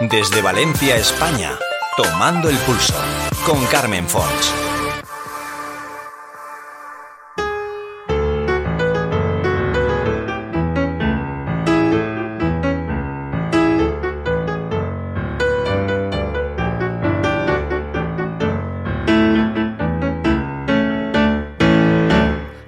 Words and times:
Desde 0.00 0.42
Valencia, 0.42 0.96
España, 0.96 1.58
tomando 1.96 2.50
el 2.50 2.56
pulso 2.58 2.94
con 3.46 3.64
Carmen 3.64 4.06
Fons. 4.06 4.52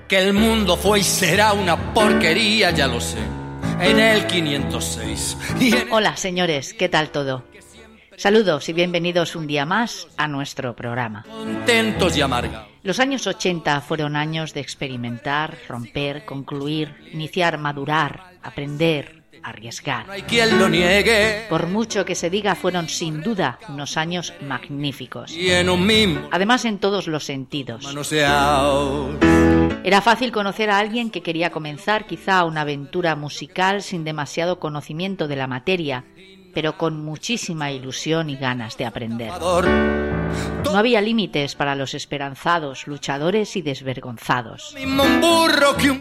Que 0.08 0.18
el 0.18 0.32
mundo 0.32 0.78
fue 0.78 1.00
y 1.00 1.04
será 1.04 1.52
una 1.52 1.92
porquería, 1.92 2.70
ya 2.70 2.86
lo 2.86 3.02
sé. 3.02 3.37
En 3.80 4.00
el 4.00 4.26
506. 4.26 5.36
Hola, 5.90 6.16
señores, 6.16 6.74
¿qué 6.74 6.88
tal 6.88 7.10
todo? 7.10 7.44
Saludos 8.16 8.68
y 8.68 8.72
bienvenidos 8.72 9.36
un 9.36 9.46
día 9.46 9.64
más 9.64 10.08
a 10.16 10.26
nuestro 10.26 10.74
programa. 10.74 11.24
Contentos 11.30 12.16
y 12.16 12.20
amargados. 12.20 12.68
Los 12.82 12.98
años 12.98 13.26
80 13.26 13.80
fueron 13.80 14.16
años 14.16 14.54
de 14.54 14.60
experimentar, 14.60 15.56
romper, 15.68 16.24
concluir, 16.24 16.94
iniciar, 17.12 17.58
madurar, 17.58 18.32
aprender, 18.42 19.17
arriesgar. 19.42 20.06
No 20.06 20.12
hay 20.12 20.22
quien 20.22 20.58
lo 20.58 20.68
niegue. 20.68 21.46
Por 21.48 21.66
mucho 21.66 22.04
que 22.04 22.14
se 22.14 22.30
diga, 22.30 22.54
fueron 22.54 22.88
sin 22.88 23.22
duda 23.22 23.58
unos 23.68 23.96
años 23.96 24.32
magníficos. 24.40 25.32
Y 25.32 25.50
en 25.50 25.68
un 25.68 25.86
mismo 25.86 26.28
Además, 26.30 26.64
en 26.64 26.78
todos 26.78 27.06
los 27.06 27.24
sentidos. 27.24 27.84
manoseado. 27.84 29.10
Era 29.84 30.00
fácil 30.00 30.32
conocer 30.32 30.70
a 30.70 30.78
alguien 30.78 31.10
que 31.10 31.22
quería 31.22 31.50
comenzar 31.50 32.06
quizá 32.06 32.44
una 32.44 32.62
aventura 32.62 33.16
musical 33.16 33.82
sin 33.82 34.04
demasiado 34.04 34.58
conocimiento 34.58 35.28
de 35.28 35.36
la 35.36 35.46
materia, 35.46 36.04
pero 36.54 36.76
con 36.78 37.04
muchísima 37.04 37.70
ilusión 37.70 38.30
y 38.30 38.36
ganas 38.36 38.76
de 38.76 38.86
aprender. 38.86 39.30
No 40.64 40.76
había 40.76 41.00
límites 41.00 41.54
para 41.54 41.74
los 41.74 41.94
esperanzados, 41.94 42.86
luchadores 42.86 43.56
y 43.56 43.62
desvergonzados. 43.62 44.74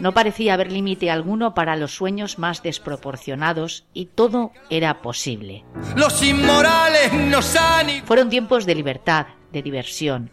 No 0.00 0.12
parecía 0.12 0.54
haber 0.54 0.70
límite 0.70 1.10
alguno 1.10 1.54
para 1.54 1.76
los 1.76 1.94
sueños 1.94 2.38
más 2.38 2.62
desproporcionados 2.62 3.84
y 3.94 4.06
todo 4.06 4.52
era 4.68 5.00
posible. 5.00 5.64
Los 5.96 6.22
inmorales 6.22 7.12
nos 7.12 7.56
han... 7.56 7.88
i- 7.90 8.00
Fueron 8.02 8.28
tiempos 8.28 8.66
de 8.66 8.74
libertad, 8.74 9.26
de 9.52 9.62
diversión. 9.62 10.30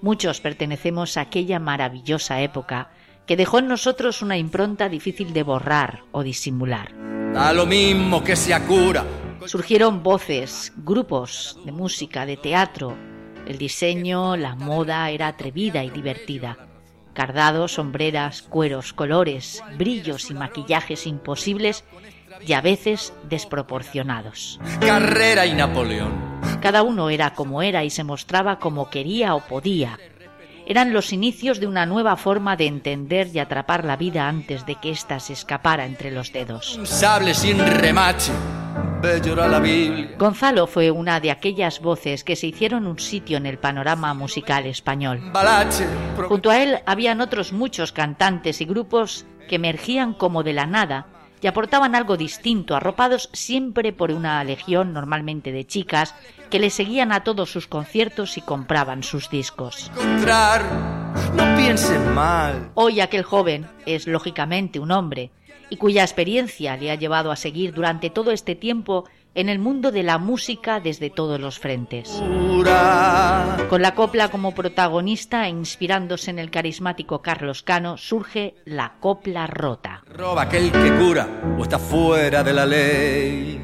Muchos 0.00 0.40
pertenecemos 0.40 1.16
a 1.16 1.22
aquella 1.22 1.58
maravillosa 1.58 2.40
época 2.40 2.90
que 3.26 3.36
dejó 3.36 3.58
en 3.58 3.68
nosotros 3.68 4.22
una 4.22 4.38
impronta 4.38 4.88
difícil 4.88 5.32
de 5.32 5.42
borrar 5.42 6.02
o 6.12 6.22
disimular. 6.22 6.92
Da 7.34 7.52
lo 7.52 7.66
mismo 7.66 8.22
que 8.24 8.36
sea 8.36 8.64
cura. 8.64 9.04
Surgieron 9.44 10.02
voces, 10.02 10.72
grupos 10.76 11.58
de 11.64 11.72
música, 11.72 12.26
de 12.26 12.36
teatro. 12.36 12.96
El 13.46 13.58
diseño, 13.58 14.36
la 14.36 14.56
moda 14.56 15.08
era 15.10 15.28
atrevida 15.28 15.84
y 15.84 15.90
divertida. 15.90 16.56
Cardados, 17.12 17.72
sombreras, 17.72 18.42
cueros, 18.42 18.92
colores, 18.92 19.62
brillos 19.76 20.30
y 20.30 20.34
maquillajes 20.34 21.06
imposibles 21.06 21.84
y 22.44 22.52
a 22.52 22.60
veces 22.60 23.12
desproporcionados. 23.28 24.60
Carrera 24.80 25.46
y 25.46 25.54
Napoleón. 25.54 26.12
Cada 26.60 26.82
uno 26.82 27.10
era 27.10 27.34
como 27.34 27.62
era 27.62 27.84
y 27.84 27.90
se 27.90 28.04
mostraba 28.04 28.58
como 28.58 28.90
quería 28.90 29.34
o 29.34 29.40
podía. 29.40 29.98
Eran 30.66 30.92
los 30.92 31.12
inicios 31.12 31.60
de 31.60 31.68
una 31.68 31.86
nueva 31.86 32.16
forma 32.16 32.56
de 32.56 32.66
entender 32.66 33.28
y 33.32 33.38
atrapar 33.38 33.84
la 33.84 33.96
vida 33.96 34.28
antes 34.28 34.66
de 34.66 34.74
que 34.74 34.90
ésta 34.90 35.20
se 35.20 35.32
escapara 35.32 35.86
entre 35.86 36.10
los 36.10 36.32
dedos. 36.32 36.76
Un 36.76 36.86
sable 36.86 37.34
sin 37.34 37.58
remache. 37.58 38.32
La 39.06 39.60
Biblia. 39.60 40.16
Gonzalo 40.18 40.66
fue 40.66 40.90
una 40.90 41.20
de 41.20 41.30
aquellas 41.30 41.80
voces 41.80 42.24
que 42.24 42.34
se 42.34 42.48
hicieron 42.48 42.88
un 42.88 42.98
sitio 42.98 43.36
en 43.36 43.46
el 43.46 43.56
panorama 43.56 44.12
musical 44.14 44.66
español. 44.66 45.20
Balache. 45.32 45.86
pro- 46.16 46.28
Junto 46.28 46.50
a 46.50 46.60
él 46.60 46.78
habían 46.86 47.20
otros 47.20 47.52
muchos 47.52 47.92
cantantes 47.92 48.60
y 48.60 48.64
grupos 48.64 49.24
que 49.48 49.56
emergían 49.56 50.12
como 50.12 50.42
de 50.42 50.54
la 50.54 50.66
nada 50.66 51.06
y 51.40 51.46
aportaban 51.46 51.94
algo 51.94 52.16
distinto, 52.16 52.74
arropados 52.74 53.30
siempre 53.32 53.92
por 53.92 54.10
una 54.10 54.42
legión 54.42 54.92
normalmente 54.92 55.52
de 55.52 55.64
chicas 55.64 56.12
que 56.50 56.58
le 56.58 56.70
seguían 56.70 57.12
a 57.12 57.22
todos 57.22 57.48
sus 57.52 57.68
conciertos 57.68 58.36
y 58.36 58.40
compraban 58.40 59.04
sus 59.04 59.30
discos. 59.30 59.92
Encontrar. 59.94 60.62
No 61.36 61.56
piensen 61.56 62.12
mal. 62.12 62.70
Hoy 62.74 63.00
aquel 63.00 63.22
joven 63.22 63.68
es 63.86 64.08
lógicamente 64.08 64.80
un 64.80 64.90
hombre 64.90 65.30
y 65.70 65.76
cuya 65.76 66.02
experiencia 66.02 66.76
le 66.76 66.90
ha 66.90 66.94
llevado 66.94 67.30
a 67.30 67.36
seguir 67.36 67.72
durante 67.72 68.10
todo 68.10 68.30
este 68.30 68.54
tiempo 68.54 69.04
en 69.36 69.48
el 69.50 69.58
mundo 69.58 69.92
de 69.92 70.02
la 70.02 70.18
música 70.18 70.80
desde 70.80 71.10
todos 71.10 71.38
los 71.38 71.58
frentes. 71.58 72.22
Con 73.68 73.82
la 73.82 73.94
copla 73.94 74.30
como 74.30 74.54
protagonista 74.54 75.46
e 75.46 75.50
inspirándose 75.50 76.30
en 76.30 76.38
el 76.38 76.50
carismático 76.50 77.20
Carlos 77.20 77.62
Cano 77.62 77.98
surge 77.98 78.54
la 78.64 78.94
copla 78.98 79.46
rota. 79.46 80.02
Roba 80.08 80.42
aquel 80.42 80.72
que 80.72 80.90
cura 80.94 81.28
o 81.58 81.62
está 81.62 81.78
fuera 81.78 82.42
de 82.42 82.52
la 82.54 82.64
ley. 82.64 83.60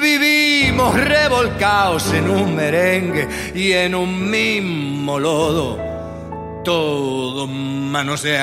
Vivimos 0.00 0.94
revolcados 0.94 2.12
en 2.14 2.30
un 2.30 2.54
merengue 2.54 3.28
y 3.54 3.72
en 3.72 3.94
un 3.94 4.30
mismo 4.30 5.18
lodo, 5.18 5.78
todo 6.64 7.46
manoseado. 7.46 8.34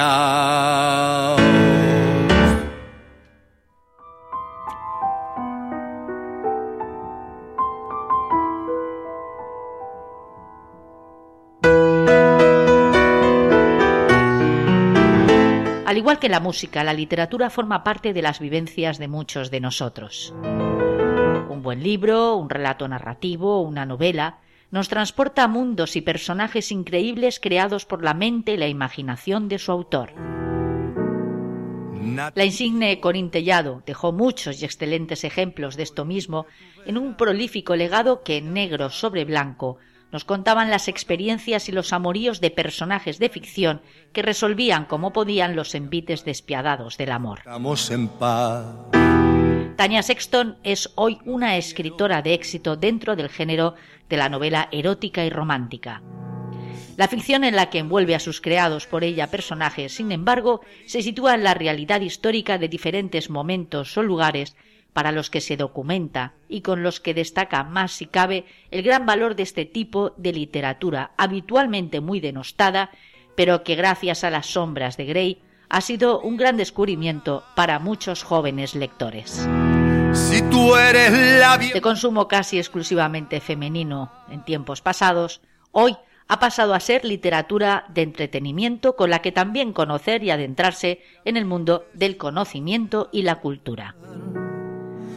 Al 15.91 15.97
igual 15.97 16.19
que 16.19 16.29
la 16.29 16.40
música, 16.40 16.85
la 16.85 16.94
literatura 16.94 17.50
forma 17.50 17.84
parte 17.84 18.13
de 18.13 18.22
las 18.22 18.40
vivencias 18.40 18.97
de 18.97 19.09
muchos 19.09 19.52
de 19.52 19.59
nosotros. 19.59 20.34
Un 20.41 21.62
buen 21.62 21.84
libro, 21.84 22.38
un 22.38 22.50
relato 22.50 22.88
narrativo, 22.88 23.59
una 23.59 23.85
novela, 23.85 24.38
nos 24.69 24.88
transporta 24.88 25.44
a 25.44 25.50
mundos 25.50 25.97
y 25.97 26.02
personajes 26.02 26.72
increíbles 26.72 27.41
creados 27.41 27.85
por 27.85 28.06
la 28.06 28.13
mente 28.13 28.53
y 28.53 28.57
la 28.57 28.69
imaginación 28.69 29.50
de 29.50 29.59
su 29.59 29.74
autor. 29.74 30.13
La 32.35 32.46
insigne 32.46 33.02
Corín 33.02 33.29
Tellado 33.29 33.84
dejó 33.85 34.13
muchos 34.13 34.62
y 34.62 34.66
excelentes 34.66 35.25
ejemplos 35.25 35.75
de 35.75 35.84
esto 35.84 36.06
mismo 36.06 36.46
en 36.85 36.97
un 36.97 37.18
prolífico 37.18 37.75
legado 37.75 38.23
que 38.23 38.41
negro 38.41 38.90
sobre 38.91 39.25
blanco 39.25 39.78
nos 40.12 40.26
contaban 40.26 40.70
las 40.70 40.88
experiencias 40.88 41.70
y 41.70 41.72
los 41.72 41.94
amoríos 41.94 42.42
de 42.42 42.52
personajes 42.52 43.20
de 43.20 43.30
ficción 43.30 43.82
que 44.14 44.22
resolvían 44.22 44.86
como 44.86 45.14
podían 45.14 45.56
los 45.56 45.76
envites 45.76 46.26
despiadados 46.26 46.98
del 46.98 47.12
amor. 47.12 47.40
Estamos 47.40 47.90
en 47.92 48.08
paz. 48.08 48.66
Tania 49.76 50.04
Sexton 50.04 50.58
es 50.64 50.92
hoy 50.96 51.20
una 51.26 51.58
escritora 51.58 52.22
de 52.22 52.34
éxito 52.34 52.76
dentro 52.76 53.16
del 53.16 53.30
género 53.30 53.76
de 54.10 54.18
la 54.18 54.30
novela 54.30 54.68
erótica 54.72 55.26
y 55.26 55.30
romántica. 55.30 56.04
La 56.98 57.08
ficción 57.08 57.44
en 57.44 57.56
la 57.56 57.70
que 57.70 57.80
envuelve 57.80 58.14
a 58.14 58.20
sus 58.20 58.42
creados 58.42 58.86
por 58.86 59.04
ella 59.04 59.32
personajes, 59.32 59.94
sin 59.96 60.12
embargo, 60.12 60.62
se 60.86 61.02
sitúa 61.02 61.34
en 61.34 61.44
la 61.44 61.54
realidad 61.54 62.02
histórica 62.02 62.58
de 62.58 62.68
diferentes 62.68 63.30
momentos 63.30 63.98
o 63.98 64.04
lugares 64.04 64.56
para 64.94 65.12
los 65.12 65.29
que 65.29 65.41
se 65.41 65.57
documenta 65.57 66.34
y 66.50 66.62
con 66.62 66.84
los 66.84 67.00
que 67.00 67.13
destaca 67.13 67.63
más 67.63 67.91
si 67.94 68.06
cabe 68.06 68.46
el 68.72 68.84
gran 68.84 69.06
valor 69.06 69.35
de 69.35 69.44
este 69.44 69.66
tipo 69.66 70.13
de 70.18 70.34
literatura, 70.34 71.12
habitualmente 71.18 72.02
muy 72.02 72.19
denostada, 72.19 72.91
pero 73.35 73.63
que 73.63 73.75
gracias 73.75 74.24
a 74.24 74.29
las 74.29 74.47
sombras 74.47 74.97
de 74.97 75.06
Grey 75.06 75.41
ha 75.69 75.81
sido 75.81 76.19
un 76.19 76.35
gran 76.35 76.57
descubrimiento 76.57 77.44
para 77.56 77.79
muchos 77.79 78.24
jóvenes 78.24 78.75
lectores. 78.75 79.47
Si 80.13 80.41
tú 80.50 80.75
eres 80.75 81.40
la 81.40 81.58
De 81.58 81.79
consumo 81.79 82.28
casi 82.28 82.58
exclusivamente 82.58 83.40
femenino 83.40 84.11
en 84.29 84.44
tiempos 84.44 84.82
pasados, 84.82 85.40
hoy 85.72 85.96
ha 86.28 86.40
pasado 86.40 86.73
a 86.73 86.79
ser 86.82 87.05
literatura 87.05 87.85
de 87.90 88.02
entretenimiento 88.02 88.97
con 88.97 89.09
la 89.09 89.22
que 89.22 89.32
también 89.32 89.72
conocer 89.72 90.23
y 90.23 90.32
adentrarse 90.32 91.02
en 91.23 91.37
el 91.37 91.46
mundo 91.46 91.85
del 91.94 92.17
conocimiento 92.17 93.09
y 93.14 93.23
la 93.23 93.40
cultura. 93.40 93.96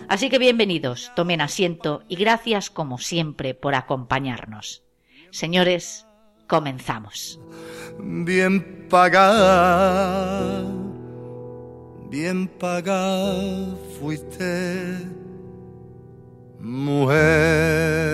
Así 0.08 0.28
que 0.28 0.38
bienvenidos, 0.38 1.12
tomen 1.16 1.40
asiento 1.40 2.02
y 2.08 2.16
gracias 2.16 2.70
como 2.70 2.98
siempre 2.98 3.54
por 3.54 3.74
acompañarnos. 3.74 4.84
Señores, 5.30 6.06
comenzamos. 6.46 7.40
bien 7.98 8.86
pagada, 8.88 10.62
bien 12.10 12.48
pagada 12.48 13.76
fuiste, 13.98 14.98
mujer. 16.60 18.04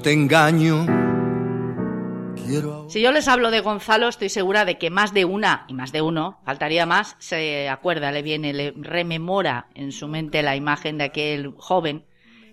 Te 0.00 0.12
engaño. 0.12 0.86
Si 2.88 3.00
yo 3.00 3.10
les 3.10 3.26
hablo 3.26 3.50
de 3.50 3.60
Gonzalo, 3.60 4.08
estoy 4.08 4.28
segura 4.28 4.64
de 4.64 4.78
que 4.78 4.90
más 4.90 5.12
de 5.12 5.24
una, 5.24 5.64
y 5.68 5.74
más 5.74 5.90
de 5.90 6.02
uno, 6.02 6.38
faltaría 6.44 6.86
más, 6.86 7.16
se 7.18 7.68
acuerda, 7.68 8.12
le 8.12 8.22
viene, 8.22 8.52
le 8.52 8.72
rememora 8.76 9.66
en 9.74 9.90
su 9.90 10.06
mente 10.06 10.42
la 10.42 10.54
imagen 10.54 10.98
de 10.98 11.04
aquel 11.04 11.54
joven. 11.56 12.04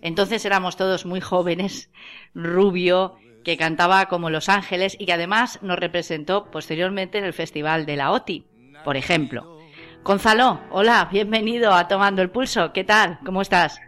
Entonces 0.01 0.45
éramos 0.45 0.77
todos 0.77 1.05
muy 1.05 1.21
jóvenes, 1.21 1.91
rubio, 2.33 3.15
que 3.43 3.57
cantaba 3.57 4.07
como 4.07 4.29
Los 4.29 4.49
Ángeles 4.49 4.95
y 4.99 5.05
que 5.05 5.13
además 5.13 5.59
nos 5.61 5.77
representó 5.77 6.49
posteriormente 6.49 7.19
en 7.19 7.25
el 7.25 7.33
Festival 7.33 7.85
de 7.85 7.97
la 7.97 8.11
OTI, 8.11 8.45
por 8.83 8.97
ejemplo. 8.97 9.59
Gonzalo, 10.03 10.59
hola, 10.71 11.07
bienvenido 11.11 11.71
a 11.71 11.87
Tomando 11.87 12.21
el 12.21 12.31
Pulso. 12.31 12.73
¿Qué 12.73 12.83
tal? 12.83 13.19
¿Cómo 13.23 13.41
estás? 13.41 13.79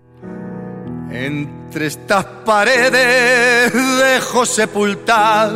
Entre 1.12 1.86
estas 1.86 2.26
paredes 2.46 3.74
dejo 3.74 4.46
sepultar 4.46 5.52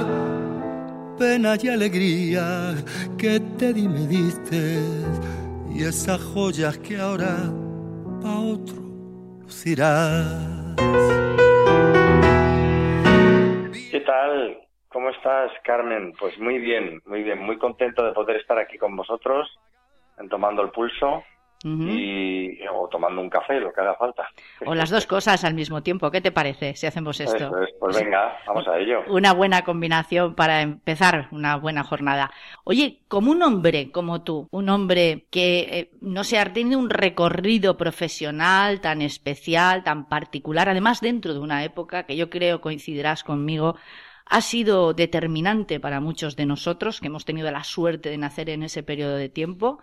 pena 1.18 1.56
y 1.62 1.68
alegría 1.68 2.75
que 3.18 3.42
te 3.57 3.74
di 3.74 3.88
me 3.88 4.07
diste 4.07 4.80
y 5.69 5.84
esas 5.84 6.22
joyas 6.34 6.78
que 6.78 6.98
ahora 6.98 7.36
pa' 8.22 8.40
otro 8.40 8.75
lucirás. 9.42 10.75
¿Qué 13.92 14.00
tal? 14.06 14.60
¿Cómo 14.88 15.10
estás, 15.10 15.51
Carmen? 15.63 16.13
Pues 16.18 16.40
muy 16.40 16.60
bien, 16.60 17.01
muy 17.06 17.24
bien, 17.24 17.40
muy 17.40 17.57
contento 17.57 18.06
de 18.06 18.13
poder 18.13 18.38
estar 18.38 18.57
aquí 18.57 18.78
con 18.78 18.96
vosotros, 18.96 19.50
en 20.18 20.30
tomando 20.30 20.62
el 20.62 20.69
pulso 20.69 21.24
y, 21.63 22.57
o 22.71 22.88
tomando 22.88 23.21
un 23.21 23.29
café, 23.29 23.59
lo 23.59 23.73
que 23.73 23.81
haga 23.81 23.95
falta. 23.95 24.29
O 24.65 24.73
las 24.73 24.89
dos 24.89 25.06
cosas 25.06 25.44
al 25.44 25.53
mismo 25.53 25.83
tiempo. 25.83 26.09
¿Qué 26.09 26.21
te 26.21 26.31
parece 26.31 26.75
si 26.75 26.88
hacemos 26.88 27.19
esto? 27.19 27.51
Pues 27.79 27.97
venga, 27.97 28.38
vamos 28.47 28.67
a 28.67 28.77
ello. 28.77 29.03
Una 29.09 29.33
buena 29.33 29.63
combinación 29.63 30.35
para 30.35 30.61
empezar 30.61 31.27
una 31.31 31.57
buena 31.57 31.83
jornada. 31.83 32.31
Oye, 32.63 33.01
como 33.07 33.31
un 33.31 33.41
hombre 33.41 33.91
como 33.91 34.23
tú, 34.23 34.47
un 34.51 34.69
hombre 34.69 35.25
que, 35.31 35.59
eh, 35.59 35.91
no 36.01 36.23
sé, 36.23 36.39
ha 36.39 36.53
tenido 36.53 36.79
un 36.79 36.89
recorrido 36.89 37.77
profesional 37.77 38.81
tan 38.81 39.01
especial, 39.01 39.83
tan 39.83 40.07
particular, 40.07 40.69
además 40.69 41.01
dentro 41.01 41.33
de 41.33 41.39
una 41.39 41.63
época 41.63 42.03
que 42.03 42.15
yo 42.15 42.29
creo 42.29 42.62
coincidirás 42.62 43.23
conmigo, 43.23 43.75
ha 44.25 44.41
sido 44.41 44.94
determinante 44.94 45.79
para 45.79 46.00
muchos 46.00 46.35
de 46.35 46.45
nosotros 46.45 47.01
que 47.01 47.07
hemos 47.07 47.25
tenido 47.25 47.51
la 47.51 47.63
suerte 47.63 48.09
de 48.09 48.17
nacer 48.17 48.50
en 48.50 48.63
ese 48.63 48.83
periodo 48.83 49.15
de 49.15 49.29
tiempo 49.29 49.79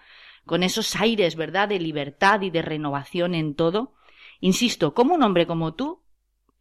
con 0.46 0.62
esos 0.62 0.96
aires, 0.96 1.36
¿verdad?, 1.36 1.68
de 1.68 1.78
libertad 1.78 2.40
y 2.40 2.50
de 2.50 2.62
renovación 2.62 3.34
en 3.34 3.54
todo. 3.54 3.94
Insisto, 4.40 4.94
como 4.94 5.14
un 5.14 5.22
hombre 5.22 5.46
como 5.46 5.74
tú 5.74 6.02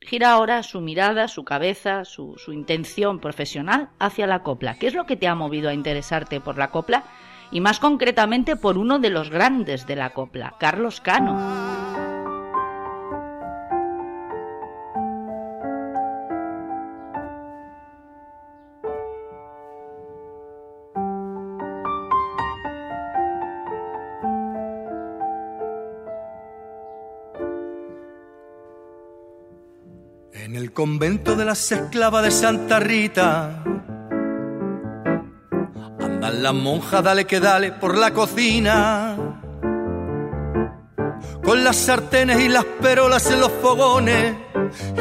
gira 0.02 0.32
ahora 0.32 0.64
su 0.64 0.82
mirada, 0.82 1.28
su 1.28 1.44
cabeza, 1.46 2.06
su, 2.06 2.36
su 2.38 2.52
intención 2.52 3.20
profesional 3.20 3.90
hacia 4.00 4.28
la 4.28 4.44
copla. 4.44 4.78
¿Qué 4.78 4.88
es 4.88 4.94
lo 4.94 5.06
que 5.06 5.16
te 5.16 5.28
ha 5.28 5.36
movido 5.36 5.70
a 5.70 5.74
interesarte 5.74 6.42
por 6.42 6.58
la 6.58 6.72
copla? 6.72 7.06
Y 7.52 7.62
más 7.62 7.80
concretamente 7.80 8.56
por 8.56 8.78
uno 8.78 9.00
de 9.00 9.10
los 9.10 9.30
grandes 9.30 9.88
de 9.88 9.96
la 9.96 10.12
copla, 10.12 10.56
Carlos 10.60 11.00
Cano. 11.00 12.15
Convento 30.76 31.38
de 31.38 31.46
las 31.46 31.72
esclavas 31.72 32.22
de 32.22 32.32
Santa 32.32 32.82
Rita. 32.82 33.64
Andan 36.00 36.44
las 36.44 36.54
monjas, 36.54 37.02
dale 37.02 37.26
que 37.26 37.40
dale 37.40 37.72
por 37.72 37.98
la 37.98 38.12
cocina. 38.12 39.16
Con 41.42 41.64
las 41.64 41.78
sartenes 41.78 42.42
y 42.42 42.50
las 42.50 42.66
perolas 42.66 43.32
en 43.32 43.40
los 43.40 43.52
fogones 43.54 44.36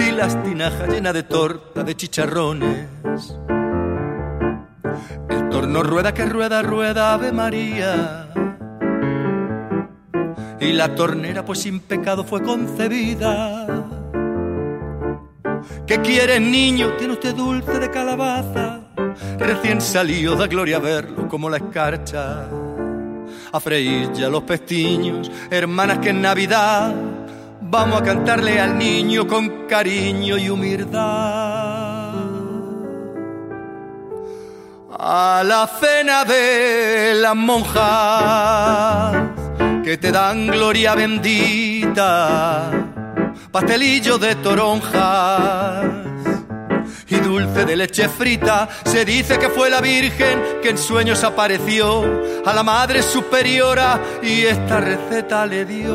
y 0.01 0.13
las 0.13 0.41
tinajas 0.45 0.89
llenas 0.89 1.13
de 1.13 1.25
torta 1.25 1.83
de 1.83 1.97
chicharrones. 1.97 2.87
El 5.29 5.49
torno 5.49 5.83
rueda 5.83 6.15
que 6.15 6.25
rueda, 6.25 6.63
rueda, 6.63 7.15
Ave 7.15 7.33
María. 7.33 8.29
Y 10.61 10.73
la 10.73 10.95
tornera 10.95 11.45
pues 11.45 11.59
sin 11.59 11.81
pecado 11.81 12.23
fue 12.23 12.43
concebida 12.43 13.84
¿Qué 15.87 16.01
quiere 16.01 16.41
niño? 16.41 16.95
Tiene 16.97 17.13
usted 17.13 17.35
dulce 17.35 17.79
de 17.79 17.91
calabaza. 17.91 18.81
Recién 19.39 19.83
salió, 19.83 20.35
da 20.35 20.47
gloria 20.47 20.79
verlo 20.79 21.29
como 21.29 21.51
la 21.51 21.59
escarcha. 21.59 22.49
A 23.53 23.61
freír 23.61 24.11
ya 24.15 24.31
los 24.31 24.45
pestiños, 24.45 25.31
hermanas 25.51 25.99
que 25.99 26.09
en 26.09 26.23
Navidad 26.23 26.95
vamos 27.61 28.01
a 28.01 28.05
cantarle 28.05 28.59
al 28.59 28.79
niño 28.79 29.27
con 29.27 29.67
cariño 29.69 30.39
y 30.39 30.49
humildad. 30.49 32.15
A 34.99 35.43
la 35.45 35.67
cena 35.67 36.25
de 36.25 37.13
las 37.15 37.37
monjas 37.37 39.17
que 39.85 39.99
te 39.99 40.11
dan 40.11 40.47
gloria 40.47 40.95
bendita 40.95 42.71
pastelillo 43.55 44.19
de 44.19 44.35
toronjas 44.35 45.85
y 47.07 47.15
dulce 47.15 47.65
de 47.65 47.77
leche 47.77 48.09
frita. 48.09 48.69
Se 48.85 49.05
dice 49.05 49.39
que 49.39 49.49
fue 49.49 49.71
la 49.71 49.81
Virgen 49.81 50.43
que 50.61 50.71
en 50.71 50.77
sueños 50.77 51.23
apareció 51.23 52.03
a 52.45 52.53
la 52.53 52.65
Madre 52.65 53.01
Superiora 53.01 54.01
y 54.25 54.43
esta 54.43 54.81
receta 54.81 55.47
le 55.47 55.65
dio. 55.67 55.95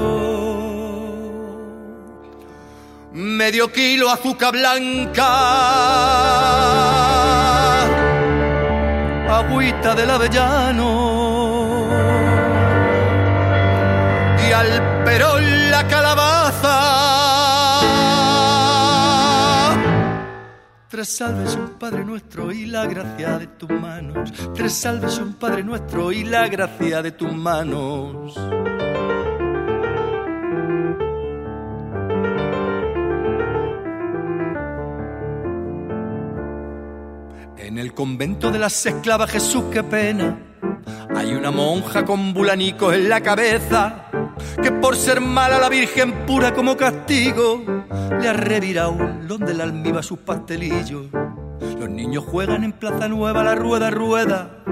Medio 3.12 3.70
kilo 3.74 4.10
azúcar 4.10 4.54
blanca, 4.54 5.28
agüita 9.38 9.96
del 9.96 10.10
avellano 10.12 11.90
y 14.48 14.52
al 14.54 15.04
perón 15.04 15.49
Tres 21.00 21.16
salves 21.16 21.56
un 21.56 21.80
Padre 21.80 22.04
nuestro 22.04 22.52
y 22.52 22.66
la 22.66 22.86
gracia 22.86 23.40
de 23.40 23.48
tus 23.48 23.70
manos. 23.70 24.34
Tres 24.54 24.74
salves 24.74 25.18
un 25.20 25.32
Padre 25.32 25.64
nuestro 25.64 26.12
y 26.12 26.26
la 26.26 26.50
gracia 26.50 27.02
de 27.02 27.12
tus 27.14 27.32
manos. 27.32 28.36
En 37.56 37.78
el 37.78 37.94
convento 37.94 38.52
de 38.52 38.60
las 38.60 38.86
esclavas 38.86 39.32
Jesús, 39.32 39.64
qué 39.72 39.84
pena. 39.84 40.38
Hay 41.16 41.34
una 41.34 41.52
monja 41.52 42.04
con 42.04 42.34
bulanicos 42.34 42.94
en 42.94 43.08
la 43.08 43.22
cabeza 43.22 44.10
que 44.62 44.72
por 44.72 44.96
ser 44.96 45.22
mala 45.22 45.60
la 45.60 45.70
Virgen 45.70 46.26
pura 46.26 46.54
como 46.54 46.76
castigo 46.78 47.64
le 48.20 48.28
ha 48.28 48.34
revirado 48.34 48.96
donde 49.28 49.54
la 49.54 49.64
almiba 49.64 50.04
sus 50.04 50.20
pastelillos. 50.20 51.08
Los 51.80 51.90
niños 51.90 52.24
juegan 52.26 52.64
en 52.64 52.74
Plaza 52.74 53.08
Nueva 53.08 53.44
la 53.44 53.56
rueda 53.56 53.90
rueda, 53.90 54.64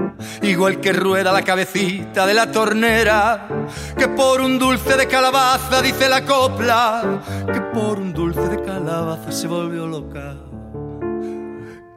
igual 0.42 0.80
que 0.80 0.92
rueda 0.92 1.32
la 1.32 1.42
cabecita 1.42 2.26
de 2.26 2.34
la 2.34 2.50
tornera, 2.50 3.48
que 3.96 4.08
por 4.08 4.40
un 4.40 4.58
dulce 4.58 4.96
de 4.96 5.06
calabaza 5.06 5.80
dice 5.82 6.08
la 6.08 6.24
copla, 6.24 7.22
que 7.52 7.60
por 7.60 7.98
un 7.98 8.12
dulce 8.12 8.48
de 8.48 8.62
calabaza 8.62 9.32
se 9.32 9.46
volvió 9.46 9.86
loca 9.86 10.47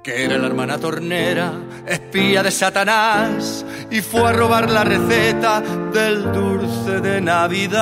que 0.04 0.24
era 0.24 0.38
la 0.38 0.48
hermana 0.48 0.80
tornera, 0.80 1.52
espía 1.86 2.42
de 2.42 2.50
Satanás, 2.50 3.64
y 3.92 4.02
fue 4.02 4.30
a 4.30 4.32
robar 4.32 4.70
la 4.70 4.84
receta 4.84 5.62
del 5.94 6.32
dulce 6.32 7.02
de 7.02 7.22
Navidad. 7.22 7.82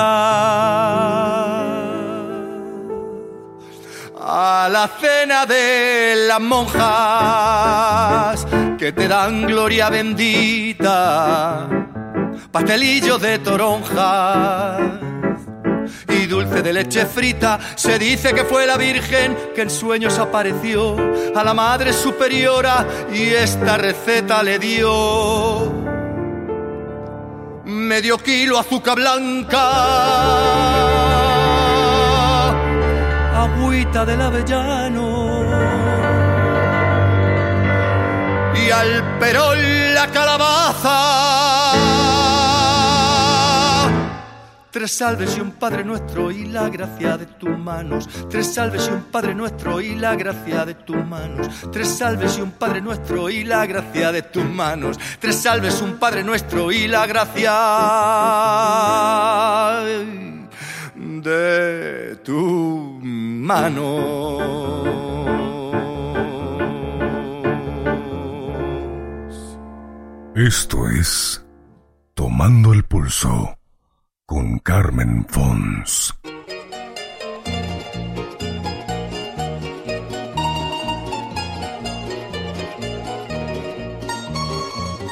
A 4.22 4.68
la 4.70 4.86
cena 5.00 5.46
de 5.46 6.26
las 6.28 6.40
monjas 6.40 8.46
que 8.78 8.92
te 8.92 9.08
dan 9.08 9.46
gloria 9.46 9.88
bendita, 9.88 11.66
pastelillos 12.52 13.20
de 13.22 13.38
toronja 13.38 14.76
y 15.06 15.09
de 16.50 16.72
leche 16.72 17.06
frita. 17.06 17.58
Se 17.76 17.98
dice 17.98 18.32
que 18.34 18.44
fue 18.44 18.66
la 18.66 18.76
Virgen 18.76 19.36
que 19.54 19.62
en 19.62 19.70
sueños 19.70 20.18
apareció 20.18 20.96
a 21.34 21.44
la 21.44 21.54
Madre 21.54 21.92
Superiora 21.92 22.86
y 23.12 23.28
esta 23.28 23.76
receta 23.78 24.42
le 24.42 24.58
dio. 24.58 25.72
Medio 27.64 28.18
kilo 28.18 28.58
azúcar 28.58 28.96
blanca, 28.96 29.62
agüita 33.42 34.04
del 34.04 34.20
avellano 34.20 35.20
y 38.54 38.70
al 38.70 39.18
perol 39.18 39.94
la 39.94 40.06
calabaza 40.08 41.49
Tres 44.70 44.92
salves 44.92 45.36
y 45.36 45.40
un 45.40 45.50
Padre 45.50 45.84
nuestro 45.84 46.30
y 46.30 46.46
la 46.46 46.68
gracia 46.68 47.16
de 47.16 47.26
tus 47.26 47.58
manos. 47.58 48.08
Tres 48.28 48.54
salves 48.54 48.86
y 48.88 48.92
un 48.92 49.02
Padre 49.02 49.34
nuestro 49.34 49.80
y 49.80 49.96
la 49.96 50.14
gracia 50.14 50.64
de 50.64 50.74
tus 50.74 51.04
manos. 51.04 51.48
Tres 51.72 51.88
salves 51.88 52.38
y 52.38 52.40
un 52.40 52.52
Padre 52.52 52.80
nuestro 52.80 53.28
y 53.28 53.42
la 53.42 53.66
gracia 53.66 54.12
de 54.12 54.22
tus 54.22 54.44
manos. 54.44 54.96
Tres 55.18 55.36
salves, 55.42 55.82
un 55.82 55.98
Padre 55.98 56.22
nuestro 56.22 56.70
y 56.70 56.86
la 56.86 57.04
gracia 57.06 57.52
de 60.94 62.16
tus 62.24 63.02
manos. 63.02 63.90
Esto 70.36 70.88
es 70.88 71.44
Tomando 72.14 72.72
el 72.72 72.84
Pulso 72.84 73.59
con 74.30 74.60
Carmen 74.60 75.26
Fons. 75.28 76.16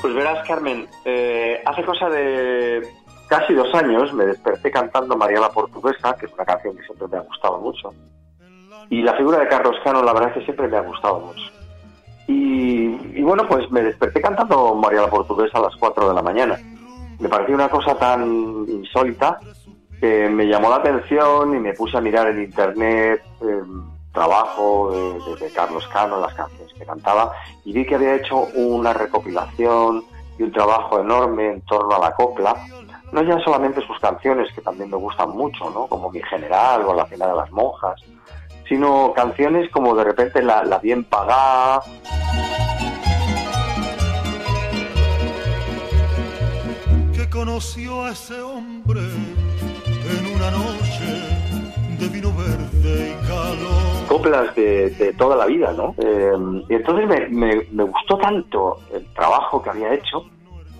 Pues 0.01 0.15
verás, 0.15 0.47
Carmen, 0.47 0.87
eh, 1.05 1.61
hace 1.67 1.83
cosa 1.83 2.09
de 2.11 2.89
casi 3.29 3.55
dos 3.55 3.75
años 3.75 4.15
me 4.15 4.25
desperté 4.25 4.71
cantando 4.71 5.17
María 5.17 5.41
la 5.41 5.51
Portuguesa, 5.51 6.15
que 6.15 6.27
es 6.27 6.33
una 6.35 6.45
canción 6.45 6.77
que 6.77 6.85
siempre 6.85 7.09
me 7.09 7.17
ha 7.17 7.23
gustado 7.23 7.59
mucho. 7.59 7.93
Y 8.89 9.03
la 9.03 9.15
figura 9.15 9.41
de 9.41 9.49
Carlos 9.49 9.75
Cano, 9.83 10.01
la 10.05 10.13
verdad 10.13 10.29
es 10.29 10.35
que 10.37 10.45
siempre 10.45 10.69
me 10.69 10.77
ha 10.77 10.83
gustado 10.83 11.19
mucho. 11.19 11.43
Y, 12.29 13.21
bueno, 13.23 13.49
pues 13.49 13.69
me 13.73 13.83
desperté 13.83 14.21
cantando 14.21 14.77
María 14.77 15.01
la 15.01 15.11
Portuguesa 15.11 15.59
a 15.59 15.63
las 15.63 15.75
4 15.75 16.09
de 16.09 16.15
la 16.15 16.23
mañana 16.23 16.57
me 17.19 17.29
pareció 17.29 17.55
una 17.55 17.69
cosa 17.69 17.95
tan 17.97 18.65
insólita 18.69 19.39
que 20.01 20.29
me 20.29 20.47
llamó 20.47 20.71
la 20.71 20.77
atención 20.77 21.57
y 21.57 21.59
me 21.59 21.75
puse 21.75 21.97
a 21.97 22.01
mirar 22.01 22.29
en 22.29 22.43
internet 22.43 23.23
el 23.41 23.65
trabajo 24.13 25.19
de, 25.41 25.51
Carlos 25.53 25.87
Cano, 25.93 26.21
las 26.21 26.35
canciones 26.35 26.73
que 26.75 26.85
cantaba, 26.85 27.33
y 27.65 27.73
vi 27.73 27.85
que 27.85 27.97
había 27.97 28.15
hecho 28.15 28.47
una 28.55 28.93
recopilación 28.93 30.05
y 30.39 30.43
un 30.45 30.53
trabajo 30.53 31.01
enorme 31.01 31.53
en 31.53 31.61
torno 31.63 31.97
a 31.97 31.99
la 31.99 32.13
copla, 32.13 32.55
no 33.13 33.23
ya 33.23 33.39
solamente 33.41 33.85
sus 33.87 33.99
canciones, 33.99 34.53
que 34.53 34.61
también 34.61 34.91
me 34.91 34.97
gustan 34.97 35.31
mucho, 35.31 35.71
¿no? 35.71 35.87
como 35.87 36.11
Mi 36.11 36.21
General 36.23 36.83
o 36.83 36.95
La 36.95 37.07
Cena 37.07 37.27
de 37.27 37.35
las 37.35 37.51
Monjas, 37.51 38.01
sino 38.69 39.13
canciones 39.15 39.71
como 39.71 39.95
de 39.95 40.05
repente 40.05 40.43
La, 40.43 40.63
la 40.63 40.79
Bien 40.79 41.05
Pagada, 41.05 41.83
conoció 47.39 48.05
a 48.05 48.11
ese 48.11 48.43
hombre 48.43 48.99
en 48.99 50.35
una 50.35 50.51
noche 50.51 51.07
de 52.01 52.09
vino 52.09 52.33
verde 52.33 53.15
y 53.15 53.27
calor. 53.29 54.09
Coplas 54.09 54.53
de, 54.57 55.15
toda 55.17 55.37
la 55.37 55.47
vida, 55.47 55.73
¿no? 55.73 55.95
Eh, 55.99 56.33
y 56.69 56.75
entonces 56.75 57.31
me, 57.31 57.85
gustó 57.85 58.19
tanto 58.19 58.81
el 58.93 59.07
trabajo 59.15 59.63
que 59.63 59.71
había 59.71 59.95
hecho 59.95 60.25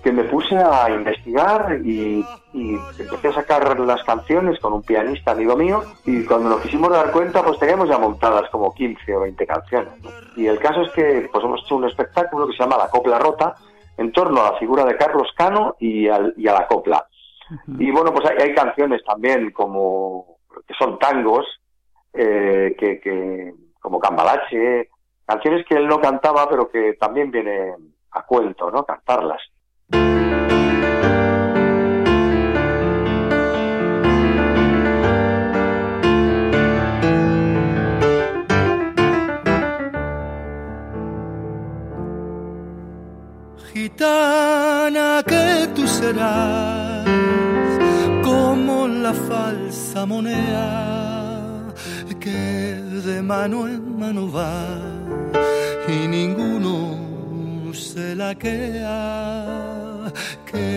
que 0.03 0.11
me 0.11 0.25
puse 0.25 0.57
a 0.57 0.89
investigar 0.89 1.79
y, 1.85 2.25
empecé 2.53 3.29
a 3.29 3.33
sacar 3.33 3.79
las 3.79 4.03
canciones 4.03 4.59
con 4.59 4.73
un 4.73 4.81
pianista 4.81 5.31
amigo 5.31 5.55
mío 5.55 5.83
y 6.05 6.23
cuando 6.23 6.49
nos 6.49 6.61
quisimos 6.61 6.89
dar 6.89 7.11
cuenta 7.11 7.43
pues 7.43 7.59
teníamos 7.59 7.87
ya 7.87 7.97
montadas 7.97 8.49
como 8.49 8.73
15 8.73 9.15
o 9.15 9.21
20 9.21 9.47
canciones. 9.47 9.93
Y 10.35 10.47
el 10.47 10.59
caso 10.59 10.81
es 10.81 10.91
que 10.91 11.29
pues 11.31 11.41
hemos 11.41 11.63
hecho 11.63 11.77
un 11.77 11.85
espectáculo 11.85 12.47
que 12.47 12.53
se 12.53 12.63
llama 12.63 12.77
La 12.77 12.89
Copla 12.89 13.17
Rota 13.17 13.55
en 13.99 14.13
torno 14.13 14.41
a 14.41 14.51
la 14.51 14.57
figura 14.57 14.85
de 14.85 14.95
Carlos 14.95 15.27
Cano 15.35 15.75
y, 15.77 16.07
a 16.07 16.19
la 16.37 16.67
copla. 16.67 17.05
Y 17.77 17.91
bueno, 17.91 18.13
pues 18.13 18.29
hay, 18.29 18.53
canciones 18.53 19.03
también 19.03 19.51
como 19.51 20.37
que 20.65 20.73
son 20.79 20.97
tangos, 20.97 21.45
eh, 22.13 22.75
que, 22.79 23.53
como 23.81 23.99
Cambalache, 23.99 24.89
canciones 25.25 25.65
que 25.67 25.75
él 25.75 25.87
no 25.87 25.99
cantaba, 25.99 26.47
pero 26.49 26.69
que 26.69 26.93
también 26.93 27.29
viene 27.29 27.73
a 28.11 28.25
cuento, 28.25 28.71
¿no? 28.71 28.85
Cantarlas. 28.85 29.41
Gitana 43.79 45.23
que 45.25 45.69
tú 45.73 45.87
serás 45.87 47.05
como 48.27 48.87
la 48.89 49.13
falsa 49.13 50.05
moneda 50.05 50.69
que 52.19 52.41
de 53.07 53.21
mano 53.21 53.57
en 53.73 53.83
mano 53.97 54.23
va 54.37 54.59
y 55.87 55.97
ninguno 56.17 56.73
se 57.73 58.15
la 58.21 58.31
queda 58.35 60.11
que 60.49 60.67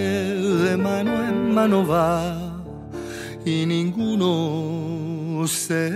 de 0.64 0.76
mano 0.76 1.12
en 1.28 1.54
mano 1.58 1.78
va 1.84 2.20
y 3.44 3.66
ninguno 3.66 5.44
se 5.48 5.90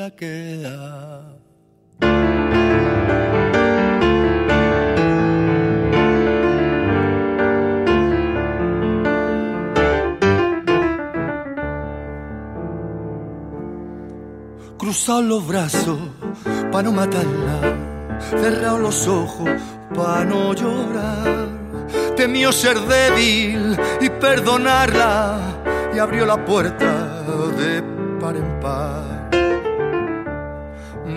la 0.00 0.10
queda. 0.10 1.05
Cruzado 14.96 15.20
los 15.20 15.46
brazos 15.46 15.98
para 16.72 16.84
no 16.84 16.92
matarla, 16.92 18.18
cerrado 18.18 18.78
los 18.78 19.06
ojos 19.06 19.50
para 19.94 20.24
no 20.24 20.54
llorar. 20.54 21.48
Temió 22.16 22.50
ser 22.50 22.80
débil 22.80 23.76
y 24.00 24.08
perdonarla 24.08 25.38
y 25.94 25.98
abrió 25.98 26.24
la 26.24 26.42
puerta 26.42 27.22
de 27.58 27.82
par 28.18 28.36
en 28.36 28.58
par. 28.58 29.30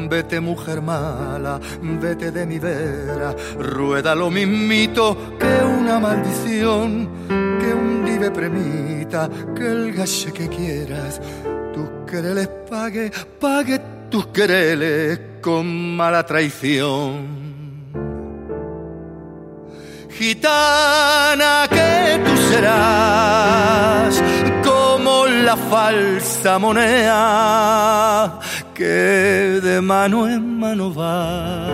Vete 0.10 0.42
mujer 0.42 0.82
mala, 0.82 1.58
vete 1.82 2.32
de 2.32 2.46
mi 2.46 2.60
vera, 2.60 3.34
rueda 3.60 4.14
lo 4.14 4.30
mismito 4.30 5.38
que 5.40 5.64
una 5.64 6.00
maldición, 6.00 7.08
que 7.30 7.74
un 7.74 8.04
dive 8.04 8.30
premita, 8.30 9.30
que 9.56 9.72
el 9.72 9.94
gache 9.94 10.34
que 10.34 10.50
quieras 10.50 11.22
quereles 12.10 12.50
pague, 12.70 13.12
pague 13.40 13.80
tus 14.10 14.28
quereles 14.28 15.20
con 15.42 15.96
mala 15.96 16.26
traición. 16.26 17.50
Gitana 20.18 21.68
que 21.70 22.20
tú 22.26 22.36
serás 22.50 24.22
como 24.66 25.28
la 25.28 25.56
falsa 25.56 26.60
moneda 26.60 28.40
que 28.74 29.62
de 29.64 29.80
mano 29.80 30.28
en 30.28 30.60
mano 30.60 30.94
va 30.94 31.70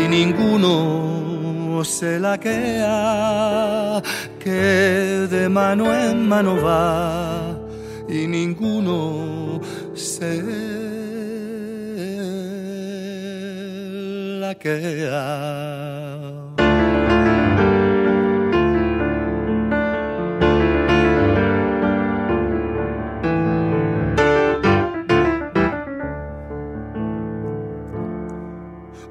y 0.00 0.06
ninguno 0.06 1.82
se 1.82 2.20
la 2.20 2.38
queda 2.38 4.00
que 4.38 5.26
de 5.28 5.48
mano 5.48 5.92
en 5.92 6.28
mano 6.28 6.56
va 6.62 7.55
y 8.08 8.26
ninguno 8.26 9.60
se 9.94 10.42
la 14.40 14.54
queda. 14.54 16.16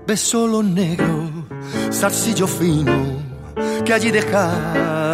Beso 0.07 0.47
lo 0.47 0.61
negro, 0.61 1.31
zarcillo 1.91 2.45
fino, 2.47 2.93
que 3.83 3.91
allí 3.91 4.11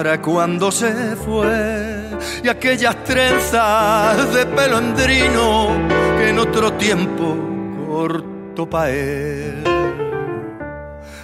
dejara 0.02 0.22
cuando 0.22 0.72
se 0.72 1.16
fue 1.16 2.10
y 2.44 2.48
aquellas 2.48 3.04
trenzas 3.04 4.34
de 4.34 4.46
pelo 4.46 4.78
andrino 4.78 5.68
que 6.18 6.30
en 6.30 6.40
otro 6.40 6.74
tiempo 6.74 7.38
corto 7.88 8.70
pa' 8.70 8.90
él. 8.90 9.64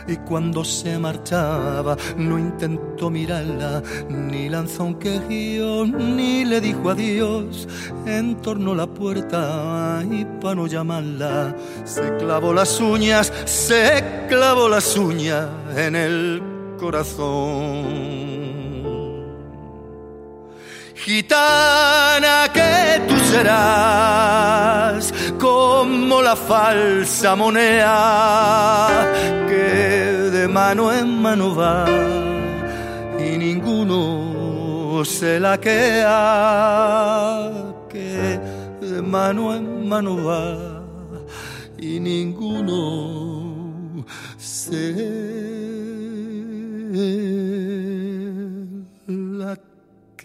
y 0.10 0.16
cuando 0.18 0.64
se 0.64 0.98
marchaba 0.98 1.98
no 2.16 2.40
intentó 2.40 3.10
mirarla, 3.10 3.84
ni 4.10 4.48
lanzó 4.48 4.86
un 4.86 4.96
quejío, 4.96 5.86
ni 5.86 6.46
le 6.46 6.62
dijo 6.62 6.92
adiós. 6.92 7.68
Entornó 8.06 8.74
la 8.74 8.88
puerta 8.88 10.02
y 10.10 10.24
para 10.40 10.56
no 10.56 10.68
llamarla, 10.68 11.54
se 11.84 12.16
clavó 12.16 12.54
las 12.54 12.80
uñas, 12.80 13.34
se 13.44 14.26
clavó 14.30 14.70
las 14.70 14.96
uñas 14.96 15.50
en 15.76 15.96
el 15.98 16.42
corazón. 16.80 18.37
Gitana 21.06 22.52
que 22.54 23.02
tú 23.08 23.16
serás 23.32 25.14
como 25.40 26.22
la 26.22 26.36
falsa 26.36 27.36
moneda 27.36 29.08
que 29.48 30.30
de 30.32 30.48
mano 30.48 30.92
en 30.92 31.22
mano 31.22 31.56
va 31.56 31.86
y 33.20 33.38
ninguno 33.38 35.04
se 35.06 35.40
la 35.40 35.60
queda 35.60 37.52
que 37.90 38.40
de 38.82 39.02
mano 39.02 39.56
en 39.56 39.88
mano 39.88 40.26
va 40.26 40.84
y 41.78 42.00
ninguno 42.00 44.06
se 44.38 45.57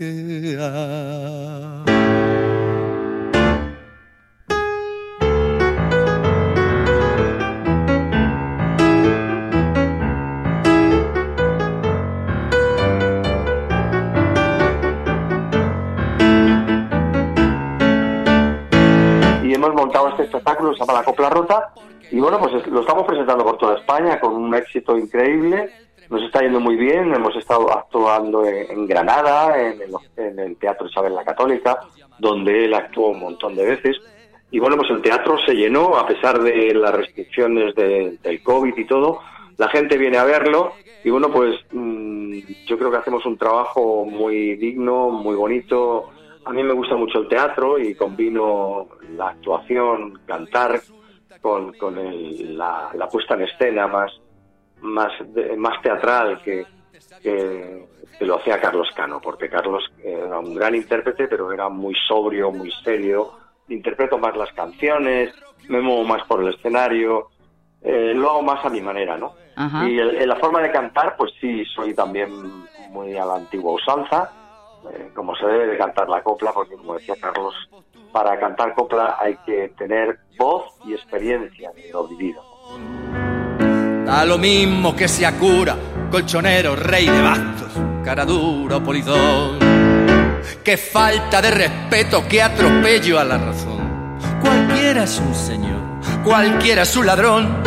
y 0.02 0.56
hemos 19.54 19.74
montado 19.74 20.08
este 20.08 20.24
espectáculo, 20.24 20.72
se 20.72 20.80
llama 20.80 20.94
La 20.94 21.04
Copla 21.04 21.30
Rota, 21.30 21.72
y 22.10 22.18
bueno, 22.18 22.40
pues 22.40 22.66
lo 22.66 22.80
estamos 22.80 23.06
presentando 23.06 23.44
por 23.44 23.58
toda 23.58 23.78
España 23.78 24.18
con 24.18 24.34
un 24.34 24.52
éxito 24.54 24.98
increíble 24.98 25.70
nos 26.12 26.22
está 26.24 26.42
yendo 26.42 26.60
muy 26.60 26.76
bien, 26.76 27.14
hemos 27.14 27.34
estado 27.36 27.72
actuando 27.72 28.44
en, 28.44 28.86
Granada, 28.86 29.58
en 29.58 30.38
el, 30.38 30.56
Teatro 30.58 30.86
Isabel 30.86 31.14
la 31.14 31.24
Católica, 31.24 31.80
donde 32.18 32.66
él 32.66 32.74
actuó 32.74 33.08
un 33.08 33.20
montón 33.20 33.56
de 33.56 33.64
veces. 33.64 33.96
Y 34.50 34.58
bueno, 34.58 34.76
pues 34.76 34.90
el 34.90 35.00
teatro 35.00 35.38
se 35.38 35.54
llenó 35.54 35.96
a 35.96 36.06
pesar 36.06 36.42
de 36.42 36.74
las 36.74 36.94
restricciones 36.94 37.74
del 37.74 38.42
COVID 38.42 38.76
y 38.76 38.84
todo. 38.84 39.20
La 39.56 39.68
gente 39.68 39.96
viene 39.96 40.18
a 40.18 40.24
verlo 40.24 40.74
y 41.02 41.08
bueno, 41.08 41.30
pues 41.30 41.58
mm, 41.72 42.40
yo 42.66 42.76
creo 42.76 42.90
que 42.90 42.98
hacemos 42.98 43.24
un 43.24 43.38
trabajo 43.38 44.04
muy 44.04 44.56
digno, 44.56 45.08
muy 45.08 45.34
bonito. 45.34 46.10
A 46.44 46.52
mí 46.52 46.62
me 46.62 46.74
gusta 46.74 46.94
mucho 46.94 47.20
el 47.20 47.28
teatro 47.28 47.78
y 47.78 47.94
combino 47.94 48.86
la 49.16 49.28
actuación, 49.28 50.20
cantar 50.26 50.78
con, 51.40 51.72
la, 52.54 52.90
la 52.92 53.08
puesta 53.08 53.32
en 53.32 53.42
escena 53.44 53.86
más, 53.86 54.12
más, 54.82 55.12
más 55.56 55.80
teatral 55.82 56.42
que, 56.42 56.66
que, 57.22 57.86
lo 58.20 58.36
hacía 58.36 58.60
Carlos 58.60 58.88
Cano, 58.94 59.20
porque 59.20 59.48
Carlos 59.48 59.82
era 60.02 60.38
un 60.38 60.54
gran 60.54 60.74
intérprete, 60.74 61.26
pero 61.26 61.52
era 61.52 61.68
muy 61.68 61.94
sobrio, 62.06 62.52
muy 62.52 62.70
serio. 62.84 63.32
Interpreto 63.68 64.18
más 64.18 64.36
las 64.36 64.52
canciones, 64.52 65.34
me 65.68 65.80
muevo 65.80 66.04
más 66.04 66.24
por 66.26 66.42
el 66.42 66.54
escenario, 66.54 67.30
eh, 67.80 68.12
lo 68.14 68.30
hago 68.30 68.42
más 68.42 68.64
a 68.64 68.70
mi 68.70 68.80
manera, 68.80 69.16
¿no? 69.16 69.34
Y 69.86 69.98
en 69.98 70.28
la 70.28 70.36
forma 70.36 70.62
de 70.62 70.70
cantar, 70.70 71.14
pues 71.16 71.32
sí, 71.40 71.64
soy 71.74 71.94
también 71.94 72.30
muy 72.90 73.16
a 73.16 73.24
la 73.24 73.36
antigua 73.36 73.72
usanza, 73.72 74.30
eh, 74.90 75.10
como 75.14 75.36
se 75.36 75.46
debe 75.46 75.66
de 75.66 75.76
cantar 75.76 76.08
la 76.08 76.22
copla, 76.22 76.52
porque 76.52 76.76
como 76.76 76.94
decía 76.94 77.14
Carlos, 77.20 77.54
para 78.12 78.38
cantar 78.38 78.74
copla 78.74 79.16
hay 79.18 79.36
que 79.44 79.68
tener 79.76 80.18
voz 80.38 80.64
y 80.86 80.94
experiencia 80.94 81.70
de 81.72 81.90
lo 81.90 82.06
vivido. 82.06 82.42
A 84.08 84.24
lo 84.24 84.36
mismo 84.36 84.94
que 84.96 85.08
sea 85.08 85.38
cura, 85.38 85.76
colchonero, 86.10 86.74
rey 86.74 87.06
de 87.06 87.22
bastos, 87.22 87.72
cara 88.04 88.24
dura 88.24 88.76
o 88.76 88.82
polizón. 88.82 89.58
Qué 90.64 90.76
falta 90.76 91.40
de 91.40 91.50
respeto, 91.50 92.22
qué 92.28 92.42
atropello 92.42 93.18
a 93.18 93.24
la 93.24 93.38
razón. 93.38 94.18
Cualquiera 94.40 95.04
es 95.04 95.18
un 95.18 95.34
señor, 95.34 95.80
cualquiera 96.24 96.82
es 96.82 96.96
un 96.96 97.06
ladrón, 97.06 97.62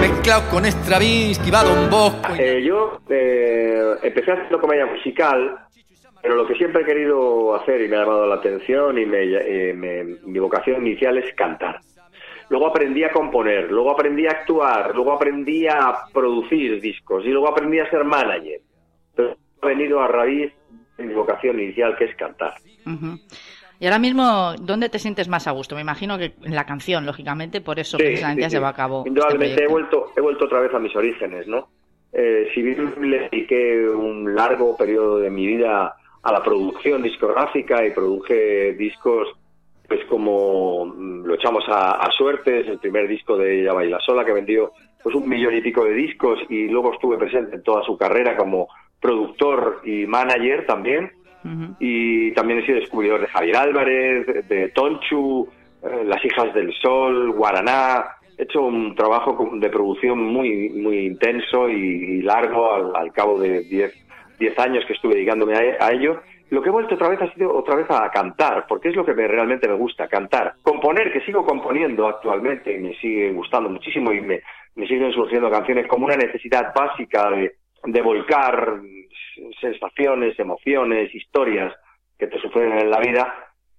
mezclado 0.00 0.48
con 0.48 0.64
Stravinsky, 0.64 1.50
va 1.50 1.64
Don 1.64 1.90
Bosco. 1.90 2.34
Eh, 2.38 2.62
yo 2.62 3.00
eh, 3.08 3.96
empecé 4.02 4.32
haciendo 4.32 4.60
comedia 4.60 4.86
musical, 4.86 5.58
pero 6.22 6.36
lo 6.36 6.46
que 6.46 6.54
siempre 6.54 6.82
he 6.82 6.84
querido 6.84 7.54
hacer 7.56 7.80
y 7.82 7.88
me 7.88 7.96
ha 7.96 8.00
llamado 8.00 8.26
la 8.26 8.36
atención 8.36 8.96
y 8.96 9.02
eh, 9.12 10.18
mi 10.24 10.38
vocación 10.38 10.86
inicial 10.86 11.18
es 11.18 11.34
cantar 11.34 11.80
luego 12.50 12.66
aprendí 12.66 13.02
a 13.04 13.10
componer, 13.10 13.70
luego 13.70 13.92
aprendí 13.92 14.26
a 14.26 14.32
actuar, 14.32 14.94
luego 14.94 15.12
aprendí 15.12 15.66
a 15.66 16.04
producir 16.12 16.80
discos 16.80 17.24
y 17.24 17.28
luego 17.28 17.48
aprendí 17.48 17.78
a 17.78 17.88
ser 17.88 18.04
manager. 18.04 18.60
Pero 19.14 19.36
he 19.62 19.66
venido 19.66 20.00
a 20.00 20.08
raíz 20.08 20.52
de 20.98 21.04
mi 21.04 21.14
vocación 21.14 21.58
inicial, 21.60 21.96
que 21.96 22.04
es 22.04 22.16
cantar. 22.16 22.54
Y 23.78 23.86
ahora 23.86 23.98
mismo, 23.98 24.52
¿dónde 24.60 24.88
te 24.88 24.98
sientes 24.98 25.28
más 25.28 25.46
a 25.46 25.52
gusto? 25.52 25.76
Me 25.76 25.80
imagino 25.80 26.18
que 26.18 26.34
en 26.42 26.54
la 26.54 26.66
canción, 26.66 27.06
lógicamente, 27.06 27.60
por 27.60 27.78
eso 27.78 27.96
precisamente 27.96 28.42
ya 28.42 28.50
se 28.50 28.58
va 28.58 28.68
a 28.68 28.74
cabo. 28.74 28.98
Este 28.98 29.08
Indudablemente 29.08 29.64
he 29.64 29.68
vuelto, 29.68 30.12
he 30.16 30.20
vuelto 30.20 30.44
otra 30.44 30.60
vez 30.60 30.74
a 30.74 30.78
mis 30.78 30.94
orígenes, 30.94 31.46
¿no? 31.46 31.68
Eh, 32.12 32.50
si 32.52 32.62
bien 32.62 32.92
le 33.00 33.28
dediqué 33.30 33.88
un 33.88 34.34
largo 34.34 34.76
periodo 34.76 35.18
de 35.20 35.30
mi 35.30 35.46
vida 35.46 35.94
a 36.22 36.32
la 36.32 36.42
producción 36.42 37.02
discográfica 37.02 37.86
y 37.86 37.92
produje 37.92 38.72
discos 38.72 39.28
pues 39.90 40.04
como 40.04 40.86
mm, 40.86 41.24
lo 41.24 41.34
echamos 41.34 41.64
a, 41.66 42.08
suerte, 42.16 42.60
es 42.60 42.68
el 42.68 42.78
primer 42.78 43.08
disco 43.08 43.36
de 43.36 43.60
Ella 43.60 43.72
Baila 43.72 43.98
Sola 43.98 44.24
que 44.24 44.32
vendió 44.32 44.70
pues 45.02 45.16
un 45.16 45.28
millón 45.28 45.56
y 45.56 45.62
pico 45.62 45.84
de 45.84 45.94
discos 45.94 46.38
y 46.48 46.68
luego 46.68 46.92
estuve 46.92 47.18
presente 47.18 47.56
en 47.56 47.64
toda 47.64 47.82
su 47.82 47.98
carrera 47.98 48.36
como 48.36 48.68
productor 49.00 49.80
y 49.84 50.06
manager 50.06 50.64
también. 50.64 51.10
Y 51.80 52.32
también 52.32 52.60
he 52.60 52.66
sido 52.66 52.78
descubridor 52.78 53.22
de 53.22 53.26
Javier 53.26 53.56
Álvarez, 53.56 54.46
de 54.46 54.68
Tonchu, 54.68 55.48
eh, 55.82 56.04
Las 56.04 56.22
Hijas 56.22 56.54
del 56.54 56.72
Sol, 56.74 57.32
Guaraná. 57.32 58.04
He 58.36 58.42
hecho 58.42 58.60
un 58.60 58.94
trabajo 58.94 59.48
de 59.54 59.70
producción 59.70 60.22
muy, 60.22 60.68
muy 60.68 60.98
intenso 61.06 61.68
y, 61.68 62.20
largo 62.20 62.94
al, 62.94 63.10
cabo 63.12 63.40
de 63.40 63.62
10 64.38 64.58
años 64.58 64.84
que 64.86 64.92
estuve 64.92 65.14
dedicándome 65.14 65.54
a 65.56 65.90
ello 65.92 66.20
lo 66.50 66.60
que 66.60 66.68
he 66.68 66.72
vuelto 66.72 66.96
otra 66.96 67.08
vez 67.08 67.22
ha 67.22 67.32
sido 67.32 67.54
otra 67.56 67.76
vez 67.76 67.86
a 67.90 68.10
cantar, 68.10 68.66
porque 68.68 68.88
es 68.88 68.96
lo 68.96 69.04
que 69.04 69.12
realmente 69.12 69.68
me 69.68 69.74
gusta, 69.74 70.08
cantar. 70.08 70.54
Componer, 70.62 71.12
que 71.12 71.20
sigo 71.20 71.44
componiendo 71.44 72.08
actualmente 72.08 72.72
y 72.72 72.78
me 72.78 72.94
sigue 72.96 73.32
gustando 73.32 73.70
muchísimo 73.70 74.12
y 74.12 74.20
me, 74.20 74.42
siguen 74.74 75.12
surgiendo 75.12 75.48
canciones 75.48 75.86
como 75.86 76.06
una 76.06 76.16
necesidad 76.16 76.74
básica 76.74 77.30
de, 77.30 78.02
volcar 78.02 78.80
sensaciones, 79.60 80.38
emociones, 80.38 81.14
historias 81.14 81.72
que 82.18 82.26
te 82.26 82.40
suceden 82.40 82.78
en 82.78 82.90
la 82.90 82.98
vida. 82.98 83.32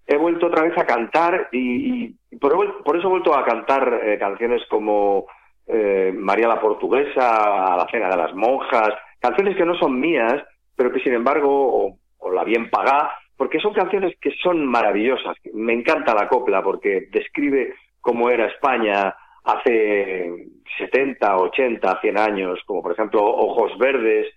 He 0.08 0.16
vuelto 0.16 0.48
otra 0.48 0.64
vez 0.64 0.78
a 0.78 0.86
cantar 0.86 1.50
y, 1.52 2.16
por, 2.40 2.54
eso 2.98 3.08
he 3.08 3.12
vuelto 3.12 3.36
a 3.36 3.44
cantar 3.44 4.02
eh, 4.02 4.18
canciones 4.18 4.62
como 4.70 5.26
eh, 5.68 6.14
María 6.16 6.48
la 6.48 6.62
Portuguesa, 6.62 7.74
A 7.74 7.78
la 7.78 7.88
Cena 7.92 8.10
de 8.10 8.18
las 8.18 8.34
Monjas, 8.34 8.94
canciones 9.20 9.58
que 9.58 9.66
no 9.66 9.76
son 9.76 10.00
mías, 10.00 10.42
pero 10.76 10.92
que 10.92 11.02
sin 11.02 11.14
embargo 11.14 11.98
la 12.30 12.44
bien 12.44 12.70
pagá, 12.70 13.12
porque 13.38 13.60
son 13.60 13.74
canciones 13.74 14.16
que 14.22 14.32
son 14.44 14.66
maravillosas. 14.66 15.36
Me 15.54 15.74
encanta 15.74 16.14
la 16.14 16.28
copla 16.28 16.62
porque 16.62 17.08
describe 17.12 17.74
cómo 18.00 18.30
era 18.30 18.48
España 18.48 19.16
hace 19.44 20.32
70, 20.78 21.38
80, 21.38 22.02
100 22.02 22.18
años, 22.18 22.60
como 22.66 22.84
por 22.84 22.92
ejemplo 22.92 23.24
Ojos 23.24 23.78
Verdes. 23.80 24.28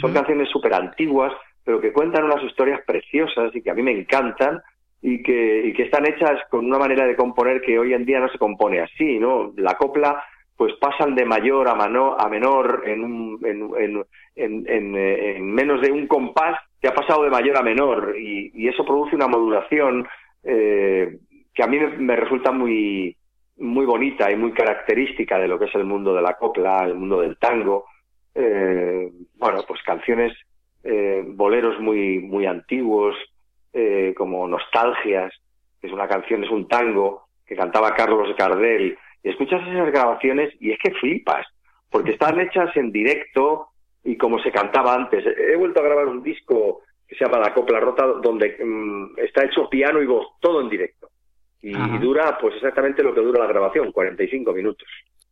Son 0.00 0.14
canciones 0.14 0.48
súper 0.48 0.72
antiguas, 0.72 1.32
pero 1.64 1.80
que 1.80 1.92
cuentan 1.92 2.24
unas 2.24 2.42
historias 2.42 2.80
preciosas 2.86 3.54
y 3.54 3.60
que 3.60 3.70
a 3.70 3.74
mí 3.74 3.82
me 3.82 3.92
encantan 3.92 4.62
y 5.02 5.22
que, 5.22 5.66
y 5.66 5.74
que 5.74 5.82
están 5.82 6.06
hechas 6.06 6.40
con 6.48 6.64
una 6.64 6.78
manera 6.78 7.06
de 7.06 7.16
componer 7.16 7.60
que 7.60 7.78
hoy 7.78 7.92
en 7.92 8.06
día 8.06 8.20
no 8.20 8.28
se 8.28 8.38
compone 8.38 8.80
así, 8.80 9.18
¿no? 9.18 9.52
La 9.56 9.74
copla 9.74 10.24
pues 10.56 10.72
pasan 10.80 11.14
de 11.14 11.24
mayor 11.24 11.68
a, 11.68 11.72
a 11.72 12.28
menor 12.28 12.84
en, 12.86 13.02
un, 13.02 13.38
en, 13.44 14.04
en, 14.36 14.96
eh, 14.96 15.36
en, 15.36 15.52
menos 15.52 15.80
de 15.80 15.90
un 15.90 16.06
compás 16.06 16.58
ha 16.88 16.94
pasado 16.94 17.24
de 17.24 17.30
mayor 17.30 17.56
a 17.56 17.62
menor 17.62 18.14
y, 18.18 18.68
eso 18.68 18.84
produce 18.84 19.14
una 19.14 19.28
modulación 19.28 20.06
eh, 20.42 21.18
que 21.54 21.62
a 21.62 21.66
mí 21.66 21.78
me, 21.78 22.16
resulta 22.16 22.50
muy, 22.50 23.16
muy 23.58 23.86
bonita 23.86 24.30
y 24.30 24.36
muy 24.36 24.52
característica 24.52 25.38
de 25.38 25.48
lo 25.48 25.58
que 25.58 25.66
es 25.66 25.74
el 25.74 25.84
mundo 25.84 26.14
de 26.14 26.22
la 26.22 26.34
copla, 26.34 26.84
el 26.84 26.94
mundo 26.94 27.20
del 27.20 27.38
tango. 27.38 27.86
Eh, 28.34 29.10
bueno, 29.36 29.62
pues 29.66 29.80
canciones, 29.82 30.32
boleros 31.26 31.80
muy, 31.80 32.18
muy 32.18 32.46
antiguos, 32.46 33.16
como 34.16 34.46
Nostalgias, 34.46 35.32
que 35.80 35.86
es 35.86 35.92
una 35.92 36.08
canción, 36.08 36.44
es 36.44 36.50
un 36.50 36.68
tango 36.68 37.24
que 37.46 37.56
cantaba 37.56 37.94
Carlos 37.94 38.34
Gardel 38.36 38.98
y 39.22 39.28
escuchas 39.28 39.66
esas 39.66 39.90
grabaciones 39.90 40.54
y 40.60 40.72
es 40.72 40.78
que 40.78 40.92
flipas. 40.92 41.46
Porque 41.90 42.12
están 42.12 42.40
hechas 42.40 42.76
en 42.76 42.90
directo 42.92 43.68
y 44.04 44.16
como 44.16 44.38
se 44.38 44.52
cantaba 44.52 44.94
antes. 44.94 45.24
He 45.26 45.56
vuelto 45.56 45.80
a 45.80 45.84
grabar 45.84 46.06
un 46.06 46.22
disco 46.22 46.82
que 47.08 47.16
se 47.16 47.24
llama 47.24 47.38
La 47.38 47.54
Copla 47.54 47.80
Rota, 47.80 48.06
donde 48.22 48.56
mm, 48.62 49.18
está 49.18 49.44
hecho 49.44 49.68
piano 49.68 50.00
y 50.02 50.06
voz, 50.06 50.26
todo 50.40 50.60
en 50.60 50.68
directo. 50.68 51.08
Y, 51.62 51.72
dura 51.98 52.36
pues 52.38 52.56
exactamente 52.56 53.02
lo 53.02 53.14
que 53.14 53.22
dura 53.22 53.40
la 53.40 53.48
grabación, 53.48 53.90
45 53.90 54.52
minutos. 54.52 54.86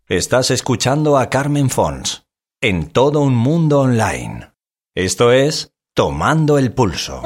Estás 0.09 0.51
escuchando 0.51 1.19
a 1.19 1.29
Carmen 1.29 1.69
Fons 1.69 2.27
en 2.63 2.91
todo 2.91 3.21
un 3.21 3.35
mundo 3.35 3.81
online. 3.81 4.49
Esto 4.95 5.31
es 5.31 5.75
Tomando 5.95 6.57
el 6.57 6.73
Pulso. 6.73 7.23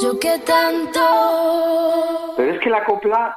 Yo 0.00 0.20
qué 0.20 0.38
tanto. 0.46 1.00
Pero 2.36 2.52
es 2.52 2.60
que 2.60 2.70
la 2.70 2.84
copla 2.84 3.36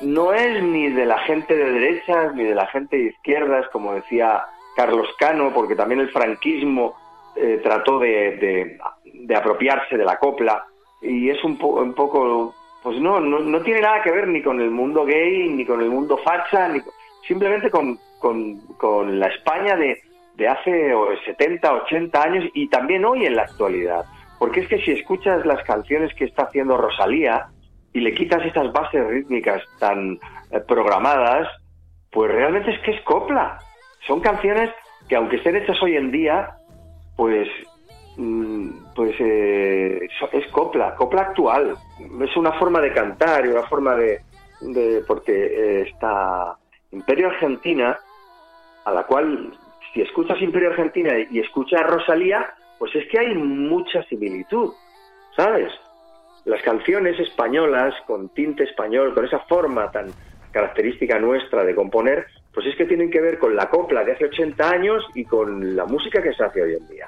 no 0.00 0.32
es 0.32 0.62
ni 0.62 0.88
de 0.88 1.04
la 1.04 1.18
gente 1.20 1.54
de 1.54 1.72
derechas 1.72 2.34
ni 2.34 2.44
de 2.44 2.54
la 2.54 2.66
gente 2.68 2.96
de 2.96 3.04
izquierdas, 3.04 3.68
como 3.72 3.94
decía 3.94 4.44
Carlos 4.76 5.08
Cano, 5.18 5.52
porque 5.52 5.76
también 5.76 6.00
el 6.00 6.10
franquismo 6.10 6.96
eh, 7.36 7.60
trató 7.62 7.98
de, 7.98 8.78
apropiarse 9.34 9.96
de 9.96 10.04
la 10.04 10.18
copla 10.18 10.64
y 11.02 11.30
es 11.30 11.42
un, 11.44 11.58
un 11.60 11.94
poco, 11.94 12.54
pues 12.82 12.98
no, 13.00 13.20
no, 13.20 13.62
tiene 13.62 13.80
nada 13.80 14.02
que 14.02 14.10
ver 14.10 14.28
ni 14.28 14.42
con 14.42 14.60
el 14.60 14.70
mundo 14.70 15.04
gay, 15.04 15.48
ni 15.48 15.64
con 15.64 15.80
el 15.80 15.90
mundo 15.90 16.18
facha, 16.18 16.68
ni 16.68 16.80
simplemente 17.26 17.70
con, 17.70 17.98
con, 18.18 19.18
la 19.18 19.28
España 19.28 19.76
de, 19.76 20.00
de 20.36 20.48
hace 20.48 20.92
70, 21.24 21.72
80 21.84 22.22
años 22.22 22.44
y 22.54 22.68
también 22.68 23.04
hoy 23.04 23.26
en 23.26 23.36
la 23.36 23.42
actualidad. 23.42 24.04
Porque 24.38 24.60
es 24.60 24.68
que 24.68 24.80
si 24.80 24.92
escuchas 24.92 25.44
las 25.44 25.62
canciones 25.64 26.14
que 26.14 26.24
está 26.24 26.44
haciendo 26.44 26.76
Rosalía, 26.76 27.48
y 27.92 28.00
le 28.00 28.14
quitas 28.14 28.44
estas 28.44 28.72
bases 28.72 29.06
rítmicas 29.06 29.62
tan 29.78 30.18
eh, 30.50 30.60
programadas, 30.66 31.48
pues 32.10 32.30
realmente 32.30 32.70
es 32.70 32.80
que 32.80 32.92
es 32.92 33.00
copla. 33.02 33.58
Son 34.06 34.20
canciones 34.20 34.70
que 35.08 35.16
aunque 35.16 35.36
estén 35.36 35.56
hechas 35.56 35.80
hoy 35.82 35.96
en 35.96 36.10
día, 36.10 36.50
pues 37.16 37.48
mm, 38.16 38.68
pues 38.94 39.14
eh, 39.18 40.08
es 40.32 40.46
copla, 40.52 40.94
copla 40.94 41.22
actual. 41.22 41.76
Es 42.20 42.36
una 42.36 42.52
forma 42.52 42.80
de 42.80 42.92
cantar 42.92 43.44
y 43.44 43.48
una 43.48 43.64
forma 43.64 43.94
de, 43.94 44.20
de 44.60 45.02
porque 45.06 45.32
eh, 45.32 45.82
está 45.82 46.56
Imperio 46.92 47.28
Argentina, 47.28 47.98
a 48.84 48.92
la 48.92 49.04
cual 49.04 49.52
si 49.92 50.02
escuchas 50.02 50.40
Imperio 50.40 50.70
Argentina 50.70 51.12
y 51.30 51.40
escuchas 51.40 51.82
Rosalía, 51.86 52.54
pues 52.78 52.94
es 52.94 53.08
que 53.08 53.18
hay 53.18 53.34
mucha 53.34 54.02
similitud, 54.04 54.72
¿sabes? 55.36 55.72
Las 56.44 56.62
canciones 56.62 57.18
españolas 57.20 57.94
con 58.06 58.28
tinte 58.30 58.64
español, 58.64 59.14
con 59.14 59.24
esa 59.24 59.40
forma 59.40 59.90
tan 59.90 60.08
característica 60.52 61.18
nuestra 61.18 61.64
de 61.64 61.74
componer, 61.74 62.26
pues 62.52 62.66
es 62.66 62.76
que 62.76 62.86
tienen 62.86 63.10
que 63.10 63.20
ver 63.20 63.38
con 63.38 63.54
la 63.54 63.68
copla 63.70 64.04
de 64.04 64.12
hace 64.12 64.24
80 64.26 64.68
años 64.68 65.04
y 65.14 65.24
con 65.24 65.76
la 65.76 65.84
música 65.84 66.22
que 66.22 66.32
se 66.34 66.44
hace 66.44 66.62
hoy 66.62 66.74
en 66.74 66.88
día. 66.88 67.06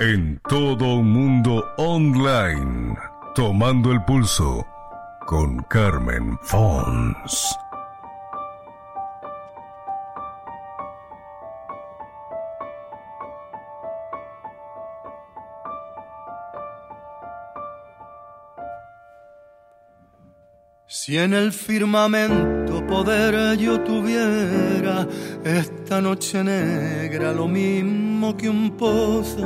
En 0.00 0.40
todo 0.48 0.96
un 0.96 1.12
mundo 1.12 1.64
online, 1.76 2.96
tomando 3.34 3.92
el 3.92 4.02
pulso 4.04 4.66
con 5.26 5.62
Carmen 5.64 6.38
Fons. 6.42 7.61
Si 20.94 21.16
en 21.16 21.32
el 21.32 21.52
firmamento 21.52 22.86
poder 22.86 23.56
yo 23.56 23.80
tuviera 23.80 25.08
esta 25.42 26.02
noche 26.02 26.44
negra 26.44 27.32
lo 27.32 27.48
mismo 27.48 28.36
que 28.36 28.46
un 28.46 28.76
pozo 28.76 29.40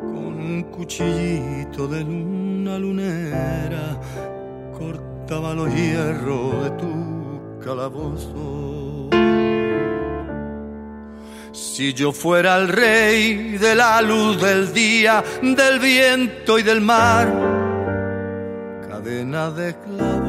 con 0.00 0.36
un 0.36 0.64
cuchillito 0.64 1.88
de 1.88 2.02
luna 2.02 2.78
lunera 2.78 3.98
cortaba 4.78 5.54
los 5.54 5.74
hierros 5.74 6.64
de 6.64 6.70
tu 6.72 7.58
calabozo. 7.64 9.08
Si 11.52 11.94
yo 11.94 12.12
fuera 12.12 12.58
el 12.58 12.68
rey 12.68 13.56
de 13.56 13.74
la 13.74 14.02
luz 14.02 14.38
del 14.42 14.74
día, 14.74 15.24
del 15.40 15.78
viento 15.78 16.58
y 16.58 16.62
del 16.62 16.82
mar, 16.82 17.32
cadena 18.86 19.50
de 19.52 19.74
clavos 19.74 20.19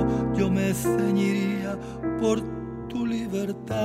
yo 0.41 0.49
me 0.49 0.73
ceñiría 0.73 1.77
por 2.19 2.41
tu 2.89 3.05
libertad. 3.05 3.77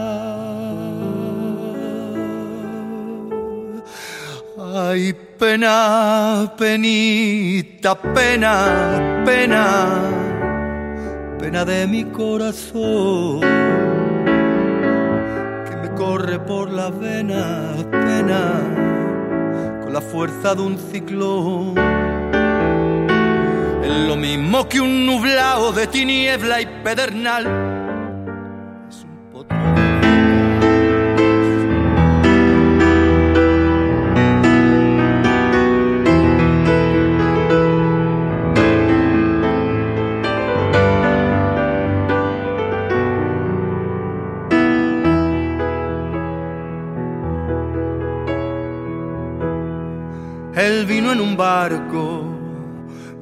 Ay, 4.75 5.15
pena, 5.39 6.51
penita, 6.57 7.95
pena, 7.95 9.23
pena, 9.27 9.65
pena 11.39 11.63
de 11.67 11.87
mi 11.87 12.05
corazón, 12.05 13.41
que 15.67 15.77
me 15.83 15.91
corre 15.95 16.39
por 16.41 16.71
las 16.71 16.99
venas, 16.99 17.85
pena, 17.91 18.43
con 19.83 19.93
la 19.93 20.01
fuerza 20.01 20.55
de 20.55 20.63
un 20.63 20.79
ciclón 20.91 22.06
lo 23.89 24.17
mismo 24.17 24.69
que 24.69 24.81
un 24.81 25.07
nublado 25.07 25.73
de 25.73 25.87
tiniebla 25.87 26.61
y 26.61 26.67
pedernal. 26.83 27.77
Él 50.57 50.87
vino 50.87 51.13
en 51.13 51.21
un 51.21 51.37
barco 51.37 52.26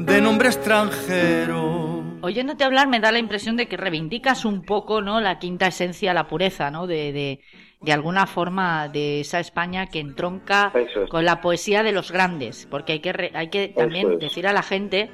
de 0.07 0.21
nombre 0.21 0.49
extranjero. 0.49 2.05
Oyéndote 2.21 2.65
hablar 2.65 2.89
me 2.89 3.01
da 3.01 3.13
la 3.13 3.19
impresión 3.19 3.57
de 3.57 3.69
que 3.69 3.77
reivindicas 3.77 4.45
un 4.45 4.63
poco, 4.63 5.03
¿no? 5.03 5.21
La 5.21 5.39
quinta 5.39 5.67
esencia, 5.67 6.15
la 6.15 6.27
pureza, 6.27 6.71
¿no? 6.71 6.87
De, 6.87 7.13
de, 7.13 7.41
de 7.81 7.93
alguna 7.93 8.27
forma 8.27 8.89
de 8.89 9.21
esa 9.21 9.41
España 9.41 9.87
que 9.87 10.01
entronca 10.01 10.73
con 11.09 11.25
la 11.25 11.41
poesía 11.41 11.83
de 11.83 11.93
los 11.93 12.11
grandes, 12.11 12.67
porque 12.71 12.95
hay 12.95 13.01
que 13.01 13.31
hay 13.35 13.49
que 13.49 13.69
también 13.69 14.19
decir 14.19 14.47
a 14.47 14.53
la 14.53 14.63
gente 14.63 15.11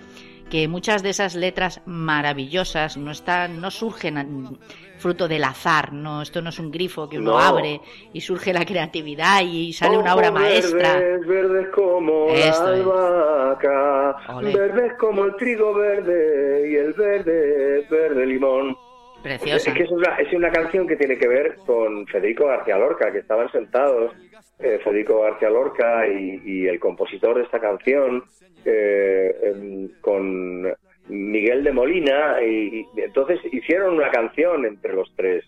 que 0.50 0.68
muchas 0.68 1.02
de 1.02 1.10
esas 1.10 1.34
letras 1.34 1.82
maravillosas 1.86 2.96
no 2.96 3.10
están 3.10 3.60
no 3.60 3.70
surgen 3.70 4.58
fruto 5.00 5.26
del 5.26 5.44
azar, 5.44 5.92
no, 5.92 6.22
esto 6.22 6.40
no 6.42 6.50
es 6.50 6.58
un 6.58 6.70
grifo 6.70 7.08
que 7.08 7.18
uno 7.18 7.38
abre 7.38 7.80
y 8.12 8.20
surge 8.20 8.52
la 8.52 8.64
creatividad 8.64 9.42
y 9.42 9.72
sale 9.72 9.98
una 9.98 10.14
obra 10.14 10.30
maestra. 10.30 10.94
Verdes, 10.94 11.26
verdes 11.26 11.68
como 11.74 12.28
la 12.28 12.50
albahaca, 12.50 14.16
verdes 14.42 14.92
como 14.98 15.24
el 15.24 15.36
trigo 15.36 15.74
verde 15.74 16.70
y 16.70 16.76
el 16.76 16.92
verde, 16.92 17.86
verde 17.90 18.26
limón. 18.26 18.76
Preciosa. 19.22 19.70
Es 19.70 19.76
que 19.76 19.82
es 19.82 19.90
una, 19.90 20.16
es 20.16 20.32
una 20.32 20.50
canción 20.50 20.86
que 20.86 20.96
tiene 20.96 21.18
que 21.18 21.28
ver 21.28 21.56
con 21.66 22.06
Federico 22.06 22.46
García 22.46 22.78
Lorca, 22.78 23.12
que 23.12 23.18
estaban 23.18 23.50
sentados 23.52 24.12
eh, 24.58 24.78
Federico 24.82 25.20
García 25.20 25.50
Lorca 25.50 26.06
y, 26.06 26.66
el 26.66 26.78
compositor 26.78 27.36
de 27.36 27.44
esta 27.44 27.60
canción 27.60 28.24
eh, 28.64 29.90
con 30.00 30.66
Miguel 31.10 31.64
de 31.64 31.72
Molina 31.72 32.36
y, 32.42 32.86
entonces 32.96 33.40
hicieron 33.52 33.94
una 33.94 34.10
canción 34.10 34.64
entre 34.64 34.94
los 34.94 35.12
tres. 35.16 35.44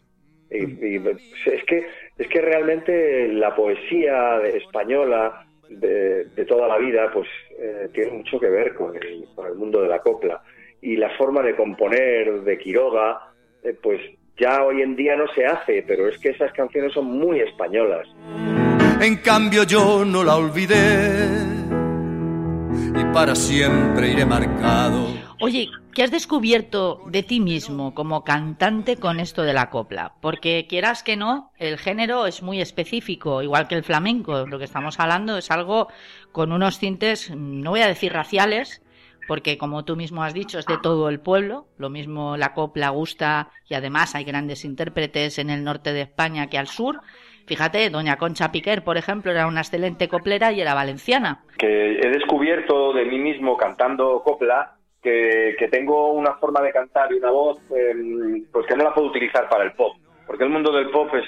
Es 0.50 1.64
que 1.66 1.86
es 2.18 2.28
que 2.28 2.40
realmente 2.42 3.28
la 3.28 3.54
poesía 3.54 4.38
española 4.42 5.46
de, 5.70 6.26
toda 6.46 6.68
la 6.68 6.76
vida 6.76 7.10
pues 7.12 7.26
eh, 7.58 7.88
tiene 7.94 8.12
mucho 8.12 8.38
que 8.38 8.50
ver 8.50 8.74
con 8.74 8.94
el, 8.94 9.24
con 9.34 9.46
el, 9.46 9.54
mundo 9.54 9.80
de 9.80 9.88
la 9.88 10.00
copla. 10.00 10.42
Y 10.82 10.96
la 10.96 11.10
forma 11.16 11.42
de 11.42 11.56
componer 11.56 12.42
de 12.42 12.58
Quiroga 12.58 13.32
eh, 13.62 13.74
pues 13.82 14.00
ya 14.36 14.62
hoy 14.64 14.82
en 14.82 14.96
día 14.96 15.16
no 15.16 15.26
se 15.28 15.46
hace 15.46 15.84
pero 15.86 16.08
es 16.08 16.18
que 16.18 16.30
esas 16.30 16.52
canciones 16.52 16.92
son 16.92 17.06
muy 17.06 17.40
españolas. 17.40 18.06
En 19.00 19.16
cambio 19.16 19.64
yo 19.64 20.04
no 20.04 20.22
la 20.22 20.36
olvidé. 20.36 21.62
Y 23.00 23.04
para 23.14 23.34
siempre 23.34 24.10
iré 24.10 24.26
marcado 24.26 25.31
Oye, 25.44 25.70
¿qué 25.92 26.04
has 26.04 26.12
descubierto 26.12 27.00
de 27.06 27.24
ti 27.24 27.40
mismo 27.40 27.96
como 27.96 28.22
cantante 28.22 28.96
con 28.96 29.18
esto 29.18 29.42
de 29.42 29.52
la 29.52 29.70
copla? 29.70 30.12
Porque 30.20 30.68
quieras 30.68 31.02
que 31.02 31.16
no, 31.16 31.50
el 31.58 31.78
género 31.78 32.28
es 32.28 32.44
muy 32.44 32.60
específico, 32.60 33.42
igual 33.42 33.66
que 33.66 33.74
el 33.74 33.82
flamenco. 33.82 34.46
Lo 34.46 34.60
que 34.60 34.66
estamos 34.66 35.00
hablando 35.00 35.36
es 35.36 35.50
algo 35.50 35.88
con 36.30 36.52
unos 36.52 36.78
tintes, 36.78 37.32
no 37.34 37.70
voy 37.70 37.80
a 37.80 37.88
decir 37.88 38.12
raciales, 38.12 38.84
porque 39.26 39.58
como 39.58 39.84
tú 39.84 39.96
mismo 39.96 40.22
has 40.22 40.32
dicho, 40.32 40.60
es 40.60 40.66
de 40.66 40.78
todo 40.80 41.08
el 41.08 41.18
pueblo, 41.18 41.66
lo 41.76 41.90
mismo 41.90 42.36
la 42.36 42.54
copla 42.54 42.90
gusta 42.90 43.50
y 43.68 43.74
además 43.74 44.14
hay 44.14 44.22
grandes 44.22 44.64
intérpretes 44.64 45.40
en 45.40 45.50
el 45.50 45.64
norte 45.64 45.92
de 45.92 46.02
España 46.02 46.46
que 46.46 46.58
al 46.58 46.68
sur. 46.68 47.00
Fíjate, 47.48 47.90
doña 47.90 48.16
Concha 48.16 48.52
Piquer, 48.52 48.84
por 48.84 48.96
ejemplo, 48.96 49.32
era 49.32 49.48
una 49.48 49.62
excelente 49.62 50.06
coplera 50.06 50.52
y 50.52 50.60
era 50.60 50.74
valenciana. 50.74 51.42
Que 51.58 51.98
he 51.98 52.10
descubierto 52.10 52.92
de 52.92 53.06
mí 53.06 53.18
mismo 53.18 53.56
cantando 53.56 54.22
copla 54.22 54.76
que, 55.02 55.68
tengo 55.70 56.12
una 56.12 56.34
forma 56.34 56.60
de 56.60 56.72
cantar 56.72 57.12
y 57.12 57.16
una 57.16 57.30
voz 57.30 57.58
em, 57.70 58.44
pues 58.52 58.66
que 58.66 58.76
no 58.76 58.84
la 58.84 58.94
puedo 58.94 59.08
utilizar 59.08 59.48
para 59.48 59.64
el 59.64 59.72
pop, 59.72 59.96
porque 60.26 60.44
el 60.44 60.50
mundo 60.50 60.72
del 60.72 60.90
pop 60.90 61.08
es 61.14 61.24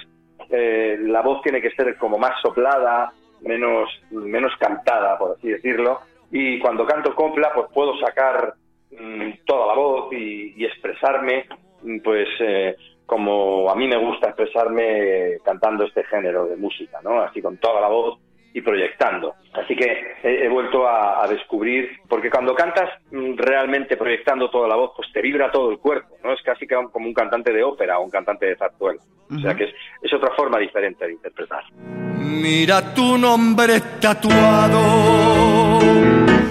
eh, 0.51 0.97
la 1.01 1.23
voz 1.23 1.43
tiene 1.43 1.61
que 1.61 1.71
ser 1.71 1.97
como 1.97 2.19
más 2.19 2.41
soplada, 2.41 3.13
menos 3.41 3.89
menos 4.11 4.53
cantada, 4.59 5.19
por 5.19 5.33
así 5.33 5.49
decirlo, 5.49 6.01
y 6.31 6.59
cuando 6.59 6.87
canto 6.87 7.15
copla 7.15 7.53
pues 7.53 7.67
puedo 7.73 7.99
sacar 7.99 8.55
mm, 8.93 9.45
toda 9.47 9.67
la 9.69 9.75
voz 9.75 10.13
y, 10.13 10.65
expresarme 10.65 11.47
mm, 11.83 11.99
pues 11.99 12.29
eh, 12.41 12.77
como 13.07 13.71
a 13.71 13.75
mí 13.75 13.87
me 13.87 13.99
gusta 13.99 14.29
expresarme 14.29 15.39
cantando 15.45 15.85
este 15.85 16.05
género 16.05 16.47
de 16.47 16.57
música, 16.57 17.01
¿no? 17.03 17.21
Así 17.21 17.43
con 17.43 17.59
toda 17.59 17.81
la 17.81 17.89
voz 17.89 18.19
y 18.55 18.63
proyectando. 18.63 19.35
Así 19.53 19.75
que 19.75 20.15
he, 20.23 20.49
vuelto 20.49 20.89
a, 20.89 21.27
descubrir, 21.29 21.99
porque 22.09 22.31
cuando 22.31 22.55
cantas 22.55 22.89
mm, 23.11 23.37
realmente 23.37 23.97
proyectando 23.97 24.49
toda 24.49 24.69
la 24.69 24.77
voz, 24.77 24.93
pues 24.97 25.13
te 25.13 25.21
vibra 25.21 25.51
todo 25.51 25.73
el 25.73 25.79
cuerpo, 25.79 26.17
¿no? 26.23 26.33
Es 26.33 26.41
casi 26.43 26.67
como 26.67 27.07
un 27.07 27.13
cantante 27.13 27.53
de 27.53 27.65
ópera 27.65 27.99
o 27.99 28.05
un 28.05 28.11
cantante 28.11 28.47
de 28.47 28.57
zarzuela. 28.57 29.03
O 29.35 29.39
sea 29.41 29.55
que 29.55 29.65
es, 29.65 29.75
es 30.03 30.15
otra 30.15 30.31
forma 30.37 30.59
diferente 30.59 31.05
de 31.05 31.13
interpretar. 31.15 31.65
Mira 31.75 32.95
tu 32.95 33.19
nombre 33.19 33.81
tatuado 34.01 35.81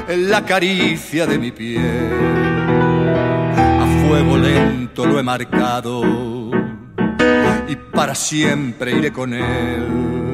en 0.10 0.30
la 0.30 0.44
caricia 0.46 1.26
de 1.26 1.40
mi 1.40 1.52
piel. 1.52 2.12
A 3.56 3.86
fuego 4.06 4.38
lento 4.38 5.06
lo 5.06 5.20
he 5.20 5.24
marcado 5.24 6.02
y 7.68 7.76
para 7.96 8.14
siempre 8.14 8.92
iré 8.92 9.14
con 9.14 9.34
él. 9.34 10.33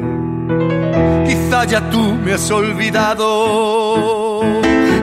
Quizá 1.28 1.66
ya 1.66 1.90
tú 1.92 2.02
me 2.16 2.34
has 2.34 2.50
olvidado, 2.50 4.42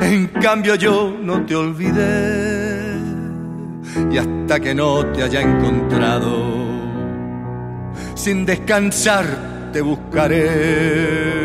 en 0.03 0.27
cambio 0.43 0.75
yo 0.75 1.15
no 1.23 1.47
te 1.47 1.55
olvidé. 1.55 2.97
Y 4.11 4.19
hasta 4.19 4.59
que 4.59 4.75
no 4.75 5.07
te 5.07 5.23
haya 5.23 5.41
encontrado, 5.43 6.37
sin 8.15 8.45
descansar 8.45 9.71
te 9.73 9.81
buscaré. 9.83 11.36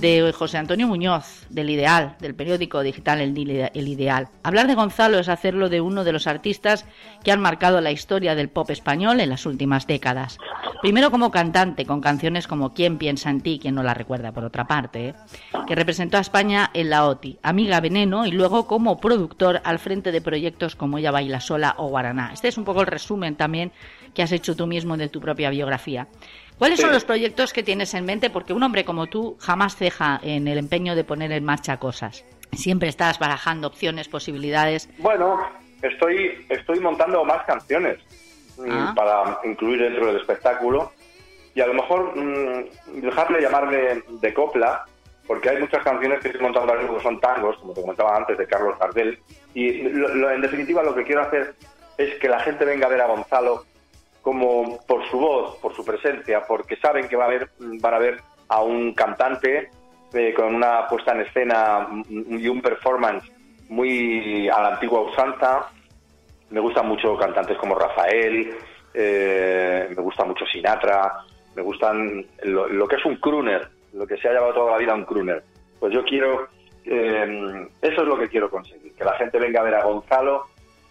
De 0.00 0.32
José 0.32 0.56
Antonio 0.56 0.86
Muñoz, 0.86 1.46
del 1.50 1.68
Ideal, 1.68 2.16
del 2.20 2.34
periódico 2.34 2.80
digital 2.80 3.20
El, 3.20 3.36
Ideal. 3.36 4.28
Hablar 4.42 4.66
de 4.66 4.74
Gonzalo 4.74 5.18
es 5.18 5.28
hacerlo 5.28 5.68
de 5.68 5.80
uno 5.80 6.04
de 6.04 6.12
los 6.12 6.26
artistas 6.26 6.86
que 7.22 7.32
han 7.32 7.40
marcado 7.40 7.80
la 7.80 7.92
historia 7.92 8.34
del 8.34 8.48
pop 8.48 8.70
español 8.70 9.20
en 9.20 9.28
las 9.28 9.44
últimas 9.44 9.86
décadas. 9.86 10.38
Primero 10.80 11.10
como 11.10 11.30
cantante, 11.30 11.84
con 11.84 12.00
canciones 12.00 12.46
como 12.46 12.72
Quién 12.72 12.96
piensa 12.96 13.28
en 13.28 13.42
ti, 13.42 13.58
quien 13.60 13.74
no 13.74 13.82
la 13.82 13.92
recuerda 13.92 14.32
por 14.32 14.44
otra 14.44 14.66
parte, 14.66 15.08
¿eh? 15.08 15.14
que 15.66 15.74
representó 15.74 16.16
a 16.16 16.20
España 16.20 16.70
en 16.72 16.88
la 16.88 17.06
OTI, 17.06 17.38
Amiga 17.42 17.80
Veneno, 17.80 18.24
y 18.24 18.30
luego 18.30 18.66
como 18.66 18.98
productor 18.98 19.60
al 19.64 19.78
frente 19.78 20.12
de 20.12 20.22
proyectos 20.22 20.76
como 20.76 20.96
Ella 20.96 21.10
Baila 21.10 21.40
Sola 21.40 21.74
o 21.76 21.88
Guaraná. 21.88 22.30
Este 22.32 22.48
es 22.48 22.56
un 22.56 22.64
poco 22.64 22.80
el 22.80 22.86
resumen 22.86 23.36
también 23.36 23.72
que 24.14 24.22
has 24.22 24.32
hecho 24.32 24.56
tú 24.56 24.66
mismo 24.66 24.96
de 24.96 25.08
tu 25.08 25.20
propia 25.20 25.50
biografía. 25.50 26.08
¿Cuáles 26.60 26.78
son 26.78 26.92
los 26.92 27.06
proyectos 27.06 27.54
que 27.54 27.62
tienes 27.62 27.94
en 27.94 28.04
mente? 28.04 28.28
Porque 28.28 28.52
un 28.52 28.62
hombre 28.62 28.84
como 28.84 29.06
tú 29.06 29.38
jamás 29.40 29.76
ceja 29.76 30.20
en 30.22 30.46
el 30.46 30.58
empeño 30.58 30.94
de 30.94 31.04
poner 31.04 31.32
en 31.32 31.42
marcha 31.42 31.78
cosas. 31.78 32.22
Siempre 32.52 32.90
estás 32.90 33.18
barajando 33.18 33.66
opciones, 33.66 34.08
posibilidades. 34.08 34.90
Bueno, 34.98 35.40
estoy, 35.80 36.44
estoy 36.50 36.80
montando 36.80 37.24
más 37.24 37.46
canciones 37.46 37.96
mm, 38.58 38.70
ah. 38.70 38.92
para 38.94 39.38
incluir 39.44 39.80
dentro 39.80 40.08
del 40.08 40.16
espectáculo 40.16 40.92
y 41.54 41.62
a 41.62 41.66
lo 41.66 41.72
mejor 41.72 42.14
mm, 42.14 43.00
dejarle 43.00 43.40
llamarle 43.40 44.04
de 44.20 44.34
copla, 44.34 44.84
porque 45.26 45.48
hay 45.48 45.60
muchas 45.60 45.82
canciones 45.82 46.20
que 46.20 46.28
estoy 46.28 46.42
montando 46.42 46.74
ahora 46.74 46.86
que 46.86 47.02
son 47.02 47.18
tangos, 47.20 47.56
como 47.56 47.72
te 47.72 47.80
comentaba 47.80 48.18
antes, 48.18 48.36
de 48.36 48.46
Carlos 48.46 48.78
Gardel, 48.78 49.18
y 49.54 49.80
en 49.80 50.40
definitiva 50.42 50.82
lo 50.82 50.94
que 50.94 51.04
quiero 51.04 51.22
hacer 51.22 51.54
es 51.96 52.18
que 52.18 52.28
la 52.28 52.40
gente 52.40 52.66
venga 52.66 52.86
a 52.86 52.90
ver 52.90 53.00
a 53.00 53.06
Gonzalo 53.06 53.64
como 54.22 54.78
por 54.86 55.06
su 55.08 55.18
voz, 55.18 55.56
por 55.56 55.74
su 55.74 55.84
presencia, 55.84 56.42
porque 56.46 56.76
saben 56.76 57.08
que 57.08 57.16
va 57.16 57.24
a 57.24 57.26
haber, 57.28 57.50
van 57.58 57.94
a 57.94 57.98
ver 57.98 58.20
a 58.48 58.62
un 58.62 58.92
cantante 58.92 59.70
eh, 60.12 60.34
con 60.34 60.54
una 60.54 60.86
puesta 60.88 61.12
en 61.12 61.20
escena 61.22 61.88
y 62.08 62.48
un 62.48 62.60
performance 62.60 63.30
muy 63.68 64.48
a 64.48 64.60
la 64.60 64.68
antigua 64.74 65.00
usanza. 65.00 65.70
Me 66.50 66.60
gustan 66.60 66.88
mucho 66.88 67.16
cantantes 67.16 67.56
como 67.58 67.76
Rafael, 67.76 68.52
eh, 68.92 69.86
me 69.88 70.02
gusta 70.02 70.24
mucho 70.24 70.44
Sinatra, 70.46 71.24
me 71.54 71.62
gustan 71.62 72.26
lo, 72.42 72.88
que 72.88 72.96
es 72.96 73.04
un 73.04 73.16
crooner, 73.16 73.68
lo 73.92 74.06
que 74.06 74.16
se 74.16 74.28
ha 74.28 74.32
llevado 74.32 74.54
toda 74.54 74.72
la 74.72 74.78
vida 74.78 74.94
un 74.94 75.04
crooner. 75.04 75.44
Pues 75.78 75.94
yo 75.94 76.04
quiero, 76.04 76.48
eh, 76.84 77.68
eso 77.80 78.02
es 78.02 78.08
lo 78.08 78.18
que 78.18 78.28
quiero 78.28 78.50
conseguir, 78.50 78.92
que 78.94 79.04
la 79.04 79.14
gente 79.14 79.38
venga 79.38 79.60
a 79.60 79.64
ver 79.64 79.74
a 79.76 79.84
Gonzalo 79.84 80.46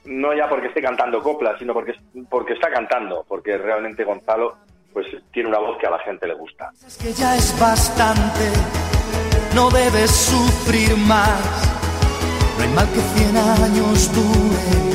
no 0.06 0.34
ya 0.34 0.48
porque 0.48 0.68
esté 0.68 0.82
cantando 0.82 1.22
coplas, 1.22 1.58
sino 1.60 1.74
porque, 1.74 1.94
porque 2.30 2.54
está 2.54 2.70
cantando, 2.70 3.26
porque 3.28 3.58
realmente 3.58 4.04
Gonzalo 4.04 4.58
pues 4.94 5.08
tiene 5.32 5.50
una 5.50 5.60
voz 5.60 5.78
que 5.78 5.88
a 5.88 5.92
la 5.92 6.00
gente 6.00 6.28
le 6.28 6.34
gusta. 6.34 6.72
Es 6.86 6.98
que 6.98 7.14
ya 7.14 7.36
es 7.36 7.58
bastante, 7.60 8.52
no 9.56 9.70
debes 9.70 10.10
sufrir 10.10 10.98
más, 10.98 11.78
no 12.58 12.64
hay 12.64 12.70
mal 12.70 12.88
que 12.92 13.00
100 13.00 13.38
años 13.38 14.14
dure. 14.14 14.90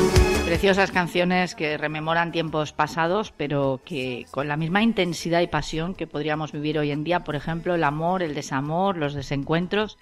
Preciosas 0.45 0.93
canciones 0.93 1.55
que 1.55 1.79
rememoran 1.79 2.31
tiempos 2.31 2.73
pasados, 2.73 3.33
pero 3.37 3.81
que 3.85 4.27
con 4.31 4.47
la 4.47 4.57
misma 4.57 4.83
intensidad 4.83 5.41
y 5.41 5.47
pasión 5.47 5.95
que 5.95 6.07
podríamos 6.07 6.53
vivir 6.53 6.79
hoy 6.79 6.91
en 6.91 7.03
día, 7.03 7.21
por 7.21 7.35
ejemplo, 7.35 7.75
el 7.75 7.83
amor, 7.83 8.23
el 8.23 8.35
desamor, 8.35 8.97
los 8.97 9.15
desencuentros, 9.15 9.99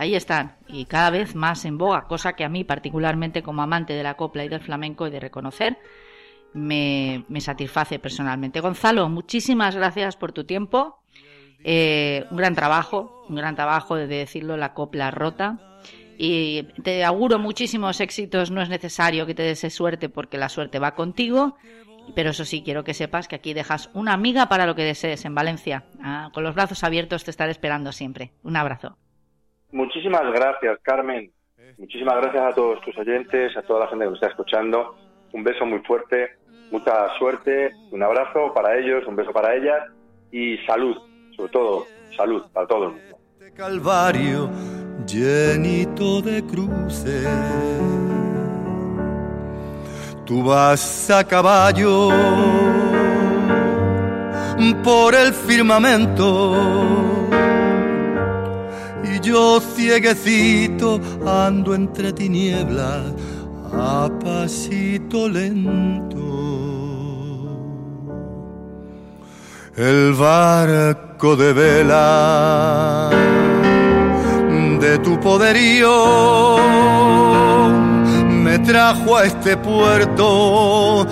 ahí 0.00 0.14
están 0.14 0.56
y 0.66 0.86
cada 0.86 1.10
vez 1.10 1.34
más 1.34 1.66
en 1.66 1.76
boga, 1.76 2.06
cosa 2.06 2.32
que 2.32 2.42
a 2.42 2.48
mí 2.48 2.64
particularmente 2.64 3.42
como 3.42 3.60
amante 3.60 3.92
de 3.92 4.02
la 4.02 4.14
copla 4.14 4.44
y 4.44 4.48
del 4.48 4.62
flamenco 4.62 5.06
he 5.06 5.10
de 5.10 5.20
reconocer, 5.20 5.76
me, 6.54 7.22
satisface 7.38 7.98
personalmente. 7.98 8.60
Gonzalo, 8.60 9.10
muchísimas 9.10 9.76
gracias 9.76 10.16
por 10.16 10.32
tu 10.32 10.44
tiempo. 10.44 11.02
Eh, 11.62 12.24
un 12.30 12.38
gran 12.38 12.54
trabajo, 12.54 13.26
un 13.28 13.36
gran 13.36 13.54
trabajo 13.54 13.94
de 13.94 14.06
decirlo, 14.06 14.56
la 14.56 14.72
copla 14.72 15.10
rota. 15.10 15.58
Y 16.16 16.62
te 16.82 17.04
auguro 17.04 17.38
muchísimos 17.38 18.00
éxitos, 18.00 18.50
no 18.50 18.62
es 18.62 18.70
necesario 18.70 19.26
que 19.26 19.34
te 19.34 19.42
des 19.42 19.60
suerte 19.72 20.08
porque 20.08 20.38
la 20.38 20.48
suerte 20.48 20.78
va 20.78 20.94
contigo. 20.94 21.56
Pero 22.14 22.30
eso 22.30 22.46
sí, 22.46 22.62
quiero 22.62 22.84
que 22.84 22.94
sepas 22.94 23.28
que 23.28 23.36
aquí 23.36 23.52
dejas 23.52 23.90
una 23.92 24.14
amiga 24.14 24.48
para 24.48 24.66
lo 24.66 24.74
que 24.74 24.82
desees 24.82 25.26
en 25.26 25.34
Valencia. 25.34 25.84
Ah, 26.02 26.30
con 26.32 26.42
los 26.42 26.54
brazos 26.54 26.82
abiertos 26.84 27.22
te 27.22 27.30
estaré 27.30 27.52
esperando 27.52 27.92
siempre. 27.92 28.32
Un 28.42 28.56
abrazo. 28.56 28.96
Muchísimas 29.72 30.32
gracias, 30.32 30.78
Carmen. 30.82 31.30
Muchísimas 31.78 32.16
gracias 32.16 32.42
a 32.42 32.54
todos 32.54 32.80
tus 32.82 32.96
oyentes, 32.98 33.56
a 33.56 33.62
toda 33.62 33.80
la 33.80 33.88
gente 33.88 34.04
que 34.04 34.10
nos 34.10 34.18
está 34.18 34.28
escuchando. 34.28 34.96
Un 35.32 35.44
beso 35.44 35.64
muy 35.64 35.78
fuerte, 35.80 36.36
mucha 36.70 37.08
suerte, 37.18 37.72
un 37.90 38.02
abrazo 38.02 38.52
para 38.52 38.76
ellos, 38.76 39.06
un 39.06 39.16
beso 39.16 39.32
para 39.32 39.54
ellas 39.54 39.84
y 40.30 40.58
salud, 40.66 40.96
sobre 41.36 41.52
todo, 41.52 41.86
salud 42.16 42.42
para 42.52 42.66
todo 42.66 42.84
el 42.84 42.90
mundo. 42.90 43.18
Calvario 43.56 44.50
llenito 45.06 46.20
de 46.22 46.44
cruces. 46.44 47.28
Tú 50.24 50.44
vas 50.44 51.10
a 51.10 51.26
caballo 51.26 52.10
por 54.84 55.14
el 55.14 55.32
firmamento 55.32 57.19
yo 59.22 59.60
cieguecito 59.60 61.00
ando 61.26 61.74
entre 61.74 62.12
tinieblas 62.12 63.12
a 63.72 64.08
pasito 64.22 65.28
lento. 65.28 66.20
El 69.76 70.12
barco 70.14 71.36
de 71.36 71.52
vela 71.52 73.10
de 74.80 74.98
tu 74.98 75.20
poderío 75.20 76.58
me 78.42 78.58
trajo 78.60 79.16
a 79.16 79.24
este 79.24 79.56
puerto 79.56 81.06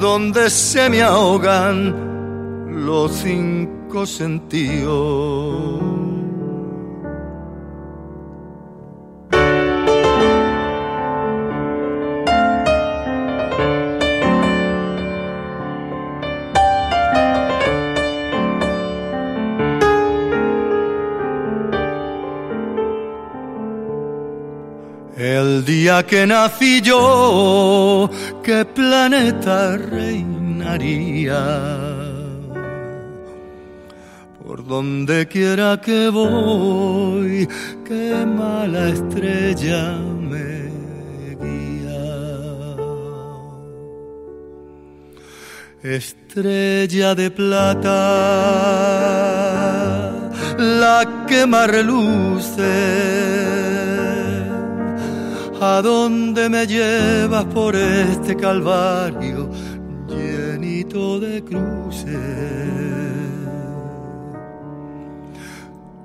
donde 0.00 0.50
se 0.50 0.88
me 0.88 1.02
ahogan 1.02 1.94
los 2.86 3.12
cinco 3.12 4.06
sentidos. 4.06 5.85
El 25.56 25.64
día 25.64 26.04
que 26.04 26.26
nací 26.26 26.82
yo, 26.82 28.10
¿qué 28.44 28.66
planeta 28.66 29.76
reinaría? 29.78 31.42
Por 34.44 34.66
donde 34.66 35.26
quiera 35.26 35.80
que 35.80 36.08
voy, 36.10 37.48
qué 37.86 38.26
mala 38.26 38.88
estrella 38.88 39.96
me 40.30 40.48
guía. 41.42 42.04
Estrella 45.82 47.14
de 47.14 47.30
plata, 47.30 47.92
la 50.58 51.24
que 51.26 51.46
más 51.46 51.66
reluce 51.70 53.55
¿A 55.60 55.80
dónde 55.80 56.50
me 56.50 56.66
llevas 56.66 57.46
por 57.46 57.74
este 57.74 58.36
calvario 58.36 59.48
llenito 60.06 61.18
de 61.18 61.42
cruces? 61.42 62.14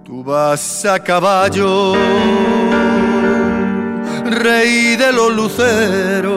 Tú 0.05 0.23
vas 0.23 0.85
a 0.85 0.99
caballo, 0.99 1.93
rey 4.25 4.95
de 4.95 5.11
los 5.11 5.35
luceros, 5.35 6.31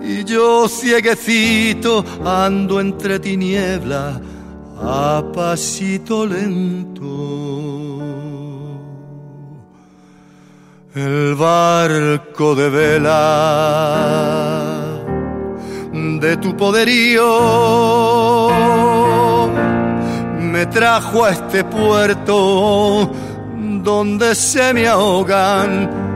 y 0.00 0.24
yo 0.24 0.66
cieguecito 0.66 2.02
ando 2.24 2.80
entre 2.80 3.18
tinieblas 3.20 4.18
a 4.80 5.22
pasito 5.34 6.24
lento 6.24 7.77
el 10.98 11.34
barco 11.34 12.54
de 12.54 12.68
vela 12.68 13.08
de 15.92 16.36
tu 16.38 16.56
poderío. 16.56 17.28
Me 20.40 20.66
trajo 20.66 21.24
a 21.24 21.30
este 21.30 21.64
puerto 21.64 23.10
donde 23.82 24.34
se 24.34 24.74
me 24.74 24.88
ahogan 24.88 26.07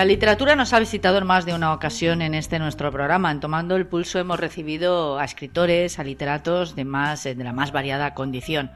La 0.00 0.06
literatura 0.06 0.56
nos 0.56 0.72
ha 0.72 0.78
visitado 0.78 1.18
en 1.18 1.26
más 1.26 1.44
de 1.44 1.52
una 1.52 1.74
ocasión 1.74 2.22
en 2.22 2.32
este 2.32 2.58
nuestro 2.58 2.90
programa. 2.90 3.30
En 3.30 3.38
Tomando 3.38 3.76
el 3.76 3.86
Pulso 3.86 4.18
hemos 4.18 4.40
recibido 4.40 5.18
a 5.18 5.26
escritores, 5.26 5.98
a 5.98 6.04
literatos 6.04 6.74
de, 6.74 6.86
más, 6.86 7.24
de 7.24 7.34
la 7.34 7.52
más 7.52 7.70
variada 7.70 8.14
condición. 8.14 8.70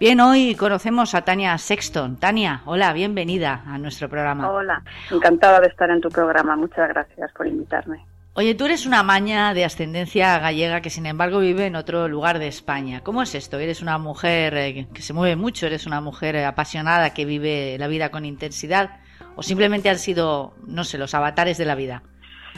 Bien, 0.00 0.20
hoy 0.20 0.56
conocemos 0.56 1.14
a 1.14 1.22
Tania 1.22 1.56
Sexton. 1.58 2.16
Tania, 2.16 2.62
hola, 2.64 2.92
bienvenida 2.92 3.62
a 3.64 3.78
nuestro 3.78 4.08
programa. 4.08 4.50
Hola, 4.50 4.82
encantada 5.12 5.60
de 5.60 5.68
estar 5.68 5.88
en 5.90 6.00
tu 6.00 6.08
programa. 6.08 6.56
Muchas 6.56 6.88
gracias 6.88 7.30
por 7.34 7.46
invitarme. 7.46 8.04
Oye, 8.32 8.56
tú 8.56 8.64
eres 8.64 8.84
una 8.84 9.04
maña 9.04 9.54
de 9.54 9.64
ascendencia 9.64 10.40
gallega 10.40 10.80
que 10.80 10.90
sin 10.90 11.06
embargo 11.06 11.38
vive 11.38 11.66
en 11.66 11.76
otro 11.76 12.08
lugar 12.08 12.40
de 12.40 12.48
España. 12.48 13.00
¿Cómo 13.04 13.22
es 13.22 13.36
esto? 13.36 13.60
Eres 13.60 13.80
una 13.80 13.98
mujer 13.98 14.56
eh, 14.56 14.88
que 14.92 15.02
se 15.02 15.12
mueve 15.12 15.36
mucho, 15.36 15.66
eres 15.66 15.86
una 15.86 16.00
mujer 16.00 16.34
eh, 16.34 16.44
apasionada 16.44 17.14
que 17.14 17.24
vive 17.26 17.76
la 17.78 17.86
vida 17.86 18.10
con 18.10 18.24
intensidad 18.24 19.03
o 19.36 19.42
simplemente 19.42 19.88
han 19.88 19.98
sido, 19.98 20.54
no 20.66 20.84
sé, 20.84 20.98
los 20.98 21.14
avatares 21.14 21.58
de 21.58 21.64
la 21.64 21.74
vida? 21.74 22.02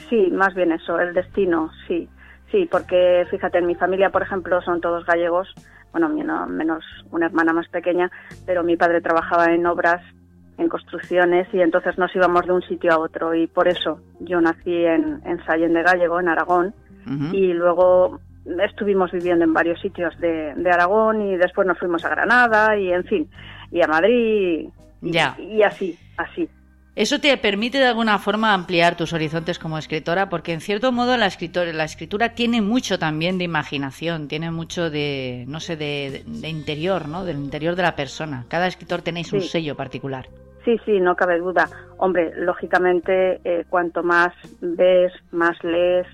Sí, 0.08 0.28
más 0.32 0.54
bien 0.54 0.72
eso, 0.72 0.98
el 1.00 1.14
destino, 1.14 1.70
sí. 1.86 2.08
Sí, 2.50 2.68
porque 2.70 3.26
fíjate, 3.30 3.58
en 3.58 3.66
mi 3.66 3.74
familia, 3.74 4.10
por 4.10 4.22
ejemplo, 4.22 4.62
son 4.62 4.80
todos 4.80 5.04
gallegos, 5.04 5.52
bueno, 5.90 6.08
menos 6.08 6.84
una 7.10 7.26
hermana 7.26 7.52
más 7.52 7.68
pequeña, 7.68 8.10
pero 8.44 8.62
mi 8.62 8.76
padre 8.76 9.00
trabajaba 9.00 9.52
en 9.52 9.66
obras, 9.66 10.02
en 10.58 10.68
construcciones, 10.68 11.48
y 11.52 11.60
entonces 11.60 11.98
nos 11.98 12.14
íbamos 12.14 12.46
de 12.46 12.52
un 12.52 12.62
sitio 12.62 12.92
a 12.92 12.98
otro, 12.98 13.34
y 13.34 13.46
por 13.46 13.66
eso 13.66 14.00
yo 14.20 14.40
nací 14.40 14.84
en, 14.84 15.20
en 15.24 15.44
Sallén 15.44 15.72
de 15.72 15.82
Gallego, 15.82 16.20
en 16.20 16.28
Aragón, 16.28 16.74
y 17.32 17.52
luego 17.52 18.20
estuvimos 18.64 19.12
viviendo 19.12 19.44
en 19.44 19.52
varios 19.52 19.80
sitios 19.80 20.18
de, 20.18 20.54
de, 20.56 20.70
Aragón, 20.70 21.22
y 21.22 21.36
después 21.36 21.66
nos 21.66 21.78
fuimos 21.78 22.04
a 22.04 22.10
Granada, 22.10 22.76
y 22.76 22.92
en 22.92 23.04
fin, 23.04 23.30
y 23.70 23.82
a 23.82 23.86
Madrid, 23.86 24.68
ya. 25.00 25.36
y 25.38 25.62
así, 25.62 25.98
así. 26.16 26.48
Eso 26.96 27.20
te 27.20 27.36
permite 27.36 27.76
de 27.76 27.84
alguna 27.84 28.18
forma 28.18 28.54
ampliar 28.54 28.96
tus 28.96 29.12
horizontes 29.12 29.58
como 29.58 29.76
escritora, 29.76 30.30
porque 30.30 30.54
en 30.54 30.62
cierto 30.62 30.92
modo 30.92 31.18
la, 31.18 31.26
escritora, 31.26 31.70
la 31.74 31.84
escritura 31.84 32.30
tiene 32.30 32.62
mucho 32.62 32.98
también 32.98 33.36
de 33.36 33.44
imaginación, 33.44 34.28
tiene 34.28 34.50
mucho 34.50 34.88
de, 34.88 35.44
no 35.46 35.60
sé, 35.60 35.76
de, 35.76 36.24
interior, 36.48 37.06
¿no? 37.06 37.26
Del 37.26 37.36
interior 37.36 37.76
de 37.76 37.82
la 37.82 37.94
persona. 37.94 38.46
Cada 38.48 38.66
escritor 38.66 39.02
tenéis 39.02 39.30
un 39.34 39.42
sello 39.42 39.76
particular. 39.76 40.26
Sí, 40.64 40.80
sí, 40.86 40.98
no 40.98 41.14
cabe 41.14 41.38
duda. 41.38 41.68
Hombre, 41.98 42.32
lógicamente, 42.34 43.40
eh, 43.44 43.66
cuanto 43.68 44.02
más 44.02 44.32
ves, 44.62 45.12
más 45.32 45.62
lees, 45.62 46.06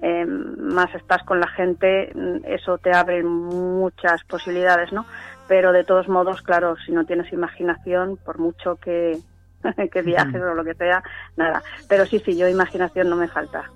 eh, 0.00 0.24
más 0.24 0.94
estás 0.94 1.22
con 1.24 1.38
la 1.38 1.48
gente, 1.48 2.12
mm, 2.14 2.46
eso 2.46 2.78
te 2.78 2.96
abre 2.96 3.22
muchas 3.22 4.24
posibilidades, 4.24 4.90
¿no? 4.90 5.04
Pero 5.48 5.70
de 5.72 5.84
todos 5.84 6.08
modos, 6.08 6.40
claro, 6.40 6.76
si 6.86 6.92
no 6.92 7.04
tienes 7.04 7.30
imaginación, 7.30 8.16
por 8.16 8.38
mucho 8.38 8.76
que, 8.76 9.18
que 9.92 10.02
viajes 10.02 10.40
o 10.40 10.54
lo 10.54 10.64
que 10.64 10.74
sea, 10.74 11.02
nada. 11.36 11.62
Pero 11.88 12.06
sí, 12.06 12.20
sí, 12.24 12.36
yo 12.36 12.48
imaginación 12.48 13.08
no 13.08 13.16
me 13.16 13.28
falta. 13.28 13.70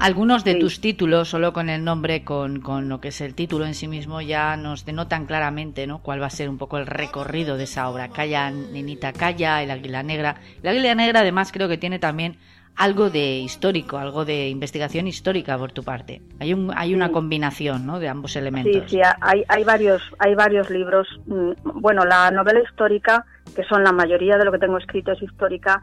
Algunos 0.00 0.44
de 0.44 0.54
tus 0.54 0.80
títulos, 0.80 1.28
solo 1.28 1.52
con 1.52 1.68
el 1.68 1.84
nombre, 1.84 2.24
con, 2.24 2.60
con, 2.60 2.88
lo 2.88 3.00
que 3.00 3.08
es 3.08 3.20
el 3.20 3.34
título 3.34 3.66
en 3.66 3.74
sí 3.74 3.88
mismo, 3.88 4.20
ya 4.22 4.56
nos 4.56 4.84
denotan 4.84 5.26
claramente 5.26 5.86
¿no? 5.86 5.98
cuál 5.98 6.22
va 6.22 6.26
a 6.26 6.30
ser 6.30 6.48
un 6.48 6.56
poco 6.56 6.78
el 6.78 6.86
recorrido 6.86 7.56
de 7.56 7.64
esa 7.64 7.90
obra. 7.90 8.08
Calla, 8.08 8.50
Nenita 8.50 9.12
Calla, 9.12 9.62
El 9.62 9.70
Águila 9.70 10.02
Negra. 10.02 10.36
El 10.62 10.68
Águila 10.70 10.94
Negra, 10.94 11.20
además, 11.20 11.50
creo 11.52 11.68
que 11.68 11.78
tiene 11.78 11.98
también 11.98 12.38
algo 12.78 13.10
de 13.10 13.38
histórico, 13.38 13.98
algo 13.98 14.24
de 14.24 14.48
investigación 14.48 15.08
histórica 15.08 15.58
por 15.58 15.72
tu 15.72 15.82
parte. 15.82 16.22
Hay, 16.38 16.54
un, 16.54 16.70
hay 16.74 16.94
una 16.94 17.10
combinación 17.10 17.84
¿no? 17.84 17.98
de 17.98 18.08
ambos 18.08 18.36
elementos. 18.36 18.84
Sí, 18.86 18.98
sí, 18.98 19.00
hay, 19.20 19.44
hay, 19.48 19.64
varios, 19.64 20.00
hay 20.20 20.36
varios 20.36 20.70
libros. 20.70 21.08
Mm, 21.26 21.50
bueno, 21.80 22.04
la 22.04 22.30
novela 22.30 22.60
histórica, 22.60 23.26
que 23.56 23.64
son 23.64 23.82
la 23.82 23.90
mayoría 23.90 24.38
de 24.38 24.44
lo 24.44 24.52
que 24.52 24.60
tengo 24.60 24.78
escrito 24.78 25.10
es 25.10 25.20
histórica, 25.20 25.82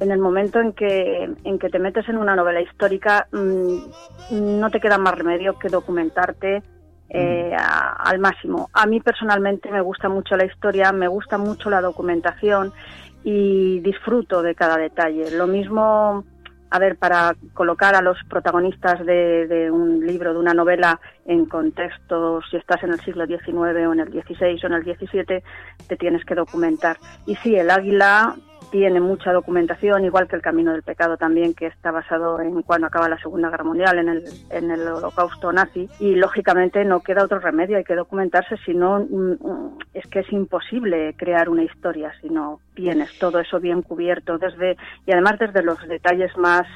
en 0.00 0.10
el 0.10 0.18
momento 0.18 0.60
en 0.60 0.74
que, 0.74 1.30
en 1.44 1.58
que 1.58 1.70
te 1.70 1.78
metes 1.78 2.06
en 2.10 2.18
una 2.18 2.36
novela 2.36 2.60
histórica, 2.60 3.26
mm, 3.32 3.78
no 4.60 4.70
te 4.70 4.80
queda 4.80 4.98
más 4.98 5.14
remedio 5.14 5.58
que 5.58 5.68
documentarte 5.68 6.62
eh, 7.08 7.56
al 7.56 8.18
máximo. 8.18 8.68
A 8.74 8.84
mí 8.84 9.00
personalmente 9.00 9.70
me 9.70 9.80
gusta 9.80 10.10
mucho 10.10 10.36
la 10.36 10.44
historia, 10.44 10.92
me 10.92 11.08
gusta 11.08 11.38
mucho 11.38 11.70
la 11.70 11.80
documentación 11.80 12.72
y 13.22 13.80
disfruto 13.80 14.42
de 14.42 14.54
cada 14.54 14.76
detalle. 14.76 15.30
Lo 15.30 15.46
mismo 15.46 16.24
a 16.70 16.78
ver, 16.78 16.96
para 16.96 17.36
colocar 17.52 17.94
a 17.94 18.02
los 18.02 18.16
protagonistas 18.28 19.04
de, 19.06 19.70
un 19.70 20.04
libro, 20.06 20.32
de 20.32 20.38
una 20.38 20.54
novela, 20.54 21.00
en 21.26 21.46
contexto, 21.46 22.40
si 22.50 22.56
estás 22.56 22.82
en 22.82 22.92
el 22.92 23.00
siglo 23.00 23.26
XIX 23.26 23.56
o 23.56 23.92
en 23.92 24.00
el 24.00 24.10
XVI 24.10 24.60
o 24.62 24.66
en 24.66 24.72
el 24.72 24.84
XVII, 24.84 25.42
te 25.86 25.96
tienes 25.96 26.24
que 26.24 26.34
documentar. 26.34 26.96
Y 27.26 27.36
sí, 27.36 27.54
el 27.54 27.70
águila 27.70 28.34
tiene 28.70 29.00
mucha 29.00 29.32
documentación, 29.32 30.04
igual 30.04 30.28
que 30.28 30.36
el 30.36 30.42
Camino 30.42 30.72
del 30.72 30.82
Pecado 30.82 31.16
también, 31.16 31.54
que 31.54 31.66
está 31.66 31.90
basado 31.90 32.40
en 32.40 32.62
cuando 32.62 32.86
acaba 32.86 33.08
la 33.08 33.18
Segunda 33.18 33.50
Guerra 33.50 33.64
Mundial, 33.64 33.98
en 33.98 34.08
el, 34.08 34.24
en 34.50 34.70
el 34.70 34.86
holocausto 34.88 35.52
nazi, 35.52 35.88
y 36.00 36.14
lógicamente 36.14 36.84
no 36.84 37.00
queda 37.00 37.24
otro 37.24 37.38
remedio, 37.38 37.76
hay 37.76 37.84
que 37.84 37.94
documentarse, 37.94 38.56
si 38.64 38.74
no, 38.74 39.00
mm, 39.00 39.32
mm, 39.32 39.78
es 39.94 40.06
que 40.08 40.20
es 40.20 40.32
imposible 40.32 41.14
crear 41.16 41.48
una 41.48 41.64
historia 41.64 42.12
si 42.20 42.28
no 42.28 42.60
tienes 42.74 43.18
todo 43.18 43.38
eso 43.38 43.60
bien 43.60 43.82
cubierto, 43.82 44.38
desde 44.38 44.76
y 45.06 45.12
además 45.12 45.38
desde 45.38 45.62
los 45.62 45.80
detalles 45.86 46.36
más 46.36 46.66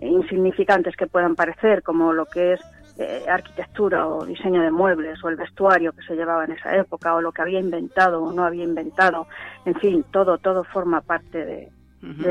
insignificantes 0.00 0.96
que 0.96 1.06
puedan 1.06 1.34
parecer, 1.36 1.82
como 1.82 2.12
lo 2.12 2.26
que 2.26 2.54
es 2.54 2.60
eh, 2.96 3.24
arquitectura 3.28 4.06
o 4.06 4.24
diseño 4.24 4.62
de 4.62 4.70
muebles 4.70 5.22
o 5.24 5.28
el 5.28 5.34
vestuario 5.34 5.92
que 5.92 6.02
se 6.02 6.14
llevaba 6.14 6.44
en 6.44 6.52
esa 6.52 6.76
época 6.76 7.14
o 7.14 7.20
lo 7.20 7.32
que 7.32 7.42
había 7.42 7.58
inventado 7.58 8.22
o 8.22 8.32
no 8.32 8.44
había 8.44 8.62
inventado. 8.62 9.26
En 9.64 9.74
fin, 9.74 10.04
todo, 10.12 10.38
todo 10.38 10.62
forma 10.62 11.00
parte 11.00 11.44
de, 11.44 11.68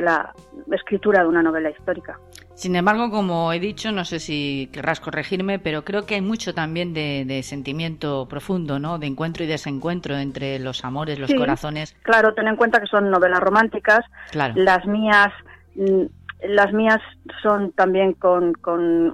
la 0.01 0.34
escritura 0.72 1.24
de 1.24 1.28
una 1.28 1.43
novela 1.43 1.70
histórica. 1.70 2.18
Sin 2.53 2.76
embargo, 2.78 3.09
como 3.09 3.51
he 3.51 3.59
dicho, 3.59 3.91
no 3.91 4.05
sé 4.05 4.20
si 4.20 4.70
querrás 4.72 5.01
corregirme, 5.01 5.59
pero 5.59 5.84
creo 5.84 6.05
que 6.05 6.16
hay 6.16 6.22
mucho 6.22 6.53
también 6.53 6.93
de, 6.93 7.41
sentimiento 7.43 8.28
profundo, 8.30 8.80
¿no? 8.80 8.99
De 8.99 9.07
encuentro 9.07 9.43
y 9.43 9.47
desencuentro 9.47 10.16
entre 10.16 10.59
los 10.59 10.86
amores, 10.86 11.20
los 11.20 11.34
corazones. 11.34 11.93
Claro, 12.03 12.34
ten 12.36 12.47
en 12.47 12.55
cuenta 12.55 12.80
que 12.80 12.88
son 12.88 13.09
novelas 13.09 13.41
románticas. 13.41 14.05
Claro. 14.32 14.53
Las 14.55 14.86
mías 14.86 15.34
mm, 15.76 16.05
las 16.48 16.74
mías 16.74 17.02
son 17.41 17.72
también 17.72 18.14
con, 18.14 18.54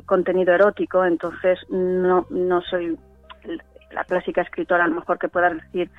contenido 0.06 0.54
erótico, 0.54 1.06
entonces 1.06 1.60
no, 1.70 2.26
no 2.30 2.62
soy 2.62 2.98
la 3.92 4.04
clásica 4.04 4.42
escritora 4.42 4.86
a 4.86 4.88
lo 4.88 4.96
mejor 4.96 5.18
que 5.18 5.30
pueda 5.30 5.50
decir 5.50 5.90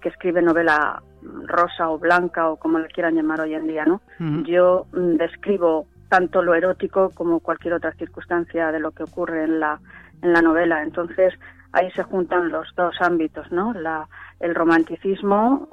que 0.00 0.08
escribe 0.08 0.42
novela 0.42 1.02
rosa 1.44 1.88
o 1.88 1.98
blanca 1.98 2.50
o 2.50 2.56
como 2.56 2.78
le 2.78 2.88
quieran 2.88 3.14
llamar 3.14 3.40
hoy 3.40 3.54
en 3.54 3.66
día, 3.66 3.84
¿no? 3.84 4.00
Yo 4.44 4.86
mm, 4.92 5.16
describo 5.16 5.86
tanto 6.08 6.42
lo 6.42 6.54
erótico 6.54 7.10
como 7.14 7.40
cualquier 7.40 7.74
otra 7.74 7.92
circunstancia 7.92 8.70
de 8.72 8.80
lo 8.80 8.92
que 8.92 9.04
ocurre 9.04 9.44
en 9.44 9.60
la, 9.60 9.80
en 10.22 10.32
la 10.32 10.42
novela. 10.42 10.82
Entonces, 10.82 11.34
ahí 11.72 11.90
se 11.92 12.02
juntan 12.02 12.50
los 12.50 12.68
dos 12.76 12.94
ámbitos, 13.00 13.50
¿no? 13.50 13.72
La, 13.72 14.08
el 14.40 14.54
romanticismo 14.54 15.68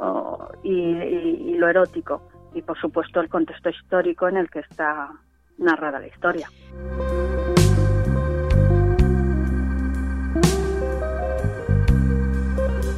y, 0.63 1.55
lo 1.57 1.67
erótico 1.67 2.29
y, 2.53 2.61
por 2.61 2.79
supuesto, 2.79 3.19
el 3.19 3.29
contexto 3.29 3.69
histórico 3.69 4.27
en 4.27 4.37
el 4.37 4.49
que 4.49 4.59
está 4.59 5.09
narrada 5.57 5.99
la 5.99 6.07
historia. 6.07 6.49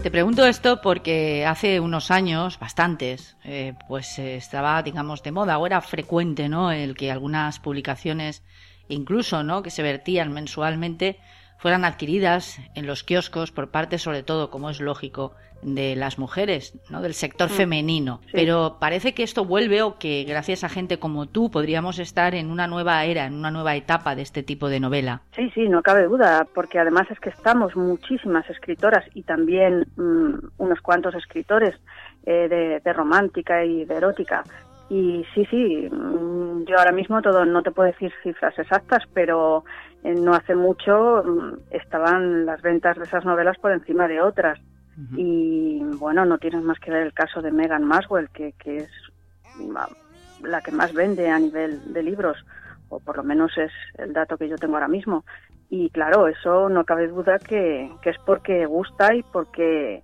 Te 0.06 0.12
pregunto 0.12 0.46
esto 0.46 0.82
porque 0.82 1.48
hace 1.48 1.80
unos 1.80 2.12
años, 2.12 2.60
bastantes, 2.60 3.38
eh, 3.44 3.74
pues 3.88 4.20
eh, 4.20 4.36
estaba, 4.36 4.84
digamos, 4.84 5.24
de 5.24 5.32
moda 5.32 5.60
era 5.66 5.82
frecuente, 5.82 6.48
¿no? 6.48 6.72
El 6.72 6.96
que 6.96 7.12
algunas 7.12 7.60
publicaciones, 7.60 8.44
incluso, 8.88 9.42
¿no? 9.42 9.64
Que 9.64 9.72
se 9.72 9.82
vertían 9.82 10.32
mensualmente, 10.32 11.18
fueran 11.58 11.86
adquiridas 11.86 12.60
en 12.76 12.88
los 12.88 13.04
kioscos 13.04 13.52
por 13.52 13.70
parte, 13.70 13.98
sobre 13.98 14.24
todo, 14.24 14.50
como 14.50 14.70
es 14.70 14.80
lógico, 14.80 15.34
de 15.62 15.96
las 15.96 16.20
mujeres, 16.20 16.78
¿no? 16.90 17.02
del 17.02 17.14
sector 17.14 17.50
mm. 17.50 17.54
femenino. 17.54 18.22
Pero 18.32 18.78
parece 18.80 19.14
que 19.14 19.24
esto 19.24 19.46
vuelve 19.46 19.82
o 19.82 19.98
que 19.98 20.24
gracias 20.24 20.64
a 20.64 20.70
gente 20.70 21.00
como 21.00 21.26
tú 21.26 21.50
podríamos 21.50 22.00
estar 22.00 22.36
en 22.36 22.52
una 22.52 22.68
nueva 22.68 23.04
era, 23.06 23.26
en 23.26 23.34
una 23.34 23.52
nueva 23.52 23.76
etapa 23.76 24.16
de 24.16 24.22
este 24.22 24.44
tipo 24.44 24.70
de 24.70 24.80
novela. 24.80 25.22
Sí, 25.36 25.50
sí, 25.54 25.68
no 25.68 25.82
cabe 25.82 26.04
duda, 26.04 26.46
porque 26.54 26.80
además 26.80 27.10
es 27.10 27.20
que 27.20 27.30
estamos 27.30 27.76
muchísimas 27.76 28.48
escritoras 28.50 29.06
y 29.14 29.24
también 29.24 29.88
mm, 29.96 30.34
unos 30.58 30.82
cuantos 30.82 31.16
escritores 31.16 31.76
eh, 32.26 32.80
de, 32.84 32.94
romántica 32.94 33.66
y 33.66 33.86
de 33.86 33.96
erótica 33.96 34.44
y 34.90 35.26
sí, 35.34 35.46
sí, 35.50 35.90
mm, 35.92 36.66
yo 36.66 36.78
ahora 36.78 36.92
mismo 36.92 37.22
todo 37.22 37.44
no 37.46 37.64
te 37.64 37.72
puedo 37.72 37.88
decir 37.88 38.14
cifras 38.22 38.58
exactas, 38.60 39.04
pero 39.14 39.66
no 40.14 40.34
hace 40.34 40.56
mucho 40.56 41.24
estaban 41.72 42.46
las 42.46 42.62
ventas 42.62 42.98
de 42.98 43.06
esas 43.06 43.26
novelas 43.26 43.58
por 43.58 43.72
encima 43.72 44.08
de 44.08 44.22
otras. 44.22 44.60
Y 45.18 45.82
bueno, 45.98 46.24
no 46.24 46.38
tienes 46.38 46.64
más 46.64 46.80
que 46.80 46.90
ver 46.90 47.02
el 47.02 47.14
caso 47.14 47.42
de 47.42 47.52
Megan 47.52 47.84
Maswell, 47.84 48.30
que, 48.30 48.54
que 48.54 48.78
es 48.78 48.90
la 50.42 50.62
que 50.62 50.72
más 50.72 50.94
vende 50.94 51.30
a 51.30 51.38
nivel 51.38 51.94
de 51.94 52.02
libros, 52.02 52.38
o 52.88 53.02
por 53.02 53.18
lo 53.18 53.24
menos 53.24 53.58
es 53.58 53.72
el 53.98 54.14
dato 54.14 54.38
que 54.38 54.48
yo 54.48 54.56
tengo 54.56 54.76
ahora 54.76 54.88
mismo. 54.88 55.26
Y 55.70 55.90
claro, 55.90 56.28
eso 56.28 56.70
no 56.70 56.86
cabe 56.86 57.08
duda 57.08 57.40
que, 57.40 57.92
que 58.02 58.12
es 58.12 58.18
porque 58.26 58.66
gusta 58.66 59.14
y 59.14 59.24
porque 59.24 60.04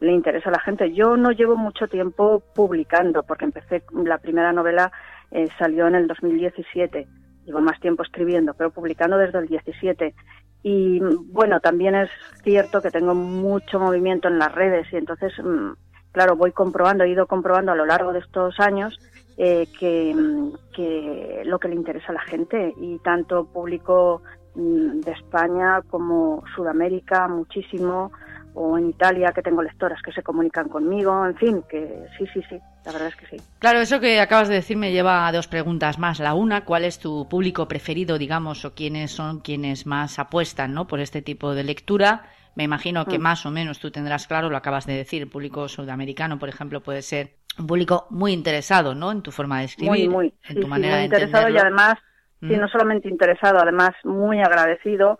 le 0.00 0.12
interesa 0.12 0.50
a 0.50 0.52
la 0.52 0.60
gente. 0.60 0.92
Yo 0.92 1.16
no 1.16 1.30
llevo 1.30 1.56
mucho 1.56 1.88
tiempo 1.88 2.42
publicando, 2.54 3.22
porque 3.22 3.44
empecé, 3.44 3.82
la 4.04 4.18
primera 4.18 4.52
novela 4.52 4.92
eh, 5.30 5.48
salió 5.58 5.86
en 5.86 5.94
el 5.94 6.06
2017. 6.06 7.06
Llevo 7.46 7.60
más 7.60 7.80
tiempo 7.80 8.02
escribiendo, 8.02 8.52
pero 8.54 8.70
publicando 8.70 9.16
desde 9.16 9.38
el 9.38 9.46
17. 9.46 10.14
Y 10.62 10.98
bueno, 10.98 11.60
también 11.60 11.94
es 11.94 12.10
cierto 12.42 12.82
que 12.82 12.90
tengo 12.90 13.14
mucho 13.14 13.78
movimiento 13.78 14.28
en 14.28 14.38
las 14.38 14.52
redes 14.52 14.86
y 14.92 14.96
entonces, 14.96 15.32
mm, 15.42 15.74
claro, 16.10 16.36
voy 16.36 16.50
comprobando, 16.52 17.04
he 17.04 17.10
ido 17.10 17.26
comprobando 17.26 17.72
a 17.72 17.76
lo 17.76 17.86
largo 17.86 18.12
de 18.12 18.18
estos 18.18 18.58
años 18.58 18.98
eh, 19.38 19.68
que, 19.78 20.12
mm, 20.12 20.52
que, 20.74 21.42
lo 21.44 21.58
que 21.60 21.68
le 21.68 21.76
interesa 21.76 22.08
a 22.08 22.14
la 22.14 22.22
gente 22.22 22.74
y 22.78 22.98
tanto 22.98 23.44
público 23.44 24.22
mm, 24.56 25.00
de 25.00 25.12
España 25.12 25.82
como 25.88 26.42
Sudamérica, 26.56 27.28
muchísimo, 27.28 28.10
o 28.58 28.78
en 28.78 28.88
Italia 28.88 29.32
que 29.34 29.42
tengo 29.42 29.62
lectoras 29.62 30.00
que 30.02 30.12
se 30.12 30.22
comunican 30.22 30.70
conmigo, 30.70 31.26
en 31.26 31.36
fin, 31.36 31.62
que 31.68 32.06
sí, 32.16 32.26
sí, 32.32 32.40
sí, 32.48 32.58
la 32.86 32.92
verdad 32.92 33.08
es 33.08 33.16
que 33.16 33.26
sí. 33.26 33.36
Claro, 33.58 33.80
eso 33.80 34.00
que 34.00 34.18
acabas 34.18 34.48
de 34.48 34.54
decir 34.54 34.78
me 34.78 34.92
lleva 34.92 35.26
a 35.26 35.32
dos 35.32 35.46
preguntas 35.46 35.98
más. 35.98 36.20
La 36.20 36.32
una, 36.32 36.64
¿cuál 36.64 36.84
es 36.84 36.98
tu 36.98 37.28
público 37.28 37.68
preferido, 37.68 38.16
digamos, 38.16 38.64
o 38.64 38.74
quiénes 38.74 39.10
son 39.10 39.40
quienes 39.40 39.86
más 39.86 40.18
apuestan, 40.18 40.72
¿no? 40.72 40.86
por 40.86 41.00
este 41.00 41.20
tipo 41.20 41.54
de 41.54 41.64
lectura? 41.64 42.30
Me 42.54 42.64
imagino 42.64 43.04
que 43.04 43.18
mm. 43.18 43.22
más 43.22 43.44
o 43.44 43.50
menos 43.50 43.78
tú 43.78 43.90
tendrás 43.90 44.26
claro, 44.26 44.48
lo 44.48 44.56
acabas 44.56 44.86
de 44.86 44.96
decir, 44.96 45.20
el 45.20 45.28
público 45.28 45.68
sudamericano, 45.68 46.38
por 46.38 46.48
ejemplo, 46.48 46.80
puede 46.80 47.02
ser 47.02 47.34
un 47.58 47.66
público 47.66 48.06
muy 48.08 48.32
interesado, 48.32 48.94
¿no? 48.94 49.12
En 49.12 49.20
tu 49.20 49.32
forma 49.32 49.58
de 49.58 49.66
escribir, 49.66 50.08
muy, 50.08 50.08
muy, 50.08 50.34
en 50.48 50.60
tu 50.60 50.66
manera 50.66 50.96
muy 50.96 51.04
interesado 51.04 51.50
y 51.50 51.58
además, 51.58 51.96
sí, 52.40 52.46
mm. 52.46 52.58
no 52.58 52.68
solamente 52.68 53.10
interesado, 53.10 53.58
además 53.60 53.90
muy 54.02 54.40
agradecido 54.40 55.18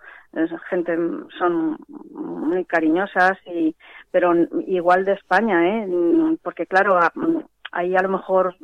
gente 0.69 0.97
son 1.39 1.79
muy 2.47 2.65
cariñosas 2.65 3.39
y 3.47 3.75
pero 4.11 4.33
igual 4.67 5.05
de 5.05 5.13
España 5.13 5.79
eh 5.79 5.87
porque 6.43 6.67
claro 6.67 6.99
hay 7.73 7.97
a 7.97 8.03
lo 8.03 8.09
mejor 8.09 8.57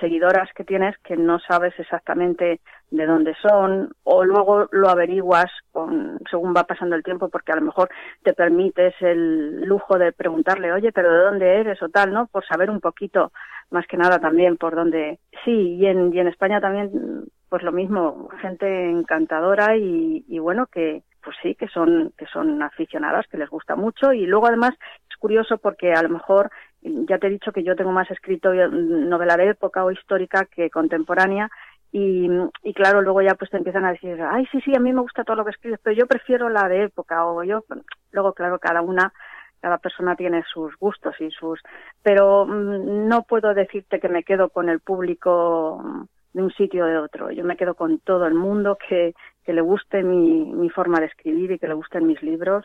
seguidoras 0.00 0.48
que 0.54 0.64
tienes 0.64 0.96
que 0.98 1.16
no 1.16 1.38
sabes 1.40 1.74
exactamente 1.78 2.60
de 2.90 3.06
dónde 3.06 3.34
son 3.40 3.92
o 4.04 4.24
luego 4.24 4.68
lo 4.72 4.88
averiguas 4.88 5.50
con, 5.70 6.18
según 6.30 6.54
va 6.56 6.64
pasando 6.64 6.96
el 6.96 7.02
tiempo 7.04 7.28
porque 7.28 7.52
a 7.52 7.56
lo 7.56 7.62
mejor 7.62 7.88
te 8.22 8.32
permites 8.32 8.94
el 9.00 9.62
lujo 9.62 9.98
de 9.98 10.12
preguntarle 10.12 10.72
oye 10.72 10.92
pero 10.92 11.12
de 11.12 11.24
dónde 11.24 11.60
eres 11.60 11.82
o 11.82 11.88
tal 11.88 12.12
no 12.12 12.26
por 12.26 12.44
saber 12.46 12.70
un 12.70 12.80
poquito 12.80 13.32
más 13.70 13.86
que 13.86 13.96
nada 13.96 14.18
también 14.18 14.56
por 14.56 14.74
dónde 14.74 15.18
sí 15.44 15.76
y 15.76 15.86
en 15.86 16.12
y 16.12 16.18
en 16.18 16.28
España 16.28 16.60
también 16.60 17.26
pues 17.52 17.62
lo 17.64 17.72
mismo, 17.72 18.30
gente 18.40 18.88
encantadora 18.88 19.76
y, 19.76 20.38
bueno, 20.38 20.68
que 20.72 21.02
pues 21.22 21.36
sí, 21.42 21.54
que 21.54 21.68
son, 21.68 22.12
que 22.16 22.26
son 22.26 22.62
aficionadas, 22.62 23.26
que 23.28 23.38
les 23.38 23.48
gusta 23.48 23.76
mucho. 23.76 24.12
Y 24.12 24.26
luego 24.26 24.46
además 24.46 24.72
es 25.10 25.16
curioso 25.16 25.58
porque 25.58 25.92
a 25.92 26.02
lo 26.02 26.08
mejor 26.08 26.50
ya 26.82 27.18
te 27.18 27.28
he 27.28 27.30
dicho 27.30 27.52
que 27.52 27.62
yo 27.62 27.76
tengo 27.76 27.92
más 27.92 28.10
escrito 28.10 28.52
novela 28.52 29.36
de 29.36 29.50
época 29.50 29.84
o 29.84 29.90
histórica 29.90 30.46
que 30.46 30.70
contemporánea. 30.70 31.48
Y, 31.92 32.28
y, 32.62 32.72
claro, 32.72 33.02
luego 33.02 33.20
ya 33.20 33.34
pues 33.34 33.50
te 33.50 33.58
empiezan 33.58 33.84
a 33.84 33.92
decir, 33.92 34.18
ay, 34.22 34.46
sí, 34.50 34.60
sí, 34.62 34.74
a 34.74 34.80
mí 34.80 34.92
me 34.92 35.02
gusta 35.02 35.24
todo 35.24 35.36
lo 35.36 35.44
que 35.44 35.50
escribes, 35.50 35.78
pero 35.82 35.94
yo 35.94 36.06
prefiero 36.06 36.48
la 36.48 36.66
de 36.66 36.84
época 36.84 37.26
o 37.26 37.44
yo, 37.44 37.64
luego 38.12 38.32
claro, 38.32 38.58
cada 38.58 38.80
una, 38.80 39.12
cada 39.60 39.76
persona 39.76 40.16
tiene 40.16 40.42
sus 40.50 40.74
gustos 40.78 41.14
y 41.20 41.30
sus, 41.30 41.60
pero 42.02 42.46
mm, 42.46 43.08
no 43.08 43.24
puedo 43.24 43.52
decirte 43.52 44.00
que 44.00 44.08
me 44.08 44.24
quedo 44.24 44.48
con 44.48 44.70
el 44.70 44.80
público 44.80 46.08
de 46.32 46.42
un 46.42 46.50
sitio 46.52 46.84
o 46.84 46.88
de 46.88 46.96
otro. 46.96 47.30
Yo 47.30 47.44
me 47.44 47.56
quedo 47.56 47.74
con 47.74 47.98
todo 47.98 48.26
el 48.26 48.34
mundo 48.34 48.78
que, 48.88 49.14
que 49.44 49.52
le 49.52 49.60
guste 49.60 50.02
mi, 50.02 50.52
mi 50.52 50.70
forma 50.70 51.00
de 51.00 51.06
escribir 51.06 51.52
y 51.52 51.58
que 51.58 51.68
le 51.68 51.74
gusten 51.74 52.06
mis 52.06 52.22
libros 52.22 52.64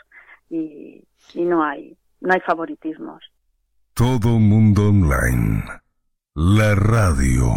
y, 0.50 1.04
y 1.34 1.44
no 1.44 1.64
hay 1.64 1.98
no 2.22 2.34
hay 2.34 2.40
favoritismos. 2.42 3.24
Todo 3.94 4.40
mundo 4.40 4.90
online. 4.90 5.64
La 6.36 6.76
radio. 6.76 7.56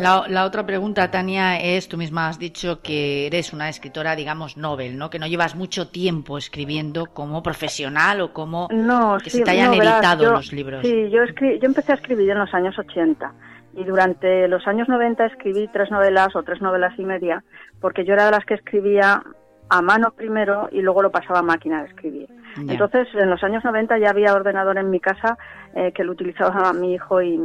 La, 0.00 0.44
otra 0.44 0.66
pregunta, 0.66 1.08
Tania, 1.12 1.60
es, 1.60 1.86
tú 1.88 1.96
misma 1.96 2.28
has 2.28 2.36
dicho 2.36 2.82
que 2.82 3.28
eres 3.28 3.52
una 3.52 3.68
escritora, 3.68 4.16
digamos, 4.16 4.56
novel, 4.56 4.98
¿no? 4.98 5.10
Que 5.10 5.20
no 5.20 5.28
llevas 5.28 5.54
mucho 5.54 5.90
tiempo 5.90 6.38
escribiendo 6.38 7.06
como 7.06 7.40
profesional 7.40 8.20
o 8.20 8.32
como 8.32 8.66
no, 8.72 9.16
que 9.22 9.30
se 9.30 9.44
te 9.44 9.52
hayan 9.52 9.74
editado 9.74 10.32
los 10.32 10.52
libros. 10.52 10.84
Sí, 10.84 11.08
yo, 11.08 11.20
yo 11.24 11.66
empecé 11.66 11.92
a 11.92 11.94
escribir 11.94 12.30
en 12.30 12.38
los 12.40 12.52
años 12.52 12.76
80 12.76 13.32
y 13.74 13.84
durante 13.84 14.48
los 14.48 14.66
años 14.66 14.88
90 14.88 15.26
escribí 15.26 15.68
tres 15.72 15.90
novelas 15.90 16.34
o 16.36 16.42
tres 16.42 16.60
novelas 16.60 16.98
y 16.98 17.04
media 17.04 17.42
porque 17.80 18.04
yo 18.04 18.14
era 18.14 18.26
de 18.26 18.32
las 18.32 18.44
que 18.44 18.54
escribía 18.54 19.22
a 19.68 19.82
mano 19.82 20.10
primero 20.10 20.68
y 20.70 20.82
luego 20.82 21.02
lo 21.02 21.10
pasaba 21.10 21.38
a 21.38 21.42
máquina 21.42 21.82
de 21.82 21.88
escribir. 21.88 22.28
Entonces, 22.68 23.08
en 23.14 23.30
los 23.30 23.42
años 23.42 23.64
90 23.64 23.98
ya 23.98 24.10
había 24.10 24.34
ordenador 24.34 24.76
en 24.76 24.90
mi 24.90 25.00
casa 25.00 25.38
eh, 25.74 25.92
que 25.92 26.04
lo 26.04 26.12
utilizaba 26.12 26.72
mi 26.74 26.94
hijo 26.94 27.22
y 27.22 27.40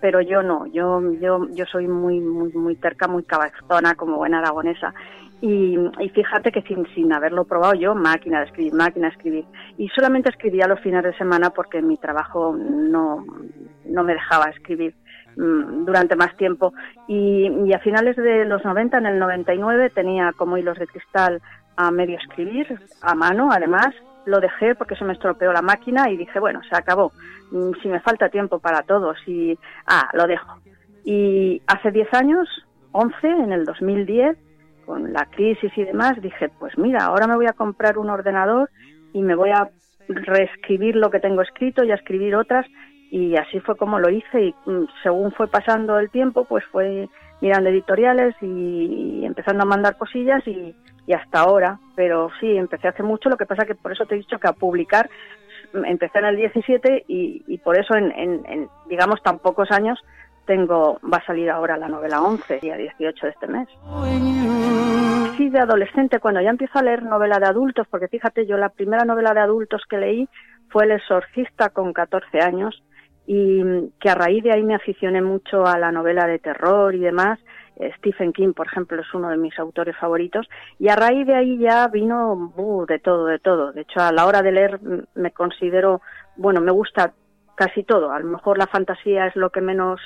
pero 0.00 0.20
yo 0.20 0.42
no, 0.42 0.66
yo, 0.66 1.00
yo, 1.14 1.48
yo 1.50 1.64
soy 1.66 1.88
muy, 1.88 2.20
muy, 2.20 2.52
muy 2.52 2.76
terca, 2.76 3.08
muy 3.08 3.24
cabezona 3.24 3.94
como 3.94 4.16
buena 4.16 4.38
aragonesa. 4.38 4.94
Y, 5.40 5.76
y, 6.00 6.08
fíjate 6.10 6.50
que 6.50 6.62
sin, 6.62 6.86
sin 6.94 7.12
haberlo 7.12 7.44
probado 7.44 7.74
yo, 7.74 7.94
máquina 7.94 8.40
de 8.40 8.46
escribir, 8.46 8.72
máquina 8.72 9.08
de 9.08 9.14
escribir. 9.14 9.44
Y 9.76 9.88
solamente 9.88 10.30
escribía 10.30 10.66
los 10.66 10.80
fines 10.80 11.02
de 11.02 11.16
semana 11.16 11.50
porque 11.50 11.82
mi 11.82 11.96
trabajo 11.96 12.56
no, 12.56 13.24
no 13.84 14.04
me 14.04 14.14
dejaba 14.14 14.46
escribir 14.46 14.94
durante 15.36 16.16
más 16.16 16.34
tiempo. 16.36 16.72
Y, 17.06 17.48
y, 17.66 17.72
a 17.72 17.78
finales 17.78 18.16
de 18.16 18.44
los 18.46 18.64
90, 18.64 18.98
en 18.98 19.06
el 19.06 19.18
99, 19.18 19.90
tenía 19.90 20.32
como 20.32 20.56
hilos 20.56 20.78
de 20.78 20.86
cristal 20.86 21.42
a 21.76 21.90
medio 21.90 22.16
escribir, 22.18 22.80
a 23.02 23.14
mano 23.14 23.50
además, 23.52 23.94
lo 24.24 24.40
dejé 24.40 24.74
porque 24.74 24.96
se 24.96 25.04
me 25.04 25.12
estropeó 25.12 25.52
la 25.52 25.62
máquina 25.62 26.10
y 26.10 26.16
dije, 26.16 26.40
bueno, 26.40 26.60
se 26.68 26.76
acabó. 26.76 27.12
Mm, 27.50 27.72
si 27.82 27.88
me 27.88 28.00
falta 28.00 28.28
tiempo 28.28 28.58
para 28.58 28.82
todos 28.82 29.16
y, 29.26 29.58
ah, 29.86 30.08
lo 30.14 30.26
dejo. 30.26 30.58
Y 31.04 31.62
hace 31.66 31.90
10 31.92 32.12
años, 32.14 32.48
11, 32.92 33.28
en 33.28 33.52
el 33.52 33.64
2010, 33.64 34.36
con 34.84 35.12
la 35.12 35.26
crisis 35.26 35.70
y 35.76 35.84
demás, 35.84 36.20
dije, 36.20 36.48
pues 36.58 36.76
mira, 36.78 37.04
ahora 37.04 37.26
me 37.26 37.36
voy 37.36 37.46
a 37.46 37.52
comprar 37.52 37.98
un 37.98 38.10
ordenador 38.10 38.70
y 39.12 39.22
me 39.22 39.34
voy 39.34 39.50
a 39.50 39.68
reescribir 40.08 40.96
lo 40.96 41.10
que 41.10 41.20
tengo 41.20 41.42
escrito 41.42 41.84
y 41.84 41.90
a 41.90 41.96
escribir 41.96 42.34
otras 42.36 42.66
y 43.10 43.36
así 43.36 43.60
fue 43.60 43.76
como 43.76 43.98
lo 43.98 44.10
hice 44.10 44.42
y 44.46 44.54
mm, 44.66 44.86
según 45.02 45.32
fue 45.32 45.48
pasando 45.48 45.98
el 45.98 46.10
tiempo 46.10 46.44
pues 46.44 46.64
fue 46.66 47.08
mirando 47.40 47.70
editoriales 47.70 48.34
y, 48.40 49.24
empezando 49.24 49.62
a 49.62 49.66
mandar 49.66 49.96
cosillas 49.96 50.46
y, 50.46 50.74
hasta 51.14 51.40
ahora. 51.40 51.78
Pero 51.94 52.30
sí 52.40 52.56
empecé 52.56 52.88
hace 52.88 53.02
mucho 53.02 53.28
lo 53.28 53.36
que 53.36 53.46
pasa 53.46 53.64
que 53.64 53.74
por 53.74 53.92
eso 53.92 54.06
te 54.06 54.14
he 54.14 54.18
dicho 54.18 54.38
que 54.38 54.48
a 54.48 54.52
publicar 54.52 55.08
mm, 55.72 55.84
empecé 55.84 56.18
en 56.18 56.24
el 56.24 56.36
17 56.36 57.04
y, 57.08 57.58
por 57.58 57.78
eso 57.78 57.94
en, 57.94 58.12
en, 58.12 58.68
digamos 58.88 59.22
tan 59.22 59.38
pocos 59.38 59.70
años 59.70 59.98
tengo 60.46 61.00
va 61.02 61.18
a 61.18 61.26
salir 61.26 61.50
ahora 61.50 61.76
la 61.76 61.88
novela 61.88 62.22
11 62.22 62.60
día 62.60 62.76
18 62.76 63.26
de 63.26 63.32
este 63.32 63.46
mes. 63.46 63.68
Sí 65.36 65.50
de 65.50 65.58
adolescente 65.58 66.18
cuando 66.18 66.40
ya 66.40 66.50
empiezo 66.50 66.78
a 66.78 66.82
leer 66.82 67.02
novela 67.02 67.38
de 67.38 67.46
adultos 67.46 67.86
porque 67.90 68.08
fíjate 68.08 68.46
yo 68.46 68.56
la 68.56 68.68
primera 68.68 69.04
novela 69.04 69.34
de 69.34 69.40
adultos 69.40 69.82
que 69.88 69.98
leí 69.98 70.28
fue 70.68 70.84
El 70.84 70.92
exorcista 70.92 71.70
con 71.70 71.92
14 71.92 72.40
años 72.40 72.82
y 73.26 73.90
que 74.00 74.08
a 74.08 74.14
raíz 74.14 74.42
de 74.44 74.52
ahí 74.52 74.62
me 74.62 74.74
aficioné 74.74 75.20
mucho 75.20 75.66
a 75.66 75.78
la 75.78 75.90
novela 75.90 76.26
de 76.26 76.38
terror 76.38 76.94
y 76.94 77.00
demás. 77.00 77.38
Eh, 77.76 77.90
Stephen 77.98 78.32
King, 78.32 78.52
por 78.52 78.66
ejemplo, 78.66 79.00
es 79.00 79.14
uno 79.14 79.28
de 79.28 79.36
mis 79.36 79.58
autores 79.58 79.96
favoritos 79.96 80.48
y 80.78 80.88
a 80.88 80.96
raíz 80.96 81.26
de 81.26 81.34
ahí 81.34 81.58
ya 81.58 81.88
vino 81.88 82.52
uh, 82.56 82.86
de 82.86 82.98
todo, 82.98 83.26
de 83.26 83.38
todo. 83.38 83.72
De 83.72 83.82
hecho, 83.82 84.00
a 84.00 84.12
la 84.12 84.26
hora 84.26 84.42
de 84.42 84.52
leer 84.52 84.80
me 85.14 85.32
considero, 85.32 86.00
bueno, 86.36 86.60
me 86.60 86.72
gusta 86.72 87.12
casi 87.54 87.82
todo. 87.82 88.12
A 88.12 88.20
lo 88.20 88.26
mejor 88.26 88.58
la 88.58 88.66
fantasía 88.66 89.26
es 89.26 89.36
lo 89.36 89.50
que 89.50 89.60
menos 89.60 90.00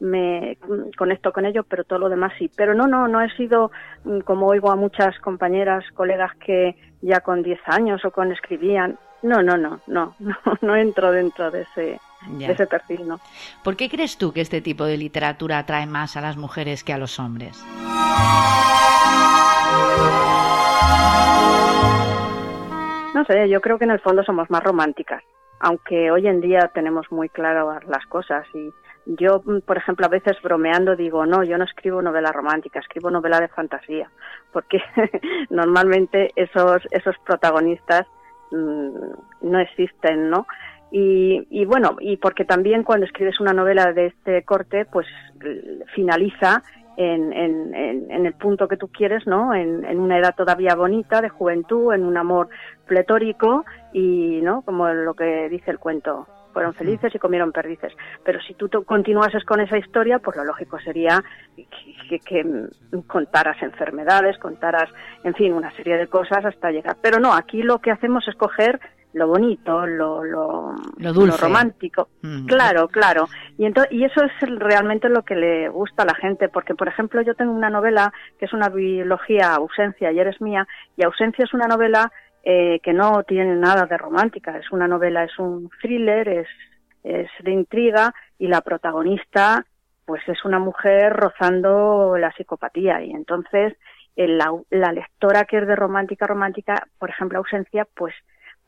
me 0.00 0.58
conecto 0.98 1.32
con 1.32 1.46
ello, 1.46 1.62
pero 1.62 1.84
todo 1.84 2.00
lo 2.00 2.08
demás 2.08 2.32
sí. 2.38 2.50
Pero 2.56 2.74
no, 2.74 2.86
no, 2.86 3.06
no 3.08 3.20
he 3.20 3.30
sido, 3.36 3.70
mm, 4.04 4.20
como 4.20 4.48
oigo 4.48 4.70
a 4.70 4.76
muchas 4.76 5.18
compañeras, 5.20 5.84
colegas 5.94 6.32
que 6.44 6.76
ya 7.00 7.20
con 7.20 7.42
10 7.42 7.60
años 7.66 8.04
o 8.04 8.10
con 8.10 8.32
escribían. 8.32 8.98
No, 9.22 9.42
no, 9.42 9.56
no, 9.56 9.80
no, 9.86 10.14
no, 10.18 10.34
no 10.60 10.76
entro 10.76 11.12
dentro 11.12 11.50
de 11.50 11.62
ese, 11.62 12.00
ese 12.40 12.66
perfil, 12.66 13.06
¿no? 13.06 13.20
¿Por 13.62 13.76
qué 13.76 13.88
crees 13.88 14.18
tú 14.18 14.32
que 14.32 14.40
este 14.40 14.60
tipo 14.60 14.84
de 14.84 14.96
literatura 14.96 15.58
atrae 15.58 15.86
más 15.86 16.16
a 16.16 16.20
las 16.20 16.36
mujeres 16.36 16.84
que 16.84 16.92
a 16.92 16.98
los 16.98 17.18
hombres? 17.18 17.64
No 23.14 23.24
sé, 23.24 23.48
yo 23.48 23.60
creo 23.60 23.78
que 23.78 23.84
en 23.84 23.92
el 23.92 24.00
fondo 24.00 24.24
somos 24.24 24.50
más 24.50 24.62
románticas, 24.62 25.22
aunque 25.60 26.10
hoy 26.10 26.26
en 26.26 26.40
día 26.40 26.70
tenemos 26.74 27.10
muy 27.10 27.28
claras 27.28 27.84
las 27.86 28.04
cosas 28.06 28.46
y 28.54 28.72
yo, 29.06 29.42
por 29.66 29.76
ejemplo, 29.76 30.06
a 30.06 30.08
veces 30.08 30.40
bromeando 30.42 30.96
digo, 30.96 31.26
no, 31.26 31.44
yo 31.44 31.58
no 31.58 31.64
escribo 31.64 32.00
novela 32.00 32.32
romántica, 32.32 32.80
escribo 32.80 33.10
novela 33.10 33.38
de 33.38 33.48
fantasía, 33.48 34.10
porque 34.52 34.82
normalmente 35.50 36.32
esos, 36.36 36.82
esos 36.90 37.16
protagonistas 37.18 38.06
mm, 38.50 39.12
no 39.42 39.58
existen, 39.58 40.30
¿no? 40.30 40.46
Y, 40.90 41.64
bueno, 41.64 41.96
y 41.98 42.18
porque 42.18 42.44
también 42.44 42.84
cuando 42.84 43.06
escribes 43.06 43.40
una 43.40 43.52
novela 43.52 43.92
de 43.92 44.06
este 44.06 44.44
corte, 44.44 44.84
pues 44.84 45.06
finaliza 45.92 46.62
en, 46.96 47.32
en, 47.32 48.26
el 48.26 48.32
punto 48.34 48.68
que 48.68 48.76
tú 48.76 48.88
quieres, 48.88 49.26
¿no? 49.26 49.52
En, 49.54 49.84
en, 49.84 49.98
una 49.98 50.18
edad 50.18 50.36
todavía 50.36 50.76
bonita, 50.76 51.20
de 51.20 51.28
juventud, 51.28 51.92
en 51.92 52.04
un 52.04 52.16
amor 52.16 52.48
pletórico 52.86 53.64
y, 53.92 54.40
¿no? 54.42 54.62
Como 54.62 54.88
lo 54.88 55.14
que 55.14 55.48
dice 55.48 55.72
el 55.72 55.80
cuento, 55.80 56.28
fueron 56.54 56.72
felices 56.72 57.14
y 57.14 57.18
comieron 57.18 57.52
perdices. 57.52 57.92
Pero 58.24 58.40
si 58.40 58.54
tú 58.54 58.70
continuases 58.84 59.44
con 59.44 59.60
esa 59.60 59.76
historia, 59.76 60.20
pues 60.20 60.36
lo 60.36 60.44
lógico 60.44 60.78
sería 60.78 61.22
que, 62.08 62.20
que, 62.20 62.68
contaras 63.06 63.60
enfermedades, 63.60 64.38
contaras, 64.38 64.88
en 65.24 65.34
fin, 65.34 65.52
una 65.52 65.72
serie 65.72 65.98
de 65.98 66.06
cosas 66.06 66.44
hasta 66.44 66.70
llegar. 66.70 66.96
Pero 67.02 67.18
no, 67.18 67.34
aquí 67.34 67.62
lo 67.62 67.80
que 67.80 67.90
hacemos 67.90 68.26
es 68.28 68.36
coger 68.36 68.80
lo 69.14 69.28
bonito, 69.28 69.86
lo, 69.86 70.24
lo, 70.24 70.74
lo, 70.98 71.36
romántico. 71.36 72.08
Mm. 72.22 72.46
Claro, 72.46 72.88
claro. 72.88 73.28
Y, 73.56 73.66
y 73.90 74.04
eso 74.04 74.24
es 74.24 74.32
realmente 74.58 75.08
lo 75.08 75.22
que 75.22 75.36
le 75.36 75.68
gusta 75.68 76.02
a 76.02 76.06
la 76.06 76.14
gente, 76.14 76.48
porque, 76.48 76.74
por 76.74 76.88
ejemplo, 76.88 77.22
yo 77.22 77.34
tengo 77.34 77.52
una 77.52 77.70
novela 77.70 78.12
que 78.38 78.46
es 78.46 78.52
una 78.52 78.68
biología, 78.68 79.54
Ausencia, 79.54 80.10
y 80.10 80.18
eres 80.18 80.40
mía, 80.40 80.66
y 80.96 81.04
Ausencia 81.04 81.44
es 81.44 81.54
una 81.54 81.68
novela 81.68 82.10
eh, 82.42 82.80
que 82.82 82.92
no 82.92 83.22
tiene 83.22 83.54
nada 83.54 83.86
de 83.86 83.96
romántica, 83.96 84.58
es 84.58 84.70
una 84.72 84.88
novela, 84.88 85.22
es 85.24 85.38
un 85.38 85.70
thriller, 85.80 86.28
es, 86.28 86.48
es 87.04 87.30
de 87.40 87.52
intriga, 87.52 88.12
y 88.38 88.48
la 88.48 88.62
protagonista, 88.62 89.64
pues 90.04 90.22
es 90.26 90.44
una 90.44 90.58
mujer 90.58 91.12
rozando 91.12 92.16
la 92.18 92.32
psicopatía, 92.32 93.00
y 93.02 93.12
entonces 93.12 93.74
la, 94.16 94.52
la 94.70 94.92
lectora 94.92 95.44
que 95.44 95.58
es 95.58 95.66
de 95.68 95.76
romántica, 95.76 96.26
romántica, 96.26 96.88
por 96.98 97.10
ejemplo, 97.10 97.38
Ausencia, 97.38 97.86
pues 97.94 98.14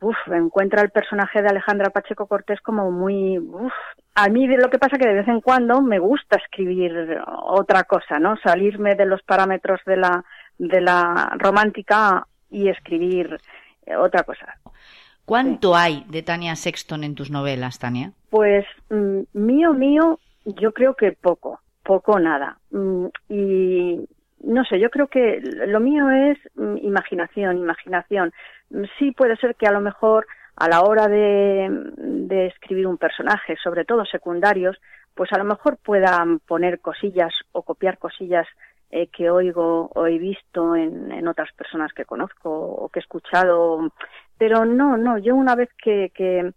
uf, 0.01 0.17
encuentra 0.27 0.81
el 0.81 0.89
personaje 0.89 1.41
de 1.41 1.49
Alejandra 1.49 1.89
Pacheco 1.89 2.27
Cortés 2.27 2.61
como 2.61 2.91
muy... 2.91 3.37
Uf. 3.37 3.73
A 4.15 4.29
mí 4.29 4.47
lo 4.47 4.69
que 4.69 4.79
pasa 4.79 4.97
que 4.97 5.07
de 5.07 5.13
vez 5.13 5.27
en 5.27 5.41
cuando 5.41 5.81
me 5.81 5.99
gusta 5.99 6.37
escribir 6.37 7.19
otra 7.43 7.83
cosa, 7.83 8.19
¿no? 8.19 8.35
Salirme 8.37 8.95
de 8.95 9.05
los 9.05 9.21
parámetros 9.23 9.79
de 9.85 9.97
la, 9.97 10.23
de 10.57 10.81
la 10.81 11.33
romántica 11.37 12.25
y 12.49 12.69
escribir 12.69 13.39
eh, 13.85 13.95
otra 13.95 14.23
cosa. 14.23 14.57
¿Cuánto 15.25 15.75
hay 15.75 16.05
de 16.07 16.23
Tania 16.23 16.55
Sexton 16.55 17.03
en 17.03 17.13
tus 17.13 17.29
novelas, 17.29 17.79
Tania? 17.79 18.13
Pues 18.29 18.65
mm, 18.89 19.23
mío, 19.33 19.73
mío, 19.73 20.19
yo 20.45 20.71
creo 20.71 20.95
que 20.95 21.11
poco, 21.11 21.59
poco 21.83 22.19
nada. 22.19 22.57
Mm, 22.71 23.07
y 23.29 24.07
no 24.43 24.63
sé, 24.65 24.79
yo 24.79 24.89
creo 24.89 25.07
que 25.07 25.41
lo 25.67 25.79
mío 25.79 26.09
es 26.09 26.37
mm, 26.55 26.77
imaginación, 26.77 27.57
imaginación. 27.57 28.31
Sí 28.97 29.11
puede 29.11 29.37
ser 29.37 29.55
que 29.55 29.67
a 29.67 29.71
lo 29.71 29.81
mejor 29.81 30.27
a 30.55 30.67
la 30.67 30.81
hora 30.81 31.07
de, 31.07 31.69
de, 31.97 32.47
escribir 32.47 32.87
un 32.87 32.97
personaje, 32.97 33.55
sobre 33.63 33.85
todo 33.85 34.05
secundarios, 34.05 34.75
pues 35.13 35.31
a 35.31 35.37
lo 35.37 35.43
mejor 35.43 35.77
puedan 35.77 36.39
poner 36.39 36.79
cosillas 36.79 37.33
o 37.51 37.61
copiar 37.61 37.99
cosillas 37.99 38.47
eh, 38.89 39.07
que 39.07 39.29
oigo 39.29 39.91
o 39.93 40.07
he 40.07 40.17
visto 40.17 40.75
en, 40.75 41.11
en, 41.11 41.27
otras 41.27 41.51
personas 41.53 41.93
que 41.93 42.05
conozco 42.05 42.49
o 42.49 42.89
que 42.89 42.99
he 42.99 43.01
escuchado. 43.01 43.91
Pero 44.37 44.65
no, 44.65 44.97
no, 44.97 45.17
yo 45.17 45.35
una 45.35 45.55
vez 45.55 45.69
que, 45.81 46.11
que 46.15 46.53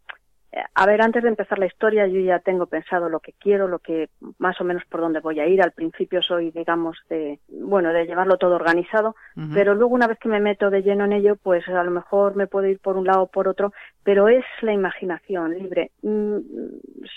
a 0.75 0.87
ver, 0.87 1.01
antes 1.01 1.23
de 1.23 1.29
empezar 1.29 1.59
la 1.59 1.67
historia 1.67 2.07
yo 2.09 2.21
ya 2.21 2.41
tengo 2.41 2.67
pensado 2.67 3.09
lo 3.09 3.21
que 3.21 3.35
quiero, 3.39 3.69
lo 3.69 3.79
que 3.79 4.09
más 4.39 4.61
o 4.61 4.65
menos 4.65 4.83
por 4.89 5.01
dónde 5.01 5.21
voy 5.21 5.39
a 5.39 5.47
ir. 5.47 5.63
Al 5.63 5.73
principio 5.73 6.23
soy, 6.23 6.51
digamos, 6.51 6.99
de, 7.09 7.39
bueno, 7.49 7.93
de 7.93 8.05
llevarlo 8.05 8.37
todo 8.37 8.57
organizado, 8.57 9.15
pero 9.55 9.75
luego 9.75 9.95
una 9.95 10.09
vez 10.09 10.19
que 10.19 10.29
me 10.29 10.41
meto 10.41 10.71
de 10.71 10.83
lleno 10.83 11.05
en 11.05 11.13
ello, 11.13 11.37
pues 11.37 11.67
a 11.69 11.85
lo 11.85 11.91
mejor 11.91 12.35
me 12.35 12.49
puedo 12.49 12.67
ir 12.67 12.81
por 12.81 12.97
un 12.97 13.07
lado 13.07 13.23
o 13.23 13.27
por 13.29 13.47
otro, 13.47 13.73
pero 14.03 14.29
es 14.29 14.45
la 14.63 14.73
imaginación 14.73 15.57
libre. 15.57 15.93
Mm, 16.03 16.39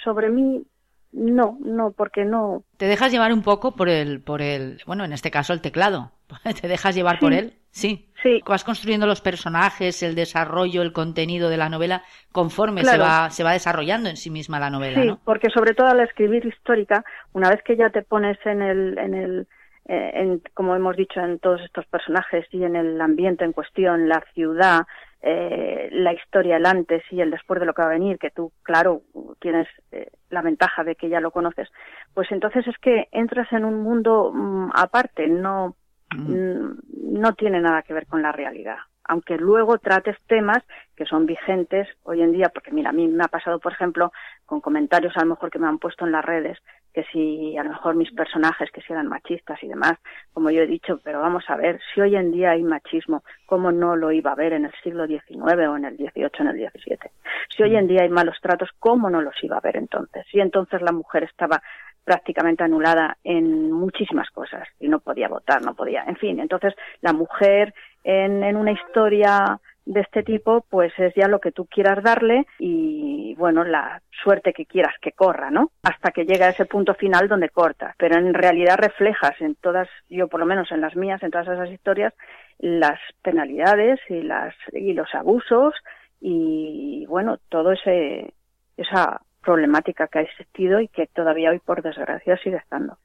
sobre 0.04 0.30
mí 0.30 0.64
no, 1.12 1.58
no, 1.64 1.92
porque 1.92 2.26
no. 2.26 2.64
¿Te 2.78 2.86
dejas 2.86 3.12
llevar 3.12 3.34
un 3.34 3.44
poco 3.44 3.76
por 3.76 3.90
el, 3.90 4.22
por 4.22 4.42
el, 4.42 4.80
bueno, 4.86 5.06
en 5.06 5.14
este 5.14 5.32
caso 5.32 5.54
el 5.54 5.62
teclado? 5.62 6.12
¿Te 6.62 6.68
dejas 6.68 6.96
llevar 6.96 7.20
por 7.20 7.34
él? 7.34 7.54
Sí. 7.74 8.08
Sí. 8.22 8.42
Vas 8.48 8.64
construyendo 8.64 9.06
los 9.06 9.20
personajes, 9.20 10.02
el 10.02 10.16
desarrollo, 10.16 10.82
el 10.82 10.94
contenido 10.94 11.50
de 11.50 11.58
la 11.58 11.68
novela 11.68 12.04
conforme 12.32 12.86
se 12.86 12.98
va, 12.98 13.30
se 13.30 13.44
va 13.44 13.52
desarrollando 13.52 14.10
en 14.10 14.16
sí 14.16 14.30
misma 14.30 14.62
la 14.62 14.70
novela, 14.70 15.02
sí, 15.02 15.14
porque 15.26 15.50
sobre 15.50 15.74
todo 15.74 15.88
al 15.88 16.00
escribir 16.00 16.46
histórica, 16.46 17.04
una 17.34 17.50
vez 17.50 17.62
que 17.64 17.76
ya 17.76 17.90
te 17.90 18.02
pones 18.02 18.38
en 18.46 18.62
el, 18.62 18.98
en 18.98 19.14
el, 19.14 19.48
eh, 19.86 20.12
en, 20.14 20.42
como 20.54 20.74
hemos 20.74 20.96
dicho, 20.96 21.20
en 21.20 21.40
todos 21.40 21.60
estos 21.62 21.86
personajes 21.88 22.46
y 22.52 22.64
en 22.64 22.78
el 22.78 23.02
ambiente 23.02 23.44
en 23.44 23.52
cuestión, 23.52 24.08
la 24.08 24.24
ciudad, 24.34 24.84
eh, 25.22 25.90
la 25.92 26.14
historia, 26.14 26.58
el 26.58 26.66
antes 26.66 27.04
y 27.12 27.20
el 27.20 27.32
después 27.32 27.60
de 27.60 27.66
lo 27.66 27.74
que 27.74 27.82
va 27.82 27.90
a 27.90 27.92
venir, 27.92 28.20
que 28.20 28.30
tú, 28.30 28.54
claro, 28.62 29.02
tienes 29.42 29.68
eh, 29.92 30.12
la 30.30 30.42
ventaja 30.42 30.86
de 30.86 30.96
que 30.96 31.10
ya 31.10 31.20
lo 31.20 31.32
conoces, 31.32 31.68
pues 32.14 32.32
entonces 32.32 32.68
es 32.68 32.78
que 32.78 33.10
entras 33.12 33.52
en 33.52 33.66
un 33.66 33.82
mundo 33.82 34.32
mm, 34.34 34.72
aparte, 34.76 35.28
no, 35.28 35.76
no 36.14 37.34
tiene 37.34 37.62
nada 37.62 37.82
que 37.84 37.94
ver 37.94 38.08
con 38.08 38.22
la 38.22 38.32
realidad 38.32 38.78
aunque 39.06 39.38
luego 39.38 39.78
trates 39.78 40.18
temas 40.28 40.64
que 40.96 41.06
son 41.06 41.26
vigentes 41.26 41.88
hoy 42.04 42.22
en 42.22 42.32
día, 42.32 42.50
porque 42.54 42.72
mira, 42.72 42.92
a 42.92 42.94
mí 42.94 43.08
me 43.08 43.24
ha 43.24 43.28
pasado, 43.28 43.60
por 43.60 43.74
ejemplo, 43.74 44.12
con 44.46 44.62
comentarios 44.62 45.16
a 45.18 45.22
lo 45.22 45.32
mejor 45.32 45.50
que 45.52 45.60
me 45.60 45.68
han 45.68 45.80
puesto 45.80 46.06
en 46.06 46.12
las 46.12 46.24
redes, 46.24 46.58
que 46.94 47.04
si 47.12 47.58
a 47.58 47.64
lo 47.64 47.72
mejor 47.72 47.96
mis 47.96 48.12
personajes 48.12 48.70
que 48.72 48.82
si 48.82 48.94
eran 48.94 49.08
machistas 49.08 49.62
y 49.64 49.68
demás, 49.68 49.94
como 50.32 50.52
yo 50.52 50.62
he 50.62 50.68
dicho, 50.68 51.02
pero 51.04 51.20
vamos 51.20 51.44
a 51.48 51.58
ver, 51.58 51.80
si 51.94 52.02
hoy 52.02 52.16
en 52.16 52.32
día 52.32 52.52
hay 52.52 52.64
machismo, 52.64 53.24
¿cómo 53.48 53.72
no 53.72 53.96
lo 53.96 54.12
iba 54.12 54.30
a 54.30 54.34
haber 54.34 54.54
en 54.54 54.66
el 54.66 54.74
siglo 54.84 55.08
XIX 55.08 55.68
o 55.68 55.76
en 55.76 55.86
el 55.86 55.98
XVIII, 55.98 56.30
en 56.40 56.48
el 56.48 56.70
XVII? 56.70 57.12
Si 57.50 57.64
hoy 57.64 57.76
en 57.76 57.88
día 57.88 58.04
hay 58.04 58.10
malos 58.10 58.38
tratos, 58.42 58.70
¿cómo 58.80 59.10
no 59.10 59.22
los 59.22 59.36
iba 59.44 59.56
a 59.56 59.60
haber 59.60 59.78
entonces? 59.78 60.26
Si 60.32 60.40
entonces 60.40 60.82
la 60.82 60.92
mujer 60.92 61.24
estaba 61.24 61.62
prácticamente 62.04 62.64
anulada 62.64 63.18
en 63.24 63.72
muchísimas 63.72 64.30
cosas 64.32 64.68
y 64.80 64.88
no 64.88 65.00
podía 65.00 65.28
votar, 65.28 65.62
no 65.64 65.74
podía, 65.74 66.04
en 66.08 66.18
fin, 66.18 66.40
entonces 66.40 66.74
la 67.02 67.14
mujer 67.14 67.74
en, 68.04 68.44
en 68.44 68.58
una 68.58 68.72
historia 68.72 69.60
de 69.86 70.02
este 70.02 70.24
tipo, 70.24 70.66
pues 70.70 70.94
es 70.98 71.14
ya 71.16 71.28
lo 71.28 71.40
que 71.40 71.52
tú 71.52 71.66
quieras 71.66 72.02
darle 72.04 72.46
y 72.58 73.36
bueno, 73.36 73.64
la 73.64 74.02
suerte 74.24 74.54
que 74.54 74.66
quieras 74.66 74.94
que 75.02 75.12
corra, 75.12 75.52
¿no? 75.52 75.72
Hasta 75.84 76.12
que 76.12 76.26
llega 76.26 76.46
a 76.46 76.50
ese 76.50 76.66
punto 76.66 76.94
final 76.94 77.28
donde 77.28 77.50
corta. 77.50 77.94
Pero 77.98 78.18
en 78.18 78.34
realidad 78.34 78.78
reflejas 78.78 79.40
en 79.42 79.56
todas, 79.56 79.90
yo 80.10 80.28
por 80.28 80.40
lo 80.40 80.46
menos 80.46 80.72
en 80.72 80.82
las 80.82 80.96
mías, 80.96 81.22
en 81.24 81.32
todas 81.32 81.48
esas 81.48 81.70
historias, 81.70 82.14
las 82.60 83.00
penalidades 83.22 84.00
y 84.10 84.22
las 84.22 84.56
y 84.72 84.94
los 84.94 85.14
abusos 85.14 85.74
y 86.22 87.06
bueno, 87.08 87.38
todo 87.50 87.74
ese 87.74 88.34
esa 88.78 89.22
problemática 89.44 90.08
que 90.08 90.20
ha 90.20 90.22
existido 90.24 90.80
y 90.80 90.88
que 90.88 91.08
todavía 91.08 91.52
hoy, 91.52 91.60
por 91.60 91.82
desgracia, 91.82 92.38
sigue 92.38 92.58
estando. 92.58 92.98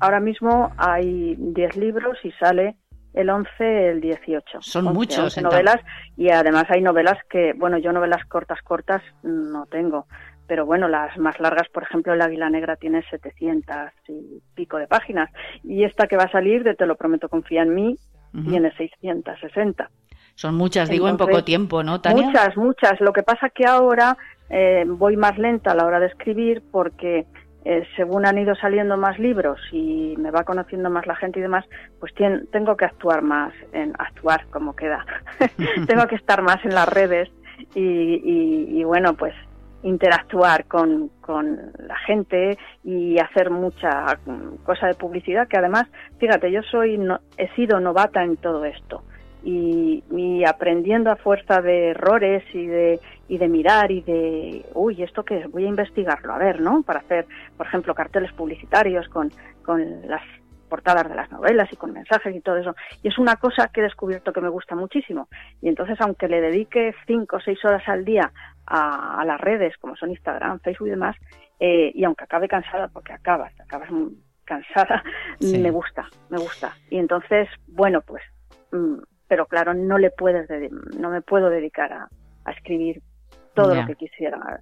Ahora 0.00 0.18
mismo 0.18 0.72
hay 0.78 1.36
10 1.38 1.76
libros 1.76 2.18
y 2.24 2.32
sale 2.32 2.76
el 3.14 3.30
11, 3.30 3.90
el 3.90 4.00
18. 4.00 4.58
Son 4.60 4.86
muchos. 4.86 5.40
novelas 5.40 5.76
y 6.16 6.30
además 6.30 6.64
hay 6.70 6.80
novelas 6.80 7.18
que, 7.30 7.52
bueno, 7.52 7.78
yo 7.78 7.92
novelas 7.92 8.24
cortas, 8.26 8.60
cortas 8.62 9.00
no 9.22 9.66
tengo, 9.66 10.06
pero 10.52 10.66
bueno, 10.66 10.86
las 10.86 11.16
más 11.16 11.40
largas, 11.40 11.66
por 11.70 11.82
ejemplo, 11.82 12.12
El 12.12 12.20
Águila 12.20 12.50
Negra 12.50 12.76
tiene 12.76 13.02
700 13.08 13.74
y 14.08 14.42
pico 14.54 14.76
de 14.76 14.86
páginas 14.86 15.30
y 15.64 15.84
esta 15.84 16.06
que 16.06 16.18
va 16.18 16.24
a 16.24 16.30
salir 16.30 16.62
de 16.62 16.74
Te 16.74 16.84
lo 16.84 16.94
prometo, 16.94 17.30
confía 17.30 17.62
en 17.62 17.74
mí, 17.74 17.96
tiene 18.50 18.70
660. 18.76 19.90
Son 20.34 20.54
muchas, 20.54 20.90
digo, 20.90 21.08
en 21.08 21.16
poco 21.16 21.42
tiempo, 21.42 21.82
¿no, 21.82 22.02
Tania? 22.02 22.26
Muchas, 22.26 22.54
muchas. 22.58 23.00
Lo 23.00 23.14
que 23.14 23.22
pasa 23.22 23.48
que 23.48 23.64
ahora 23.64 24.18
eh, 24.50 24.84
voy 24.86 25.16
más 25.16 25.38
lenta 25.38 25.72
a 25.72 25.74
la 25.74 25.86
hora 25.86 26.00
de 26.00 26.08
escribir 26.08 26.62
porque 26.70 27.24
eh, 27.64 27.86
según 27.96 28.26
han 28.26 28.36
ido 28.36 28.54
saliendo 28.54 28.98
más 28.98 29.18
libros 29.18 29.58
y 29.72 30.16
me 30.18 30.30
va 30.30 30.44
conociendo 30.44 30.90
más 30.90 31.06
la 31.06 31.16
gente 31.16 31.38
y 31.38 31.42
demás, 31.42 31.64
pues 31.98 32.12
tengo 32.50 32.76
que 32.76 32.84
actuar 32.84 33.22
más, 33.22 33.54
en 33.72 33.94
actuar 33.98 34.44
como 34.50 34.76
queda. 34.76 35.06
tengo 35.88 36.06
que 36.08 36.16
estar 36.16 36.42
más 36.42 36.62
en 36.62 36.74
las 36.74 36.90
redes 36.90 37.30
y, 37.74 38.84
bueno, 38.84 39.14
pues 39.14 39.34
interactuar 39.82 40.66
con, 40.66 41.10
la 41.78 41.96
gente 42.06 42.58
y 42.84 43.18
hacer 43.18 43.50
mucha 43.50 44.18
cosa 44.64 44.86
de 44.86 44.94
publicidad 44.94 45.48
que 45.48 45.58
además, 45.58 45.84
fíjate, 46.18 46.52
yo 46.52 46.62
soy 46.62 47.00
he 47.36 47.48
sido 47.54 47.80
novata 47.80 48.22
en 48.22 48.36
todo 48.36 48.64
esto 48.64 49.02
y, 49.44 50.44
aprendiendo 50.46 51.10
a 51.10 51.16
fuerza 51.16 51.60
de 51.60 51.90
errores 51.90 52.42
y 52.52 52.66
de, 52.66 53.00
y 53.28 53.38
de 53.38 53.48
mirar 53.48 53.90
y 53.90 54.02
de, 54.02 54.66
uy, 54.74 55.02
¿esto 55.02 55.24
qué 55.24 55.38
es? 55.40 55.50
Voy 55.50 55.64
a 55.64 55.68
investigarlo, 55.68 56.32
a 56.32 56.38
ver, 56.38 56.60
¿no? 56.60 56.82
Para 56.82 57.00
hacer, 57.00 57.26
por 57.56 57.66
ejemplo, 57.66 57.94
carteles 57.94 58.32
publicitarios 58.32 59.08
con, 59.08 59.30
con 59.64 59.80
las 60.08 60.22
portadas 60.68 61.08
de 61.08 61.14
las 61.14 61.30
novelas 61.30 61.68
y 61.70 61.76
con 61.76 61.92
mensajes 61.92 62.34
y 62.34 62.40
todo 62.40 62.56
eso. 62.56 62.74
Y 63.02 63.08
es 63.08 63.18
una 63.18 63.36
cosa 63.36 63.68
que 63.68 63.80
he 63.80 63.84
descubierto 63.84 64.32
que 64.32 64.40
me 64.40 64.48
gusta 64.48 64.74
muchísimo. 64.74 65.28
Y 65.60 65.68
entonces, 65.68 66.00
aunque 66.00 66.28
le 66.28 66.40
dedique 66.40 66.94
cinco 67.06 67.36
o 67.36 67.40
seis 67.40 67.62
horas 67.64 67.86
al 67.86 68.04
día 68.04 68.32
a, 68.66 69.24
las 69.24 69.40
redes, 69.40 69.76
como 69.78 69.96
son 69.96 70.10
Instagram, 70.10 70.60
Facebook 70.60 70.88
y 70.88 70.90
demás, 70.90 71.16
eh, 71.60 71.92
y 71.94 72.04
aunque 72.04 72.24
acabe 72.24 72.48
cansada, 72.48 72.88
porque 72.88 73.12
acabas, 73.12 73.52
acabas 73.60 73.90
cansada, 74.44 75.02
me 75.40 75.70
gusta, 75.70 76.08
me 76.28 76.38
gusta. 76.38 76.76
Y 76.90 76.98
entonces, 76.98 77.48
bueno, 77.68 78.00
pues 78.02 78.22
mm, 78.72 78.98
pero 79.32 79.46
claro, 79.46 79.72
no 79.72 79.96
le 79.96 80.10
puedes, 80.10 80.46
no 80.98 81.08
me 81.08 81.22
puedo 81.22 81.48
dedicar 81.48 81.90
a, 81.90 82.08
escribir 82.50 83.00
todo 83.54 83.74
lo 83.74 83.86
que 83.86 83.94
quisiera. 83.94 84.60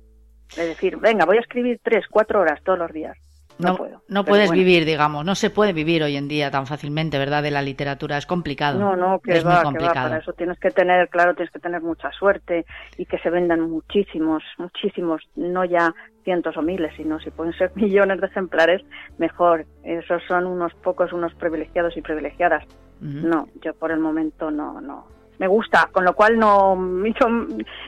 Es 0.51 0.69
decir, 0.69 0.97
venga, 0.97 1.25
voy 1.25 1.39
a 1.39 1.41
escribir 1.41 1.81
tres, 1.83 2.05
cuatro 2.09 2.41
horas 2.41 2.63
todos 2.63 2.79
los 2.79 2.93
días. 2.93 3.19
No, 3.61 3.77
puedo. 3.77 4.03
No 4.09 4.25
puedes 4.25 4.51
vivir, 4.51 4.85
digamos, 4.85 5.25
no 5.25 5.35
se 5.35 5.51
puede 5.51 5.73
vivir 5.73 6.03
hoy 6.03 6.17
en 6.17 6.29
día 6.29 6.51
tan 6.51 6.67
fácilmente, 6.67 7.19
¿verdad? 7.19 7.43
De 7.43 7.51
la 7.51 7.63
literatura 7.63 8.17
es 8.17 8.27
complicado. 8.27 8.79
No, 8.79 8.97
no, 8.97 9.21
que 9.21 9.33
es 9.33 9.47
va, 9.47 9.63
complicado. 9.63 9.93
que 9.93 9.99
va. 9.99 10.05
Para 10.05 10.19
eso 10.19 10.33
tienes 10.33 10.59
que 10.59 10.71
tener, 10.71 11.09
claro, 11.09 11.35
tienes 11.35 11.53
que 11.53 11.59
tener 11.59 11.83
mucha 11.83 12.11
suerte 12.13 12.65
y 12.97 13.07
que 13.07 13.19
se 13.19 13.31
vendan 13.31 13.61
muchísimos, 13.61 14.43
muchísimos, 14.59 15.23
no 15.37 15.65
ya 15.65 15.95
cientos 16.25 16.57
o 16.57 16.63
miles, 16.63 16.93
sino 16.97 17.21
si 17.21 17.31
pueden 17.31 17.53
ser 17.55 17.73
millones 17.77 18.21
de 18.21 18.27
ejemplares, 18.27 18.83
mejor. 19.19 19.67
Esos 19.85 20.23
son 20.27 20.47
unos 20.47 20.75
pocos, 20.75 21.13
unos 21.13 21.35
privilegiados 21.35 21.97
y 21.97 22.03
privilegiadas. 22.03 22.65
No, 23.01 23.49
yo 23.65 23.73
por 23.75 23.93
el 23.93 23.99
momento 23.99 24.51
no, 24.51 24.79
no. 24.81 25.07
Me 25.39 25.47
gusta, 25.47 25.89
con 25.91 26.05
lo 26.05 26.15
cual 26.15 26.39
no, 26.39 26.77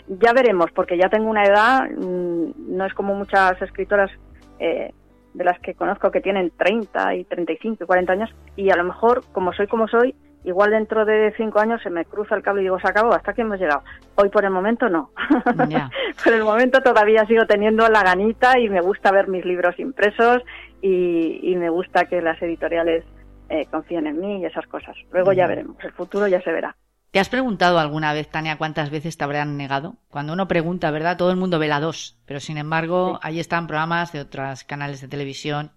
ya 0.09 0.33
veremos, 0.33 0.71
porque 0.75 0.97
ya 0.97 1.11
tengo 1.11 1.29
una 1.29 1.45
edad, 1.45 1.91
mm, 1.91 2.77
no 2.77 2.87
es 2.87 2.95
como 2.95 3.15
muchas 3.15 3.61
escritoras 3.61 4.11
eh, 4.59 4.95
de 5.35 5.45
las 5.45 5.59
que 5.61 5.75
conozco 5.75 6.11
que 6.11 6.21
tienen 6.21 6.53
30 6.57 7.15
y 7.17 7.25
35 7.25 7.85
y 7.85 7.87
40 7.87 8.13
años, 8.13 8.35
y 8.57 8.71
a 8.71 8.77
lo 8.77 8.85
mejor, 8.85 9.25
como 9.33 9.53
soy 9.53 9.67
como 9.67 9.89
soy, 9.89 10.15
igual 10.45 10.71
dentro 10.71 11.05
de 11.05 11.33
cinco 11.37 11.61
años 11.61 11.81
se 11.83 11.91
me 11.91 12.05
cruza 12.05 12.35
el 12.35 12.43
cable 12.43 12.63
y 12.63 12.65
digo, 12.65 12.81
se 12.81 12.89
acabó, 12.89 13.13
hasta 13.13 13.31
aquí 13.31 13.41
hemos 13.41 13.59
llegado. 13.59 13.83
Hoy 14.17 14.29
por 14.29 14.45
el 14.45 14.51
momento 14.51 14.89
no. 14.89 15.11
por 16.25 16.33
el 16.33 16.45
momento 16.45 16.81
todavía 16.81 17.25
sigo 17.27 17.47
teniendo 17.47 17.89
la 17.89 18.03
ganita 18.03 18.59
y 18.59 18.69
me 18.69 18.81
gusta 18.81 19.13
ver 19.13 19.29
mis 19.29 19.45
libros 19.45 19.79
impresos 19.79 20.43
y, 20.81 21.41
y 21.43 21.57
me 21.57 21.71
gusta 21.71 22.07
que 22.07 22.21
las 22.21 22.41
editoriales 22.43 23.05
eh, 23.49 23.67
confíen 23.71 24.07
en 24.07 24.21
mí 24.21 24.41
y 24.41 24.47
esas 24.47 24.67
cosas. 24.67 24.97
Luego 25.13 25.33
ya 25.33 25.47
veremos, 25.47 25.77
el 25.85 25.93
futuro 25.93 26.27
ya 26.27 26.41
se 26.43 26.51
verá. 26.51 26.75
¿Te 27.13 27.21
has 27.21 27.29
preguntado 27.29 27.79
alguna 27.79 28.15
vez, 28.15 28.31
Tania, 28.31 28.57
cuántas 28.57 28.89
veces 28.89 29.19
te 29.19 29.25
habrán 29.25 29.59
negado? 29.59 29.97
Cuando 30.09 30.33
uno 30.33 30.49
pregunta, 30.49 30.91
¿verdad? 30.91 31.19
Todo 31.19 31.31
el 31.31 31.37
mundo 31.37 31.59
ve 31.59 31.69
la 31.69 31.79
dos, 31.79 32.17
pero 32.25 32.41
sin 32.41 32.57
embargo, 32.57 33.21
ahí 33.23 33.39
están 33.39 33.67
programas 33.67 34.13
de 34.13 34.21
otros 34.21 34.65
canales 34.65 35.03
de 35.03 35.09
televisión 35.09 35.73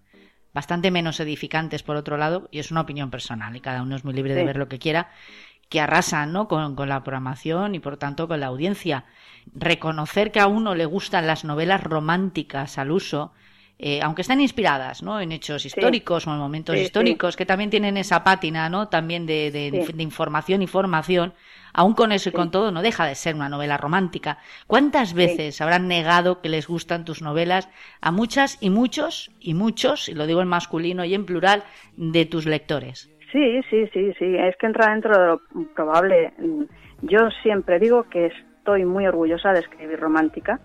bastante 0.54 0.90
menos 0.90 1.20
edificantes 1.20 1.82
por 1.82 1.96
otro 1.96 2.16
lado, 2.16 2.48
y 2.50 2.58
es 2.58 2.70
una 2.70 2.80
opinión 2.80 3.10
personal, 3.10 3.54
y 3.54 3.60
cada 3.60 3.82
uno 3.82 3.96
es 3.96 4.02
muy 4.02 4.14
libre 4.14 4.34
de 4.34 4.46
ver 4.46 4.56
lo 4.56 4.68
que 4.68 4.78
quiera, 4.78 5.10
que 5.68 5.82
arrasan 5.82 6.32
¿no? 6.32 6.48
con, 6.48 6.74
con, 6.74 6.88
la 6.88 7.04
programación 7.04 7.74
y 7.74 7.80
por 7.80 7.98
tanto 7.98 8.28
con 8.28 8.40
la 8.40 8.46
audiencia. 8.46 9.04
Reconocer 9.54 10.32
que 10.32 10.40
a 10.40 10.46
uno 10.46 10.74
le 10.74 10.86
gustan 10.86 11.26
las 11.26 11.44
novelas 11.44 11.84
románticas 11.84 12.78
al 12.78 12.90
uso 12.90 13.34
eh, 13.78 14.00
aunque 14.02 14.22
están 14.22 14.40
inspiradas 14.40 15.02
¿no? 15.02 15.20
en 15.20 15.32
hechos 15.32 15.66
históricos 15.66 16.26
o 16.26 16.32
en 16.32 16.38
momentos 16.38 16.76
históricos, 16.76 17.36
que 17.36 17.44
también 17.44 17.68
tienen 17.68 17.98
esa 17.98 18.24
pátina 18.24 18.70
¿no? 18.70 18.88
también 18.88 19.26
de, 19.26 19.50
de, 19.50 20.02
información 20.02 20.62
y 20.62 20.66
formación, 20.66 21.34
aún 21.74 21.92
con 21.92 22.10
eso 22.12 22.30
y 22.30 22.32
con 22.32 22.50
todo, 22.50 22.72
no 22.72 22.80
deja 22.80 23.04
de 23.04 23.14
ser 23.14 23.34
una 23.34 23.50
novela 23.50 23.76
romántica. 23.76 24.38
¿Cuántas 24.66 25.12
veces 25.12 25.60
habrán 25.60 25.88
negado 25.88 26.40
que 26.40 26.48
les 26.48 26.66
gustan 26.66 27.04
tus 27.04 27.20
novelas 27.20 27.68
a 28.00 28.12
muchas 28.12 28.56
y 28.62 28.70
muchos 28.70 29.30
y 29.40 29.52
muchos, 29.52 30.08
y 30.08 30.14
lo 30.14 30.26
digo 30.26 30.40
en 30.40 30.48
masculino 30.48 31.04
y 31.04 31.14
en 31.14 31.26
plural, 31.26 31.62
de 31.96 32.24
tus 32.24 32.46
lectores? 32.46 33.10
Sí, 33.30 33.60
sí, 33.68 33.86
sí, 33.92 34.14
sí, 34.18 34.36
es 34.36 34.56
que 34.56 34.66
entra 34.66 34.90
dentro 34.90 35.18
de 35.18 35.26
lo 35.26 35.40
probable. 35.74 36.32
Yo 37.02 37.28
siempre 37.42 37.78
digo 37.78 38.04
que 38.04 38.26
estoy 38.26 38.86
muy 38.86 39.06
orgullosa 39.06 39.52
de 39.52 39.60
escribir 39.60 40.00
romántica 40.00 40.60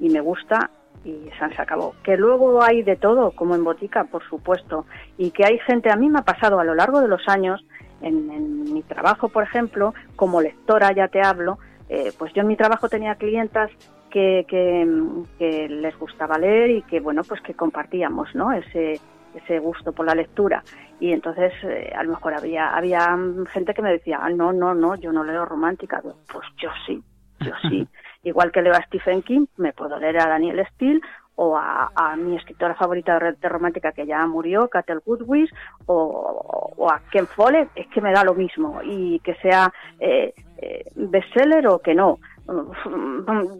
y 0.00 0.08
me 0.08 0.20
gusta 0.20 0.70
y 1.08 1.30
se 1.38 1.62
acabó. 1.62 1.94
Que 2.02 2.16
luego 2.16 2.62
hay 2.62 2.82
de 2.82 2.96
todo, 2.96 3.30
como 3.32 3.54
en 3.54 3.64
botica, 3.64 4.04
por 4.04 4.22
supuesto, 4.28 4.84
y 5.16 5.30
que 5.30 5.44
hay 5.44 5.58
gente, 5.60 5.90
a 5.90 5.96
mí 5.96 6.08
me 6.08 6.18
ha 6.18 6.22
pasado 6.22 6.60
a 6.60 6.64
lo 6.64 6.74
largo 6.74 7.00
de 7.00 7.08
los 7.08 7.26
años, 7.28 7.64
en, 8.00 8.72
mi 8.72 8.82
trabajo, 8.82 9.28
por 9.28 9.42
ejemplo, 9.42 9.94
como 10.14 10.40
lectora 10.40 10.92
ya 10.92 11.08
te 11.08 11.20
hablo, 11.22 11.58
eh, 11.88 12.12
pues 12.18 12.32
yo 12.34 12.42
en 12.42 12.48
mi 12.48 12.56
trabajo 12.56 12.88
tenía 12.88 13.14
clientas 13.14 13.70
que, 14.10 14.44
que, 14.48 15.68
les 15.68 15.98
gustaba 15.98 16.38
leer 16.38 16.70
y 16.70 16.82
que, 16.82 17.00
bueno, 17.00 17.22
pues 17.24 17.40
que 17.40 17.54
compartíamos, 17.54 18.34
¿no? 18.34 18.52
Ese, 18.52 19.00
ese 19.34 19.58
gusto 19.58 19.92
por 19.92 20.06
la 20.06 20.14
lectura. 20.14 20.62
Y 21.00 21.12
entonces, 21.12 21.52
eh, 21.62 21.92
a 21.96 22.02
lo 22.02 22.10
mejor 22.10 22.34
había, 22.34 22.76
había 22.76 23.16
gente 23.52 23.74
que 23.74 23.82
me 23.82 23.92
decía, 23.92 24.18
ah, 24.20 24.30
no, 24.30 24.52
no, 24.52 24.74
no, 24.74 24.94
yo 24.96 25.12
no 25.12 25.24
leo 25.24 25.44
romántica. 25.44 26.00
Pues 26.02 26.46
yo 26.58 26.70
sí, 26.86 27.02
yo 27.48 27.68
sí. 27.68 27.86
Igual 28.24 28.52
que 28.52 28.62
leo 28.62 28.74
a 28.74 28.82
Stephen 28.82 29.22
King, 29.22 29.46
me 29.56 29.72
puedo 29.72 29.98
leer 29.98 30.20
a 30.20 30.28
Daniel 30.28 30.66
Steele 30.74 31.00
o 31.40 31.56
a, 31.56 32.16
mi 32.16 32.36
escritora 32.36 32.74
favorita 32.74 33.16
de 33.18 33.48
romántica 33.48 33.92
que 33.92 34.04
ya 34.06 34.26
murió, 34.26 34.66
Catel 34.68 35.00
Goodwin, 35.06 35.48
o, 35.86 36.88
a 36.90 37.00
Ken 37.12 37.28
Follett, 37.28 37.68
es 37.76 37.86
que 37.88 38.00
me 38.00 38.12
da 38.12 38.24
lo 38.24 38.34
mismo, 38.34 38.80
y 38.82 39.20
que 39.20 39.34
sea 39.36 39.72
eh, 40.00 40.34
eh, 40.56 40.84
bestseller 40.96 41.68
o 41.68 41.78
que 41.78 41.94
no. 41.94 42.18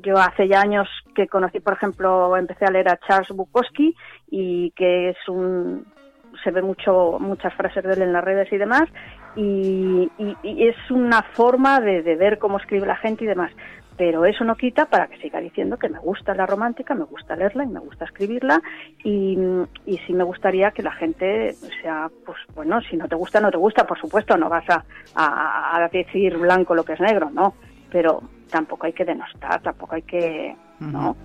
Yo 0.02 0.16
hace 0.16 0.48
ya 0.48 0.60
años 0.60 0.88
que 1.14 1.28
conocí, 1.28 1.60
por 1.60 1.74
ejemplo, 1.74 2.36
empecé 2.36 2.64
a 2.64 2.70
leer 2.72 2.88
a 2.88 2.98
Charles 3.06 3.28
Bukowski 3.28 3.94
y 4.28 4.72
que 4.72 5.10
es 5.10 5.28
un 5.28 5.86
se 6.42 6.50
ve 6.50 6.62
mucho 6.62 7.18
muchas 7.18 7.52
frases 7.54 7.82
de 7.84 7.94
él 7.94 8.02
en 8.02 8.12
las 8.12 8.22
redes 8.22 8.52
y 8.52 8.58
demás 8.58 8.84
y, 9.34 10.10
es 10.42 10.76
una 10.90 11.22
forma 11.22 11.80
de, 11.80 12.02
ver 12.16 12.38
cómo 12.38 12.58
escribe 12.58 12.86
la 12.86 12.96
gente 12.96 13.24
y 13.24 13.26
demás 13.26 13.52
pero 13.98 14.24
eso 14.24 14.44
no 14.44 14.54
quita 14.54 14.86
para 14.86 15.08
que 15.08 15.18
siga 15.18 15.40
diciendo 15.40 15.76
que 15.76 15.88
me 15.88 15.98
gusta 15.98 16.32
la 16.32 16.46
romántica, 16.46 16.94
me 16.94 17.04
gusta 17.04 17.34
leerla 17.34 17.64
y 17.64 17.66
me 17.66 17.80
gusta 17.80 18.04
escribirla. 18.04 18.62
Y, 19.02 19.36
y 19.86 19.98
sí 20.06 20.12
me 20.12 20.22
gustaría 20.22 20.70
que 20.70 20.84
la 20.84 20.92
gente 20.92 21.52
sea, 21.82 22.08
pues 22.24 22.38
bueno, 22.54 22.80
si 22.82 22.96
no 22.96 23.08
te 23.08 23.16
gusta, 23.16 23.40
no 23.40 23.50
te 23.50 23.58
gusta, 23.58 23.84
por 23.86 24.00
supuesto, 24.00 24.36
no 24.36 24.48
vas 24.48 24.64
a, 24.70 24.84
a, 25.16 25.88
decir 25.92 26.38
blanco 26.38 26.76
lo 26.76 26.84
que 26.84 26.92
es 26.92 27.00
negro, 27.00 27.28
no, 27.30 27.54
pero 27.90 28.22
tampoco 28.48 28.86
hay 28.86 28.92
que 28.92 29.04
denostar, 29.04 29.60
tampoco 29.62 29.96
hay 29.96 30.02
que, 30.02 30.54
¿no? 30.78 31.16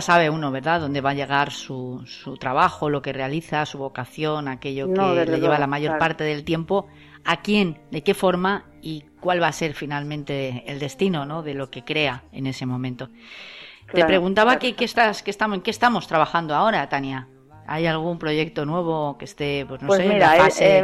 Sabe 0.00 0.30
uno, 0.30 0.50
¿verdad?, 0.50 0.80
dónde 0.80 1.00
va 1.00 1.10
a 1.10 1.14
llegar 1.14 1.50
su, 1.50 2.02
su, 2.06 2.36
trabajo, 2.36 2.88
lo 2.90 3.02
que 3.02 3.12
realiza, 3.12 3.66
su 3.66 3.78
vocación, 3.78 4.48
aquello 4.48 4.92
que 4.92 5.26
le 5.26 5.40
lleva 5.40 5.58
la 5.58 5.66
mayor 5.66 5.98
parte 5.98 6.24
del 6.24 6.44
tiempo, 6.44 6.86
a 7.24 7.40
quién, 7.42 7.78
de 7.90 8.02
qué 8.02 8.14
forma 8.14 8.64
y 8.82 9.04
cuál 9.20 9.42
va 9.42 9.48
a 9.48 9.52
ser 9.52 9.74
finalmente 9.74 10.64
el 10.66 10.78
destino 10.78 11.26
¿no? 11.26 11.42
de 11.42 11.54
lo 11.54 11.70
que 11.70 11.84
crea 11.84 12.22
en 12.32 12.46
ese 12.46 12.66
momento. 12.66 13.08
Te 13.92 14.04
preguntaba 14.04 14.58
qué, 14.58 14.74
estás, 14.78 15.22
qué 15.22 15.30
estamos, 15.30 15.56
en 15.56 15.62
qué 15.62 15.70
estamos 15.70 16.06
trabajando 16.06 16.54
ahora, 16.54 16.88
Tania. 16.88 17.26
¿Hay 17.66 17.86
algún 17.86 18.18
proyecto 18.18 18.64
nuevo 18.64 19.16
que 19.18 19.24
esté, 19.24 19.64
pues 19.68 19.80
no 19.82 19.88
pues 19.88 20.00
sé, 20.00 20.08
mira, 20.08 20.36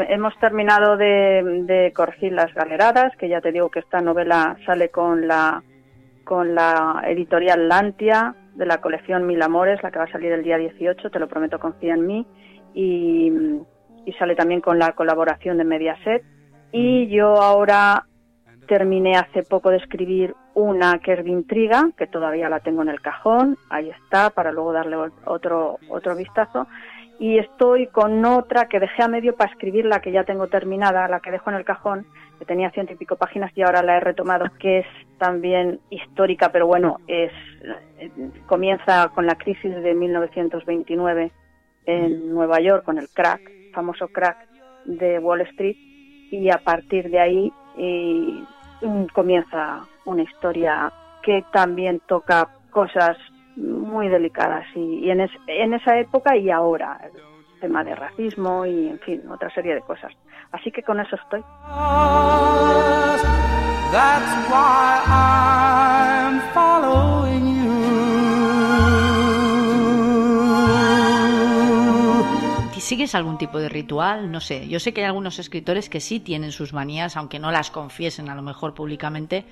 hemos 0.09 0.39
terminado 0.39 0.97
de, 0.97 1.65
de, 1.67 1.93
corregir 1.93 2.33
las 2.33 2.53
galeradas, 2.55 3.17
que 3.17 3.29
ya 3.29 3.41
te 3.41 3.51
digo 3.51 3.71
que 3.71 3.81
esta 3.81 4.01
novela 4.01 4.57
sale 4.67 4.91
con 4.91 5.27
la 5.27 5.63
con 6.25 6.55
la 6.55 7.03
editorial 7.07 7.69
Lantia 7.69 8.35
de 8.57 8.67
la 8.67 8.81
colección 8.81 9.27
Mil 9.27 9.43
Amores, 9.43 9.83
la 9.83 9.91
que 9.91 9.99
va 9.99 10.05
a 10.05 10.13
salir 10.13 10.33
el 10.33 10.43
día 10.43 10.57
18, 10.57 11.11
te 11.11 11.19
lo 11.19 11.29
prometo, 11.29 11.59
confía 11.59 11.95
en 11.95 12.07
mí, 12.07 12.27
y, 12.75 13.33
sale 14.19 14.35
también 14.35 14.61
con 14.61 14.79
la 14.79 14.93
colaboración 14.93 15.59
de 15.59 15.65
Mediaset. 15.65 16.23
Y 16.73 17.09
yo 17.09 17.43
ahora 17.43 18.07
terminé 18.67 19.17
hace 19.17 19.43
poco 19.43 19.71
de 19.71 19.77
escribir 19.77 20.35
una 20.55 20.99
que 20.99 21.13
es 21.13 21.25
de 21.25 21.31
intriga, 21.31 21.91
que 21.97 22.07
todavía 22.07 22.49
la 22.49 22.61
tengo 22.61 22.83
en 22.83 22.89
el 22.89 23.01
cajón, 23.01 23.57
ahí 23.69 23.91
está, 23.91 24.31
para 24.31 24.53
luego 24.53 24.73
darle 24.73 24.97
otro, 25.25 25.79
otro 25.89 26.17
vistazo. 26.17 26.67
Y 27.19 27.39
estoy 27.39 27.87
con 27.87 28.25
otra 28.25 28.69
que 28.69 28.79
dejé 28.79 29.03
a 29.03 29.09
medio 29.09 29.35
para 29.37 29.51
escribir 29.51 29.87
la 29.87 30.01
que 30.01 30.12
ya 30.12 30.25
tengo 30.25 30.49
terminada, 30.49 31.09
la 31.09 31.21
que 31.21 31.31
dejo 31.31 31.51
en 31.51 31.57
el 31.57 31.64
cajón, 31.64 32.07
que 32.39 32.45
tenía 32.45 32.71
ciento 32.71 32.93
y 32.93 32.97
pico 32.97 33.17
páginas 33.17 33.51
y 33.55 33.62
ahora 33.62 33.83
la 33.83 33.97
he 33.97 34.01
retomado, 34.01 34.47
que 34.59 34.81
es 34.81 34.87
también 35.19 35.81
histórica, 35.89 36.53
pero 36.53 36.67
bueno, 36.67 36.99
es 37.07 37.33
comienza 38.47 39.09
con 39.14 39.27
la 39.27 39.37
crisis 39.37 39.75
de 39.75 39.95
1929 39.95 41.33
en 41.87 42.35
Nueva 42.35 42.61
York, 42.61 42.85
con 42.85 42.99
el 42.99 43.09
crack, 43.09 43.41
famoso 43.73 44.09
crack 44.09 44.37
de 44.85 45.19
Wall 45.19 45.41
Street, 45.43 45.77
y 46.31 46.51
a 46.51 46.59
partir 46.59 47.09
de 47.11 47.19
ahí 47.19 47.53
comienza 49.14 49.87
una 50.05 50.23
historia 50.23 50.93
que 51.23 51.45
también 51.51 52.01
toca 52.07 52.49
cosas 52.71 53.17
muy 53.57 54.09
delicadas 54.09 54.67
y, 54.75 55.11
en, 55.11 55.29
en 55.47 55.75
esa 55.75 55.99
época 55.99 56.37
y 56.37 56.51
ahora, 56.51 57.01
el 57.05 57.61
tema 57.61 57.83
de 57.83 57.95
racismo 57.95 58.67
y 58.67 58.89
en 58.89 58.99
fin, 59.01 59.23
otra 59.31 59.51
serie 59.51 59.75
de 59.75 59.81
cosas. 59.81 60.13
Así 60.53 60.71
que 60.71 60.83
con 60.83 61.01
eso 61.01 61.17
estoy. 61.17 61.43
¿Sigues 72.87 73.17
algún 73.17 73.37
tipo 73.37 73.59
de 73.59 73.69
ritual? 73.69 74.31
No 74.31 74.41
sé. 74.41 74.69
Yo 74.69 74.79
sé 74.79 74.95
que 74.95 75.01
hay 75.01 75.09
algunos 75.09 75.41
escritores 75.41 75.89
que 75.89 75.99
sí 75.99 76.21
tienen 76.21 76.53
sus 76.53 76.73
manías, 76.73 77.17
aunque 77.17 77.41
no 77.41 77.51
las 77.51 77.73
confiesen 77.73 78.31
a 78.31 78.37
lo 78.37 78.43
mejor 78.43 78.75
públicamente, 78.75 79.45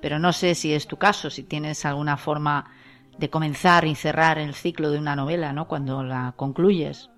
pero 0.00 0.18
no 0.18 0.32
sé 0.32 0.54
si 0.54 0.72
es 0.72 0.86
tu 0.86 0.96
caso, 0.96 1.28
si 1.28 1.42
tienes 1.42 1.84
alguna 1.84 2.16
forma 2.16 2.70
de 3.18 3.30
comenzar 3.30 3.84
y 3.84 3.94
cerrar 3.94 4.38
el 4.38 4.54
ciclo 4.54 4.90
de 4.90 4.98
una 4.98 5.16
novela, 5.16 5.52
¿no? 5.52 5.66
Cuando 5.66 6.02
la 6.02 6.32
concluyes. 6.36 7.10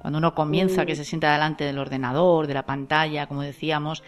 Cuando 0.00 0.18
uno 0.18 0.34
comienza, 0.34 0.84
que 0.84 0.96
se 0.96 1.04
sienta 1.04 1.32
delante 1.32 1.64
del 1.64 1.78
ordenador, 1.78 2.46
de 2.46 2.54
la 2.54 2.66
pantalla, 2.66 3.26
como 3.26 3.42
decíamos. 3.42 4.02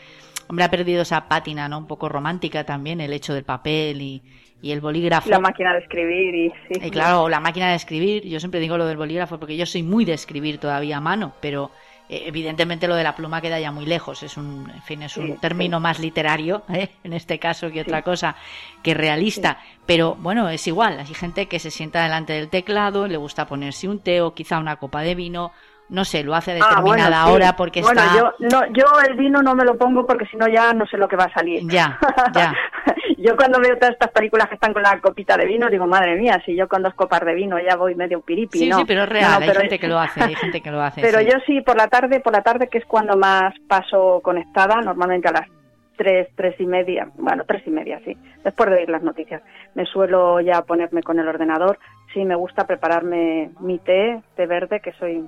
Hombre, 0.49 0.64
ha 0.64 0.70
perdido 0.70 1.03
esa 1.03 1.28
pátina, 1.28 1.68
¿no? 1.68 1.78
Un 1.78 1.87
poco 1.87 2.09
romántica 2.09 2.64
también, 2.64 3.01
el 3.01 3.12
hecho 3.12 3.32
del 3.32 3.45
papel 3.45 4.03
y, 4.03 4.22
y 4.61 4.72
el 4.72 4.80
bolígrafo. 4.80 5.30
La 5.30 5.41
máquina 5.41 5.72
de 5.72 5.78
escribir 5.80 6.34
y 6.34 6.51
sí. 6.68 6.80
Y 6.87 6.91
claro, 6.91 7.28
la 7.28 7.41
máquina 7.41 7.70
de 7.70 7.76
escribir, 7.76 8.24
yo 8.26 8.39
siempre 8.41 8.61
digo 8.61 8.76
lo 8.76 8.87
del 8.87 8.97
bolígrafo 8.97 9.39
porque 9.39 9.57
yo 9.57 9.66
soy 9.66 9.82
muy 9.82 10.05
de 10.05 10.12
escribir 10.12 10.59
todavía 10.59 10.99
a 10.99 11.01
mano, 11.01 11.34
pero 11.41 11.70
eh, 11.70 11.86
evidentemente 12.09 12.88
lo 12.88 12.94
de 12.94 13.02
la 13.02 13.14
pluma 13.14 13.40
queda 13.40 13.59
ya 13.59 13.72
muy 13.72 13.86
lejos, 13.86 14.22
es 14.22 14.36
un, 14.36 14.70
en 14.70 14.82
fin, 14.82 15.02
es 15.02 15.16
un 15.16 15.36
término 15.38 15.80
más 15.80 15.98
literario, 15.98 16.62
¿eh? 16.72 16.90
en 17.04 17.12
este 17.12 17.38
caso, 17.38 17.70
que 17.70 17.80
otra 17.80 18.02
cosa, 18.02 18.36
que 18.82 18.94
realista, 18.94 19.59
pero 19.86 20.14
bueno, 20.16 20.48
es 20.48 20.66
igual, 20.66 20.98
hay 21.00 21.14
gente 21.14 21.46
que 21.46 21.59
se 21.59 21.70
sienta 21.70 22.02
delante 22.02 22.32
del 22.34 22.48
teclado, 22.48 23.07
le 23.09 23.16
gusta 23.16 23.46
ponerse 23.46 23.88
un 23.88 24.00
té 24.00 24.20
o 24.20 24.34
quizá 24.34 24.59
una 24.59 24.76
copa 24.76 25.02
de 25.02 25.14
vino, 25.14 25.52
no 25.89 26.05
sé, 26.05 26.24
lo 26.24 26.34
hace 26.34 26.53
a 26.53 26.55
ah, 26.55 26.68
determinada 26.68 27.26
hora 27.26 27.55
porque 27.55 27.80
bueno, 27.80 28.01
está... 28.01 28.16
yo, 28.16 28.32
no, 28.51 28.66
yo 28.72 28.84
el 29.09 29.14
vino 29.16 29.41
no 29.43 29.55
me 29.55 29.64
lo 29.64 29.76
pongo 29.76 30.05
porque 30.05 30.26
si 30.26 30.37
no 30.37 30.49
ya 30.49 30.72
no 30.72 30.87
sé 30.87 30.97
lo 30.97 31.07
que 31.07 31.16
va 31.16 31.24
a 31.24 31.32
salir. 31.32 31.62
Ya, 31.68 31.99
ya. 32.34 32.55
yo 33.18 33.37
cuando 33.37 33.61
veo 33.61 33.76
todas 33.76 33.93
estas 33.93 34.11
películas 34.11 34.49
que 34.49 34.55
están 34.57 34.72
con 34.72 34.82
la 34.82 35.01
copita 35.01 35.37
de 35.37 35.47
vino, 35.47 35.68
digo, 35.68 35.87
madre 35.87 36.16
mía, 36.16 36.43
si 36.45 36.57
yo 36.57 36.66
con 36.68 36.82
dos 36.82 36.95
copas 36.95 37.20
de 37.24 37.34
vino 37.34 37.57
ya 37.59 37.76
voy 37.76 37.95
medio 37.95 38.20
piripi, 38.20 38.59
sí, 38.59 38.68
¿no? 38.68 38.78
Sí, 38.78 38.84
pero 38.87 39.05
es 39.05 39.09
real, 39.09 39.43
hay 39.43 39.55
gente 39.55 39.78
que 39.78 39.89
lo 39.89 39.99
hace, 39.99 40.22
hay 40.22 40.34
gente 40.37 40.61
que 40.61 40.70
lo 40.70 40.80
hace. 40.80 41.01
pero 41.01 41.20
yo 41.20 41.39
sí, 41.47 41.61
por 41.61 41.76
la 41.76 41.89
tarde, 41.89 42.20
por 42.20 42.32
la 42.32 42.43
tarde 42.43 42.68
que 42.68 42.78
es 42.78 42.84
cuando 42.84 43.16
más 43.16 43.55
paso 43.68 44.20
conectada, 44.22 44.80
normalmente 44.80 45.28
a 45.28 45.32
las 45.32 45.49
tres, 45.97 46.28
tres 46.34 46.61
y 46.61 46.66
media, 46.66 47.09
bueno, 47.16 47.45
tres 47.47 47.62
y 47.66 47.70
media, 47.70 48.01
sí, 48.05 48.16
después 48.45 48.70
de 48.70 48.76
oír 48.76 48.91
las 48.91 49.03
noticias. 49.03 49.43
Me 49.74 49.87
suelo 49.87 50.41
ya 50.41 50.62
ponerme 50.62 51.03
con 51.03 51.18
el 51.18 51.28
ordenador, 51.28 51.78
sí 52.12 52.24
me 52.24 52.34
gusta 52.34 52.66
prepararme 52.66 53.51
mi 53.61 53.78
té, 53.78 54.20
té 54.34 54.47
verde, 54.47 54.80
que 54.80 54.93
soy 54.93 55.24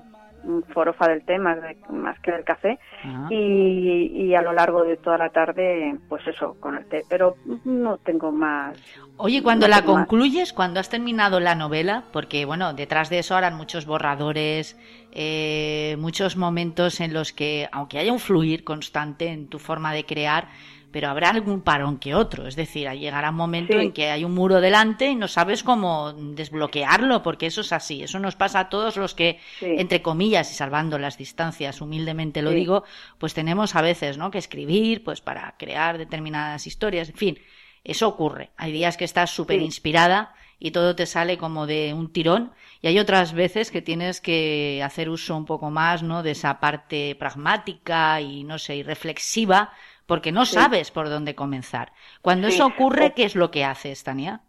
forofa 0.72 1.08
del 1.08 1.24
té 1.24 1.38
más, 1.38 1.58
más 1.90 2.18
que 2.20 2.32
del 2.32 2.44
café 2.44 2.78
y, 3.30 4.34
a 4.34 4.42
lo 4.42 4.52
largo 4.52 4.84
de 4.84 4.96
toda 4.96 5.18
la 5.18 5.30
tarde 5.30 5.96
pues 6.08 6.26
eso 6.26 6.56
con 6.60 6.76
el 6.76 6.86
té. 6.86 7.02
Pero 7.08 7.36
no 7.64 7.98
tengo 7.98 8.32
más 8.32 8.76
oye 9.16 9.42
cuando 9.42 9.68
la 9.68 9.84
concluyes 9.84 10.52
cuando 10.52 10.80
has 10.80 10.88
terminado 10.88 11.40
la 11.40 11.54
novela 11.54 12.04
porque 12.12 12.44
bueno 12.44 12.72
detrás 12.74 13.10
de 13.10 13.18
eso 13.18 13.36
harán 13.36 13.56
muchos 13.56 13.86
borradores 13.86 14.78
eh, 15.12 15.96
muchos 15.98 16.36
momentos 16.36 17.00
en 17.00 17.12
los 17.12 17.32
que 17.32 17.68
aunque 17.72 17.98
haya 17.98 18.12
un 18.12 18.20
fluir 18.20 18.64
constante 18.64 19.28
en 19.28 19.48
tu 19.48 19.58
forma 19.58 19.92
de 19.92 20.04
crear 20.04 20.48
pero 20.90 21.08
habrá 21.08 21.30
algún 21.30 21.60
parón 21.60 21.98
que 21.98 22.14
otro. 22.14 22.46
Es 22.46 22.56
decir, 22.56 22.90
llegará 22.92 23.30
un 23.30 23.36
momento 23.36 23.78
en 23.78 23.92
que 23.92 24.10
hay 24.10 24.24
un 24.24 24.34
muro 24.34 24.60
delante 24.60 25.08
y 25.08 25.14
no 25.14 25.28
sabes 25.28 25.62
cómo 25.62 26.12
desbloquearlo, 26.12 27.22
porque 27.22 27.46
eso 27.46 27.60
es 27.60 27.72
así. 27.72 28.02
Eso 28.02 28.18
nos 28.18 28.36
pasa 28.36 28.60
a 28.60 28.68
todos 28.68 28.96
los 28.96 29.14
que, 29.14 29.38
entre 29.60 30.02
comillas, 30.02 30.50
y 30.50 30.54
salvando 30.54 30.98
las 30.98 31.18
distancias, 31.18 31.80
humildemente 31.80 32.42
lo 32.42 32.50
digo, 32.50 32.84
pues 33.18 33.34
tenemos 33.34 33.76
a 33.76 33.82
veces, 33.82 34.16
¿no? 34.16 34.30
Que 34.30 34.38
escribir, 34.38 35.04
pues 35.04 35.20
para 35.20 35.56
crear 35.58 35.98
determinadas 35.98 36.66
historias, 36.66 37.10
en 37.10 37.16
fin. 37.16 37.38
Eso 37.84 38.08
ocurre. 38.08 38.50
Hay 38.56 38.72
días 38.72 38.96
que 38.96 39.04
estás 39.04 39.30
súper 39.30 39.60
inspirada 39.60 40.34
y 40.58 40.72
todo 40.72 40.96
te 40.96 41.06
sale 41.06 41.38
como 41.38 41.66
de 41.66 41.94
un 41.94 42.12
tirón 42.12 42.52
y 42.80 42.88
hay 42.88 42.98
otras 42.98 43.32
veces 43.32 43.70
que 43.70 43.82
tienes 43.82 44.20
que 44.20 44.82
hacer 44.84 45.08
uso 45.08 45.36
un 45.36 45.44
poco 45.44 45.70
más, 45.70 46.02
¿no? 46.02 46.22
De 46.22 46.32
esa 46.32 46.60
parte 46.60 47.14
pragmática 47.14 48.20
y, 48.20 48.44
no 48.44 48.58
sé, 48.58 48.76
y 48.76 48.82
reflexiva 48.82 49.72
porque 50.08 50.32
no 50.32 50.46
sabes 50.46 50.90
por 50.90 51.10
dónde 51.10 51.34
comenzar. 51.34 51.92
Cuando 52.22 52.48
eso 52.48 52.64
ocurre, 52.64 53.12
¿qué 53.12 53.24
es 53.24 53.36
lo 53.36 53.50
que 53.50 53.66
haces, 53.66 54.02
Tania? 54.02 54.40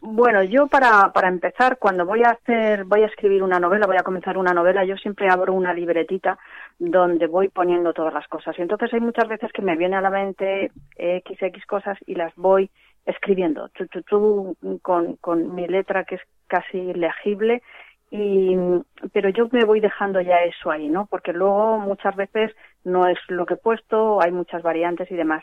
Bueno, 0.00 0.44
yo 0.44 0.68
para, 0.68 1.12
para 1.12 1.26
empezar, 1.28 1.78
cuando 1.78 2.06
voy 2.06 2.22
a 2.22 2.30
hacer, 2.30 2.84
voy 2.84 3.02
a 3.02 3.06
escribir 3.06 3.42
una 3.42 3.58
novela, 3.58 3.88
voy 3.88 3.96
a 3.96 4.04
comenzar 4.04 4.38
una 4.38 4.54
novela, 4.54 4.84
yo 4.84 4.96
siempre 4.96 5.28
abro 5.28 5.54
una 5.54 5.74
libretita 5.74 6.38
donde 6.78 7.26
voy 7.26 7.48
poniendo 7.48 7.92
todas 7.92 8.14
las 8.14 8.28
cosas. 8.28 8.56
Y 8.58 8.62
entonces 8.62 8.94
hay 8.94 9.00
muchas 9.00 9.26
veces 9.26 9.50
que 9.52 9.62
me 9.62 9.76
viene 9.76 9.96
a 9.96 10.00
la 10.00 10.10
mente 10.10 10.70
XX 10.96 11.66
cosas 11.66 11.98
y 12.06 12.14
las 12.14 12.32
voy 12.36 12.70
escribiendo, 13.04 13.70
con, 14.82 15.16
con 15.16 15.54
mi 15.54 15.66
letra 15.66 16.04
que 16.04 16.14
es 16.14 16.22
casi 16.46 16.92
legible 16.94 17.60
y 18.10 18.56
pero 19.12 19.28
yo 19.28 19.48
me 19.52 19.64
voy 19.64 19.80
dejando 19.80 20.20
ya 20.20 20.38
eso 20.38 20.70
ahí, 20.70 20.88
¿no? 20.88 21.06
Porque 21.06 21.32
luego 21.32 21.78
muchas 21.78 22.16
veces 22.16 22.54
no 22.84 23.06
es 23.06 23.18
lo 23.28 23.46
que 23.46 23.54
he 23.54 23.58
puesto, 23.58 24.22
hay 24.22 24.32
muchas 24.32 24.62
variantes 24.62 25.10
y 25.10 25.14
demás. 25.14 25.42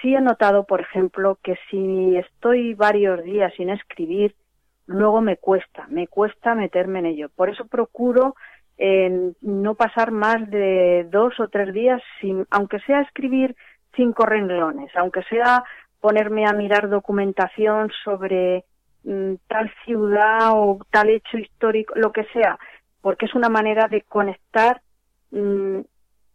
Sí 0.00 0.14
he 0.14 0.20
notado, 0.20 0.64
por 0.64 0.80
ejemplo, 0.80 1.38
que 1.42 1.56
si 1.70 2.16
estoy 2.16 2.74
varios 2.74 3.22
días 3.22 3.52
sin 3.56 3.70
escribir, 3.70 4.34
luego 4.86 5.20
me 5.20 5.36
cuesta, 5.36 5.86
me 5.88 6.08
cuesta 6.08 6.54
meterme 6.54 6.98
en 7.00 7.06
ello. 7.06 7.28
Por 7.34 7.48
eso 7.50 7.66
procuro 7.66 8.34
no 9.40 9.74
pasar 9.76 10.10
más 10.10 10.50
de 10.50 11.06
dos 11.10 11.38
o 11.38 11.48
tres 11.48 11.72
días 11.72 12.02
sin, 12.20 12.44
aunque 12.50 12.80
sea 12.80 13.02
escribir 13.02 13.54
cinco 13.94 14.26
renglones, 14.26 14.90
aunque 14.96 15.22
sea 15.24 15.62
ponerme 16.00 16.44
a 16.46 16.52
mirar 16.52 16.88
documentación 16.88 17.90
sobre 18.02 18.64
Mm, 19.04 19.34
tal 19.48 19.70
ciudad 19.84 20.52
o 20.54 20.78
tal 20.90 21.10
hecho 21.10 21.36
histórico, 21.36 21.92
lo 21.96 22.10
que 22.10 22.24
sea, 22.32 22.58
porque 23.02 23.26
es 23.26 23.34
una 23.34 23.50
manera 23.50 23.86
de 23.86 24.00
conectar 24.00 24.80
mm, 25.30 25.80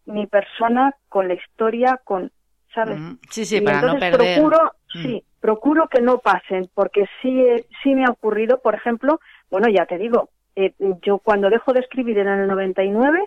mi 0.10 0.28
persona 0.28 0.95
con 1.07 1.28
la 1.28 1.36
historia, 1.36 1.99
con, 2.03 2.32
¿sabes? 2.74 2.99
Sí, 3.30 3.45
sí, 3.45 3.62
para 3.62 3.82
no 3.82 3.97
perder. 3.97 4.36
Procuro, 4.36 4.74
sí, 4.91 5.24
procuro 5.39 5.88
que 5.88 6.01
no 6.01 6.20
pasen, 6.20 6.70
porque 6.74 7.05
sí, 7.22 7.45
sí 7.84 7.95
me 7.95 8.05
ha 8.05 8.12
ocurrido, 8.12 8.62
por 8.62 8.76
ejemplo, 8.76 9.20
bueno, 9.49 9.68
ya 9.70 9.86
te 9.86 9.97
digo, 9.97 10.30
eh, 10.55 10.74
yo 11.01 11.20
cuando 11.20 11.49
dejo 11.49 11.74
de 11.74 11.80
escribir 11.80 12.18
en 12.20 12.28
el 12.28 12.47
99, 12.47 13.24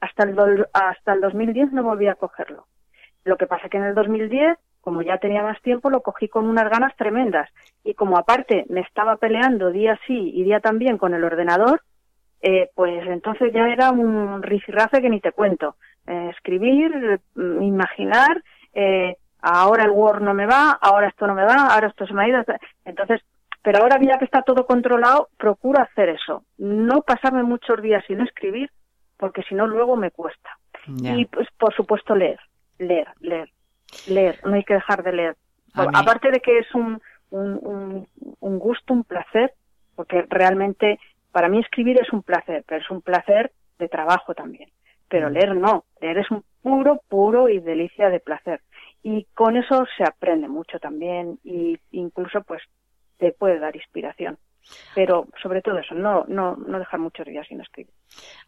hasta 0.00 0.24
el, 0.24 0.66
hasta 0.72 1.12
el 1.12 1.20
2010 1.20 1.72
no 1.72 1.82
volví 1.82 2.08
a 2.08 2.14
cogerlo. 2.14 2.66
Lo 3.24 3.36
que 3.36 3.46
pasa 3.46 3.68
que 3.68 3.76
en 3.76 3.84
el 3.84 3.94
2010 3.94 4.58
como 4.82 5.00
ya 5.00 5.16
tenía 5.18 5.42
más 5.42 5.62
tiempo, 5.62 5.88
lo 5.88 6.02
cogí 6.02 6.28
con 6.28 6.44
unas 6.46 6.68
ganas 6.68 6.94
tremendas. 6.96 7.48
Y 7.84 7.94
como 7.94 8.18
aparte 8.18 8.66
me 8.68 8.80
estaba 8.80 9.16
peleando 9.16 9.70
día 9.70 9.98
sí 10.06 10.32
y 10.34 10.42
día 10.42 10.58
también 10.58 10.98
con 10.98 11.14
el 11.14 11.22
ordenador, 11.24 11.82
eh, 12.42 12.68
pues 12.74 13.06
entonces 13.06 13.52
ya 13.54 13.68
era 13.68 13.92
un 13.92 14.42
rifirrafe 14.42 15.00
que 15.00 15.08
ni 15.08 15.20
te 15.20 15.30
cuento. 15.30 15.76
Eh, 16.06 16.30
escribir, 16.34 17.20
mm, 17.34 17.62
imaginar, 17.62 18.42
eh, 18.74 19.16
ahora 19.40 19.84
el 19.84 19.90
Word 19.90 20.22
no 20.22 20.34
me 20.34 20.46
va, 20.46 20.72
ahora 20.72 21.08
esto 21.08 21.26
no 21.26 21.34
me 21.34 21.44
va, 21.44 21.68
ahora 21.68 21.88
esto 21.88 22.06
se 22.06 22.12
me 22.12 22.24
ha 22.24 22.28
ido. 22.28 22.44
Entonces, 22.84 23.20
pero 23.62 23.78
ahora 23.78 23.98
ya 24.00 24.18
que 24.18 24.24
está 24.24 24.42
todo 24.42 24.66
controlado, 24.66 25.28
procuro 25.36 25.80
hacer 25.80 26.08
eso. 26.08 26.44
No 26.58 27.02
pasarme 27.02 27.44
muchos 27.44 27.80
días 27.80 28.04
sin 28.06 28.20
escribir, 28.20 28.70
porque 29.16 29.42
si 29.44 29.54
no 29.54 29.66
luego 29.66 29.96
me 29.96 30.10
cuesta. 30.10 30.58
Y 30.86 31.26
pues 31.26 31.46
por 31.56 31.72
supuesto 31.74 32.16
leer, 32.16 32.40
leer, 32.78 33.06
leer, 33.20 33.50
leer. 34.08 34.40
No 34.44 34.54
hay 34.54 34.64
que 34.64 34.74
dejar 34.74 35.04
de 35.04 35.12
leer. 35.12 35.36
Aparte 35.74 36.32
de 36.32 36.40
que 36.40 36.58
es 36.58 36.74
un, 36.74 37.00
un, 37.30 38.08
un 38.40 38.58
gusto, 38.58 38.92
un 38.92 39.04
placer, 39.04 39.54
porque 39.94 40.26
realmente 40.28 40.98
para 41.30 41.48
mí 41.48 41.60
escribir 41.60 42.00
es 42.00 42.12
un 42.12 42.22
placer, 42.24 42.64
pero 42.66 42.80
es 42.80 42.90
un 42.90 43.00
placer 43.00 43.52
de 43.78 43.88
trabajo 43.88 44.34
también. 44.34 44.68
Pero 45.12 45.28
mm. 45.28 45.32
leer 45.34 45.54
no, 45.54 45.84
leer 46.00 46.18
es 46.18 46.30
un 46.30 46.42
puro, 46.62 47.02
puro 47.08 47.48
y 47.50 47.60
delicia 47.60 48.08
de 48.08 48.18
placer. 48.18 48.62
Y 49.02 49.26
con 49.34 49.56
eso 49.56 49.84
se 49.96 50.04
aprende 50.04 50.48
mucho 50.48 50.78
también 50.78 51.38
y 51.44 51.78
incluso 51.90 52.42
pues 52.42 52.62
te 53.18 53.32
puede 53.32 53.58
dar 53.58 53.76
inspiración. 53.76 54.38
Pero 54.94 55.26
sobre 55.42 55.60
todo 55.60 55.78
eso, 55.78 55.94
no, 55.94 56.24
no, 56.28 56.56
no 56.56 56.78
dejar 56.78 57.00
muchos 57.00 57.26
días 57.26 57.46
sin 57.48 57.60
escribir. 57.60 57.92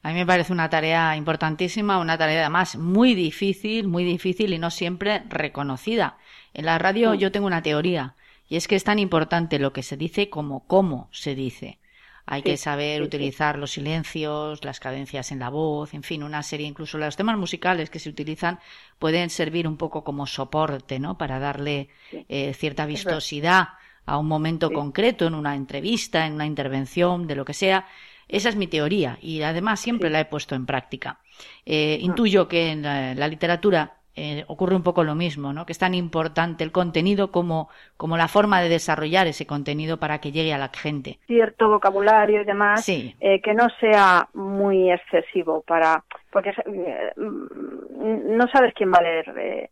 A 0.02 0.08
mí 0.08 0.14
me 0.14 0.26
parece 0.26 0.52
una 0.52 0.70
tarea 0.70 1.16
importantísima, 1.16 1.98
una 1.98 2.16
tarea 2.16 2.40
además 2.40 2.76
muy 2.76 3.14
difícil, 3.14 3.88
muy 3.88 4.04
difícil 4.04 4.54
y 4.54 4.58
no 4.58 4.70
siempre 4.70 5.24
reconocida. 5.28 6.16
En 6.54 6.64
la 6.66 6.78
radio 6.78 7.10
mm. 7.10 7.14
yo 7.16 7.32
tengo 7.32 7.46
una 7.46 7.62
teoría 7.62 8.14
y 8.48 8.56
es 8.56 8.68
que 8.68 8.76
es 8.76 8.84
tan 8.84 8.98
importante 8.98 9.58
lo 9.58 9.72
que 9.72 9.82
se 9.82 9.96
dice 9.96 10.30
como 10.30 10.66
cómo 10.66 11.08
se 11.10 11.34
dice. 11.34 11.78
Hay 12.26 12.42
que 12.42 12.56
saber 12.56 13.02
utilizar 13.02 13.58
los 13.58 13.72
silencios, 13.72 14.64
las 14.64 14.80
cadencias 14.80 15.30
en 15.30 15.40
la 15.40 15.50
voz, 15.50 15.92
en 15.92 16.02
fin, 16.02 16.22
una 16.22 16.42
serie, 16.42 16.66
incluso 16.66 16.96
los 16.96 17.16
temas 17.16 17.36
musicales 17.36 17.90
que 17.90 17.98
se 17.98 18.08
utilizan 18.08 18.60
pueden 18.98 19.28
servir 19.28 19.68
un 19.68 19.76
poco 19.76 20.04
como 20.04 20.26
soporte, 20.26 20.98
¿no? 20.98 21.18
Para 21.18 21.38
darle 21.38 21.88
eh, 22.28 22.54
cierta 22.54 22.86
vistosidad 22.86 23.68
a 24.06 24.18
un 24.18 24.26
momento 24.26 24.70
concreto, 24.70 25.26
en 25.26 25.34
una 25.34 25.54
entrevista, 25.54 26.26
en 26.26 26.34
una 26.34 26.46
intervención, 26.46 27.26
de 27.26 27.36
lo 27.36 27.44
que 27.44 27.54
sea. 27.54 27.86
Esa 28.26 28.48
es 28.48 28.56
mi 28.56 28.68
teoría 28.68 29.18
y 29.20 29.42
además 29.42 29.80
siempre 29.80 30.08
la 30.08 30.20
he 30.20 30.24
puesto 30.24 30.54
en 30.54 30.64
práctica. 30.64 31.20
Eh, 31.66 31.98
ah. 32.00 32.04
Intuyo 32.04 32.48
que 32.48 32.70
en 32.70 32.82
la 32.82 33.28
literatura 33.28 33.98
eh, 34.16 34.44
ocurre 34.46 34.76
un 34.76 34.82
poco 34.82 35.02
lo 35.02 35.14
mismo, 35.14 35.52
¿no? 35.52 35.66
Que 35.66 35.72
es 35.72 35.78
tan 35.78 35.94
importante 35.94 36.62
el 36.62 36.70
contenido 36.70 37.32
como, 37.32 37.68
como 37.96 38.16
la 38.16 38.28
forma 38.28 38.60
de 38.60 38.68
desarrollar 38.68 39.26
ese 39.26 39.46
contenido 39.46 39.98
para 39.98 40.20
que 40.20 40.30
llegue 40.30 40.54
a 40.54 40.58
la 40.58 40.68
gente. 40.68 41.18
Cierto 41.26 41.68
vocabulario 41.68 42.42
y 42.42 42.44
demás, 42.44 42.88
eh, 42.88 43.40
que 43.42 43.54
no 43.54 43.66
sea 43.80 44.28
muy 44.34 44.92
excesivo 44.92 45.62
para, 45.66 46.04
porque 46.30 46.50
eh, 46.50 47.12
no 47.16 48.46
sabes 48.52 48.72
quién 48.74 48.92
va 48.92 48.98
a 48.98 49.02
leer 49.02 49.70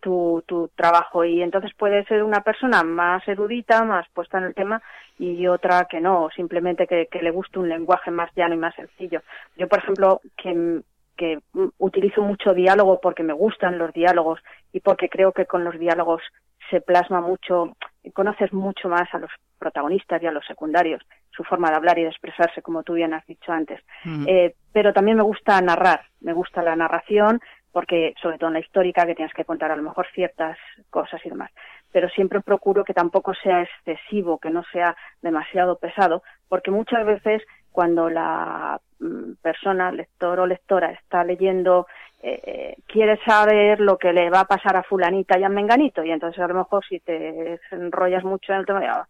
tu, 0.00 0.44
tu 0.46 0.68
trabajo 0.76 1.24
y 1.24 1.42
entonces 1.42 1.72
puede 1.76 2.04
ser 2.04 2.22
una 2.22 2.42
persona 2.42 2.84
más 2.84 3.26
erudita, 3.26 3.82
más 3.82 4.06
puesta 4.10 4.38
en 4.38 4.44
el 4.44 4.54
tema 4.54 4.82
y 5.18 5.46
otra 5.46 5.86
que 5.90 6.00
no, 6.00 6.28
simplemente 6.36 6.86
que, 6.86 7.08
que 7.10 7.22
le 7.22 7.30
guste 7.30 7.58
un 7.58 7.68
lenguaje 7.68 8.10
más 8.10 8.30
llano 8.36 8.54
y 8.54 8.58
más 8.58 8.74
sencillo. 8.74 9.22
Yo, 9.56 9.66
por 9.66 9.78
ejemplo, 9.80 10.20
que 10.36 10.82
que 11.16 11.38
utilizo 11.78 12.22
mucho 12.22 12.54
diálogo 12.54 13.00
porque 13.00 13.22
me 13.22 13.32
gustan 13.32 13.78
los 13.78 13.92
diálogos 13.92 14.40
y 14.72 14.80
porque 14.80 15.08
creo 15.08 15.32
que 15.32 15.46
con 15.46 15.64
los 15.64 15.78
diálogos 15.78 16.22
se 16.70 16.80
plasma 16.80 17.20
mucho, 17.20 17.76
conoces 18.12 18.52
mucho 18.52 18.88
más 18.88 19.12
a 19.12 19.18
los 19.18 19.30
protagonistas 19.58 20.22
y 20.22 20.26
a 20.26 20.32
los 20.32 20.44
secundarios, 20.46 21.02
su 21.30 21.44
forma 21.44 21.70
de 21.70 21.76
hablar 21.76 21.98
y 21.98 22.02
de 22.02 22.08
expresarse, 22.08 22.62
como 22.62 22.82
tú 22.82 22.94
bien 22.94 23.14
has 23.14 23.26
dicho 23.26 23.52
antes. 23.52 23.80
Eh, 24.26 24.54
pero 24.72 24.92
también 24.92 25.16
me 25.16 25.22
gusta 25.22 25.60
narrar, 25.60 26.02
me 26.20 26.32
gusta 26.32 26.62
la 26.62 26.76
narración, 26.76 27.40
porque 27.72 28.14
sobre 28.22 28.38
todo 28.38 28.48
en 28.48 28.54
la 28.54 28.60
histórica 28.60 29.04
que 29.04 29.16
tienes 29.16 29.34
que 29.34 29.44
contar 29.44 29.72
a 29.72 29.76
lo 29.76 29.82
mejor 29.82 30.06
ciertas 30.14 30.56
cosas 30.90 31.20
y 31.24 31.28
demás. 31.28 31.50
Pero 31.92 32.08
siempre 32.08 32.40
procuro 32.40 32.84
que 32.84 32.94
tampoco 32.94 33.34
sea 33.34 33.62
excesivo, 33.62 34.38
que 34.38 34.50
no 34.50 34.62
sea 34.72 34.96
demasiado 35.22 35.76
pesado, 35.78 36.22
porque 36.48 36.70
muchas 36.70 37.04
veces 37.04 37.42
cuando 37.74 38.08
la 38.08 38.80
mm, 39.00 39.32
persona, 39.42 39.90
lector 39.90 40.38
o 40.38 40.46
lectora, 40.46 40.92
está 40.92 41.24
leyendo, 41.24 41.88
eh, 42.22 42.40
eh, 42.46 42.76
quiere 42.86 43.18
saber 43.24 43.80
lo 43.80 43.98
que 43.98 44.12
le 44.12 44.30
va 44.30 44.40
a 44.40 44.44
pasar 44.44 44.76
a 44.76 44.84
fulanita 44.84 45.36
y 45.36 45.42
a 45.42 45.48
menganito, 45.48 46.04
y 46.04 46.12
entonces 46.12 46.40
a 46.40 46.46
lo 46.46 46.54
mejor 46.54 46.84
si 46.88 47.00
te 47.00 47.58
enrollas 47.72 48.22
mucho 48.22 48.52
en 48.52 48.60
el 48.60 48.66
tema, 48.66 49.08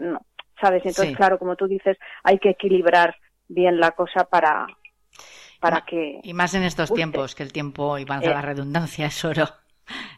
no, 0.00 0.22
¿sabes? 0.58 0.82
Entonces, 0.86 1.14
claro, 1.14 1.38
como 1.38 1.56
tú 1.56 1.66
dices, 1.66 1.98
hay 2.24 2.38
que 2.38 2.48
equilibrar 2.48 3.14
bien 3.48 3.78
la 3.78 3.90
cosa 3.90 4.24
para, 4.24 4.66
para 5.60 5.82
que... 5.82 6.20
Y 6.22 6.32
más 6.32 6.54
en 6.54 6.62
estos 6.62 6.90
tiempos, 6.94 7.34
que 7.34 7.42
el 7.42 7.52
tiempo, 7.52 7.98
y 7.98 8.06
valga 8.06 8.30
la 8.30 8.40
redundancia, 8.40 9.08
es 9.08 9.22
oro. 9.26 9.44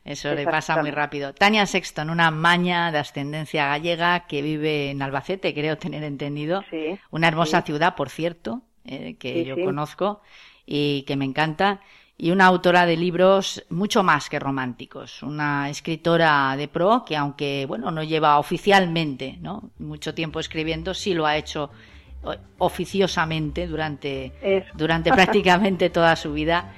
Eso 0.04 0.34
le 0.34 0.44
pasa 0.44 0.80
muy 0.80 0.90
rápido. 0.90 1.32
Tania 1.32 1.66
Sexton, 1.66 2.10
una 2.10 2.30
maña 2.30 2.90
de 2.90 2.98
ascendencia 2.98 3.66
gallega 3.66 4.26
que 4.26 4.42
vive 4.42 4.90
en 4.90 5.02
Albacete, 5.02 5.54
creo 5.54 5.78
tener 5.78 6.02
entendido. 6.02 6.64
una 7.10 7.28
hermosa 7.28 7.62
ciudad, 7.62 7.94
por 7.94 8.08
cierto, 8.08 8.62
eh, 8.84 9.16
que 9.18 9.44
yo 9.44 9.56
conozco 9.64 10.20
y 10.66 11.02
que 11.02 11.16
me 11.16 11.24
encanta. 11.24 11.80
Y 12.18 12.30
una 12.30 12.46
autora 12.46 12.86
de 12.86 12.96
libros 12.96 13.64
mucho 13.68 14.02
más 14.02 14.28
que 14.28 14.38
románticos. 14.38 15.22
Una 15.22 15.68
escritora 15.70 16.54
de 16.56 16.68
pro 16.68 17.04
que, 17.04 17.16
aunque, 17.16 17.64
bueno, 17.66 17.90
no 17.90 18.02
lleva 18.02 18.38
oficialmente, 18.38 19.38
¿no? 19.40 19.70
Mucho 19.78 20.14
tiempo 20.14 20.38
escribiendo, 20.38 20.94
sí 20.94 21.14
lo 21.14 21.26
ha 21.26 21.36
hecho 21.36 21.70
eh, 22.24 22.38
oficiosamente 22.58 23.66
durante, 23.66 24.32
durante 24.74 25.10
prácticamente 25.12 25.90
toda 25.90 26.14
su 26.14 26.32
vida 26.32 26.72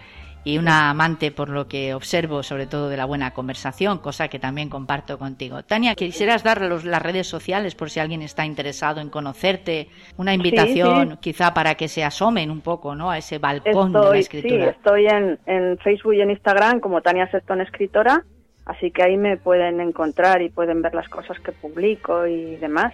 y 0.45 0.59
una 0.59 0.91
amante 0.91 1.33
por 1.33 1.49
lo 1.49 1.67
que 1.67 1.95
observo 1.95 2.43
sobre 2.43 2.67
todo 2.67 2.91
de 2.91 2.99
la 2.99 3.07
buena 3.07 3.33
conversación, 3.33 3.99
cosa 3.99 4.29
que 4.29 4.39
también 4.39 4.69
comparto 4.69 5.19
contigo. 5.19 5.63
Tania, 5.63 5.95
quisieras 5.95 6.45
dar 6.45 6.61
las 6.61 7.03
redes 7.03 7.27
sociales 7.27 7.75
por 7.75 7.91
si 7.91 8.01
alguien 8.01 8.21
está 8.21 8.45
interesado 8.45 9.01
en 9.01 9.09
conocerte, 9.09 9.89
una 10.19 10.35
invitación 10.35 11.17
quizá 11.21 11.55
para 11.55 11.75
que 11.77 11.89
se 11.89 12.05
asomen 12.05 12.51
un 12.51 12.61
poco 12.61 12.95
¿no? 12.95 13.11
a 13.11 13.19
ese 13.19 13.39
balcón 13.39 13.93
de 13.93 14.01
la 14.01 14.19
escritura. 14.19 14.65
Sí, 14.65 14.71
estoy 14.71 15.07
en, 15.07 15.39
en 15.47 15.79
Facebook 15.79 16.15
y 16.15 16.21
en 16.21 16.31
Instagram 16.31 16.81
como 16.81 17.01
Tania 17.01 17.31
Sexton 17.31 17.63
Escritora, 17.63 18.23
así 18.67 18.91
que 18.91 19.03
ahí 19.03 19.17
me 19.17 19.39
pueden 19.39 19.81
encontrar 19.81 20.43
y 20.43 20.51
pueden 20.51 20.83
ver 20.83 20.95
las 20.95 21.09
cosas 21.09 21.41
que 21.41 21.53
publico 21.53 22.27
y 22.27 22.57
demás. 22.57 22.93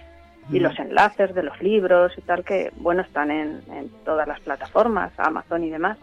Y 0.51 0.59
los 0.59 0.77
enlaces 0.79 1.33
de 1.33 1.43
los 1.43 1.61
libros 1.61 2.11
y 2.17 2.21
tal, 2.21 2.43
que 2.43 2.71
bueno, 2.77 3.03
están 3.03 3.31
en, 3.31 3.61
en 3.71 3.89
todas 4.03 4.27
las 4.27 4.39
plataformas, 4.41 5.13
Amazon 5.17 5.63
y 5.63 5.69
demás. 5.69 5.97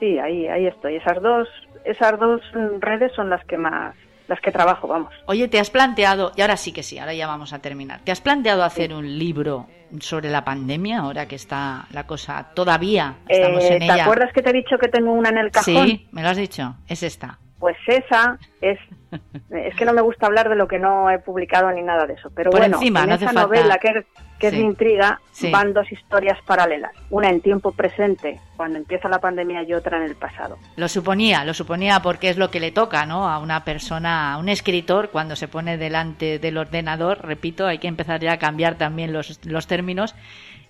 Sí, 0.00 0.18
ahí, 0.18 0.48
ahí 0.48 0.66
estoy. 0.66 0.96
Esas 0.96 1.22
dos, 1.22 1.46
esas 1.84 2.18
dos 2.18 2.40
redes 2.80 3.12
son 3.14 3.30
las 3.30 3.44
que 3.44 3.58
más, 3.58 3.94
las 4.26 4.40
que 4.40 4.50
trabajo, 4.50 4.88
vamos. 4.88 5.12
Oye, 5.26 5.46
¿te 5.46 5.60
has 5.60 5.70
planteado, 5.70 6.32
y 6.34 6.40
ahora 6.40 6.56
sí 6.56 6.72
que 6.72 6.82
sí, 6.82 6.98
ahora 6.98 7.12
ya 7.12 7.26
vamos 7.26 7.52
a 7.52 7.60
terminar, 7.60 8.00
¿te 8.02 8.10
has 8.10 8.20
planteado 8.20 8.64
hacer 8.64 8.94
un 8.94 9.18
libro 9.18 9.66
sobre 10.00 10.30
la 10.30 10.44
pandemia, 10.44 11.00
ahora 11.00 11.28
que 11.28 11.34
está 11.34 11.86
la 11.92 12.06
cosa 12.06 12.50
todavía, 12.54 13.16
estamos 13.28 13.62
eh, 13.64 13.76
en 13.76 13.82
ella? 13.82 13.94
¿Te 13.94 14.00
acuerdas 14.00 14.32
que 14.32 14.42
te 14.42 14.50
he 14.50 14.54
dicho 14.54 14.78
que 14.78 14.88
tengo 14.88 15.12
una 15.12 15.28
en 15.28 15.38
el 15.38 15.50
cajón? 15.50 15.86
Sí, 15.86 16.08
me 16.12 16.22
lo 16.22 16.28
has 16.28 16.36
dicho, 16.38 16.76
es 16.88 17.02
esta. 17.02 17.38
Pues 17.58 17.76
esa 17.86 18.38
es, 18.62 18.78
es 19.50 19.76
que 19.76 19.84
no 19.84 19.92
me 19.92 20.00
gusta 20.00 20.26
hablar 20.26 20.48
de 20.48 20.56
lo 20.56 20.66
que 20.66 20.78
no 20.78 21.10
he 21.10 21.18
publicado 21.18 21.70
ni 21.72 21.82
nada 21.82 22.06
de 22.06 22.14
eso, 22.14 22.30
pero 22.34 22.50
bueno, 22.50 22.76
encima, 22.76 23.04
en 23.04 23.10
esa 23.10 23.32
novela 23.32 23.76
que, 23.76 24.06
que 24.40 24.48
es 24.48 24.54
mi 24.54 24.60
intriga, 24.62 25.20
van 25.52 25.72
dos 25.72 25.92
historias 25.92 26.38
paralelas, 26.46 26.92
una 27.10 27.28
en 27.28 27.40
tiempo 27.40 27.72
presente, 27.72 28.40
cuando 28.56 28.78
empieza 28.78 29.08
la 29.08 29.18
pandemia, 29.18 29.62
y 29.62 29.74
otra 29.74 29.98
en 29.98 30.04
el 30.04 30.16
pasado. 30.16 30.58
Lo 30.76 30.88
suponía, 30.88 31.44
lo 31.44 31.54
suponía 31.54 32.00
porque 32.00 32.30
es 32.30 32.38
lo 32.38 32.50
que 32.50 32.58
le 32.58 32.72
toca, 32.72 33.04
¿no? 33.06 33.28
A 33.28 33.38
una 33.38 33.64
persona, 33.64 34.32
a 34.32 34.38
un 34.38 34.48
escritor, 34.48 35.10
cuando 35.10 35.36
se 35.36 35.46
pone 35.46 35.76
delante 35.76 36.38
del 36.38 36.56
ordenador, 36.56 37.24
repito, 37.24 37.66
hay 37.66 37.78
que 37.78 37.88
empezar 37.88 38.20
ya 38.20 38.32
a 38.32 38.38
cambiar 38.38 38.76
también 38.76 39.12
los, 39.12 39.44
los 39.44 39.66
términos 39.66 40.14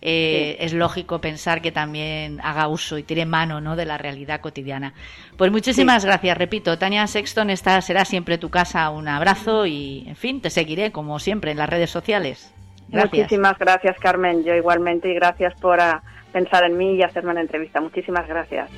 eh, 0.03 0.57
es 0.61 0.73
lógico 0.73 1.21
pensar 1.21 1.61
que 1.61 1.73
también 1.73 2.41
haga 2.43 2.69
uso 2.69 2.97
y 2.97 3.03
tire 3.03 3.27
mano 3.27 3.61
¿no? 3.61 3.77
de 3.77 3.85
la 3.85 3.99
realidad 3.99 4.41
cotidiana. 4.41 4.95
Pues 5.37 5.51
muchísimas 5.51 6.05
gracias, 6.05 6.39
repito, 6.39 6.79
Tania 6.79 7.07
Sexton, 7.07 7.51
esta 7.51 7.81
será 7.83 8.05
siempre 8.05 8.39
tu 8.39 8.49
casa, 8.49 8.89
un 8.91 9.09
abrazo 9.09 9.67
y, 9.67 10.05
en 10.07 10.17
fin, 10.17 10.41
te 10.41 10.51
seguiré 10.51 10.91
como 10.91 11.19
siempre 11.19 11.51
en 11.51 11.59
las 11.59 11.69
redes 11.69 11.91
sociales. 11.91 12.53
Muchísimas 12.93 13.59
gracias, 13.59 13.99
Carmen, 13.99 14.45
yo 14.45 14.55
igualmente 14.55 15.11
y 15.11 15.15
gracias 15.15 15.55
por 15.61 15.81
ah, 15.81 16.03
pensar 16.33 16.65
en 16.65 16.77
mí 16.77 16.95
y 16.95 17.03
hacerme 17.03 17.31
una 17.31 17.41
entrevista. 17.41 17.81
Muchísimas 17.81 18.27
gracias. 18.27 18.71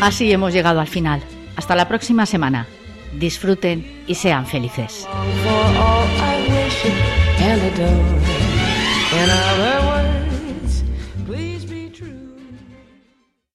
Así 0.00 0.32
hemos 0.32 0.52
llegado 0.52 0.80
al 0.80 0.88
final. 0.88 1.22
Hasta 1.54 1.76
la 1.76 1.86
próxima 1.86 2.26
semana. 2.26 2.66
Disfruten 3.12 4.04
y 4.06 4.14
sean 4.14 4.46
felices. 4.46 5.06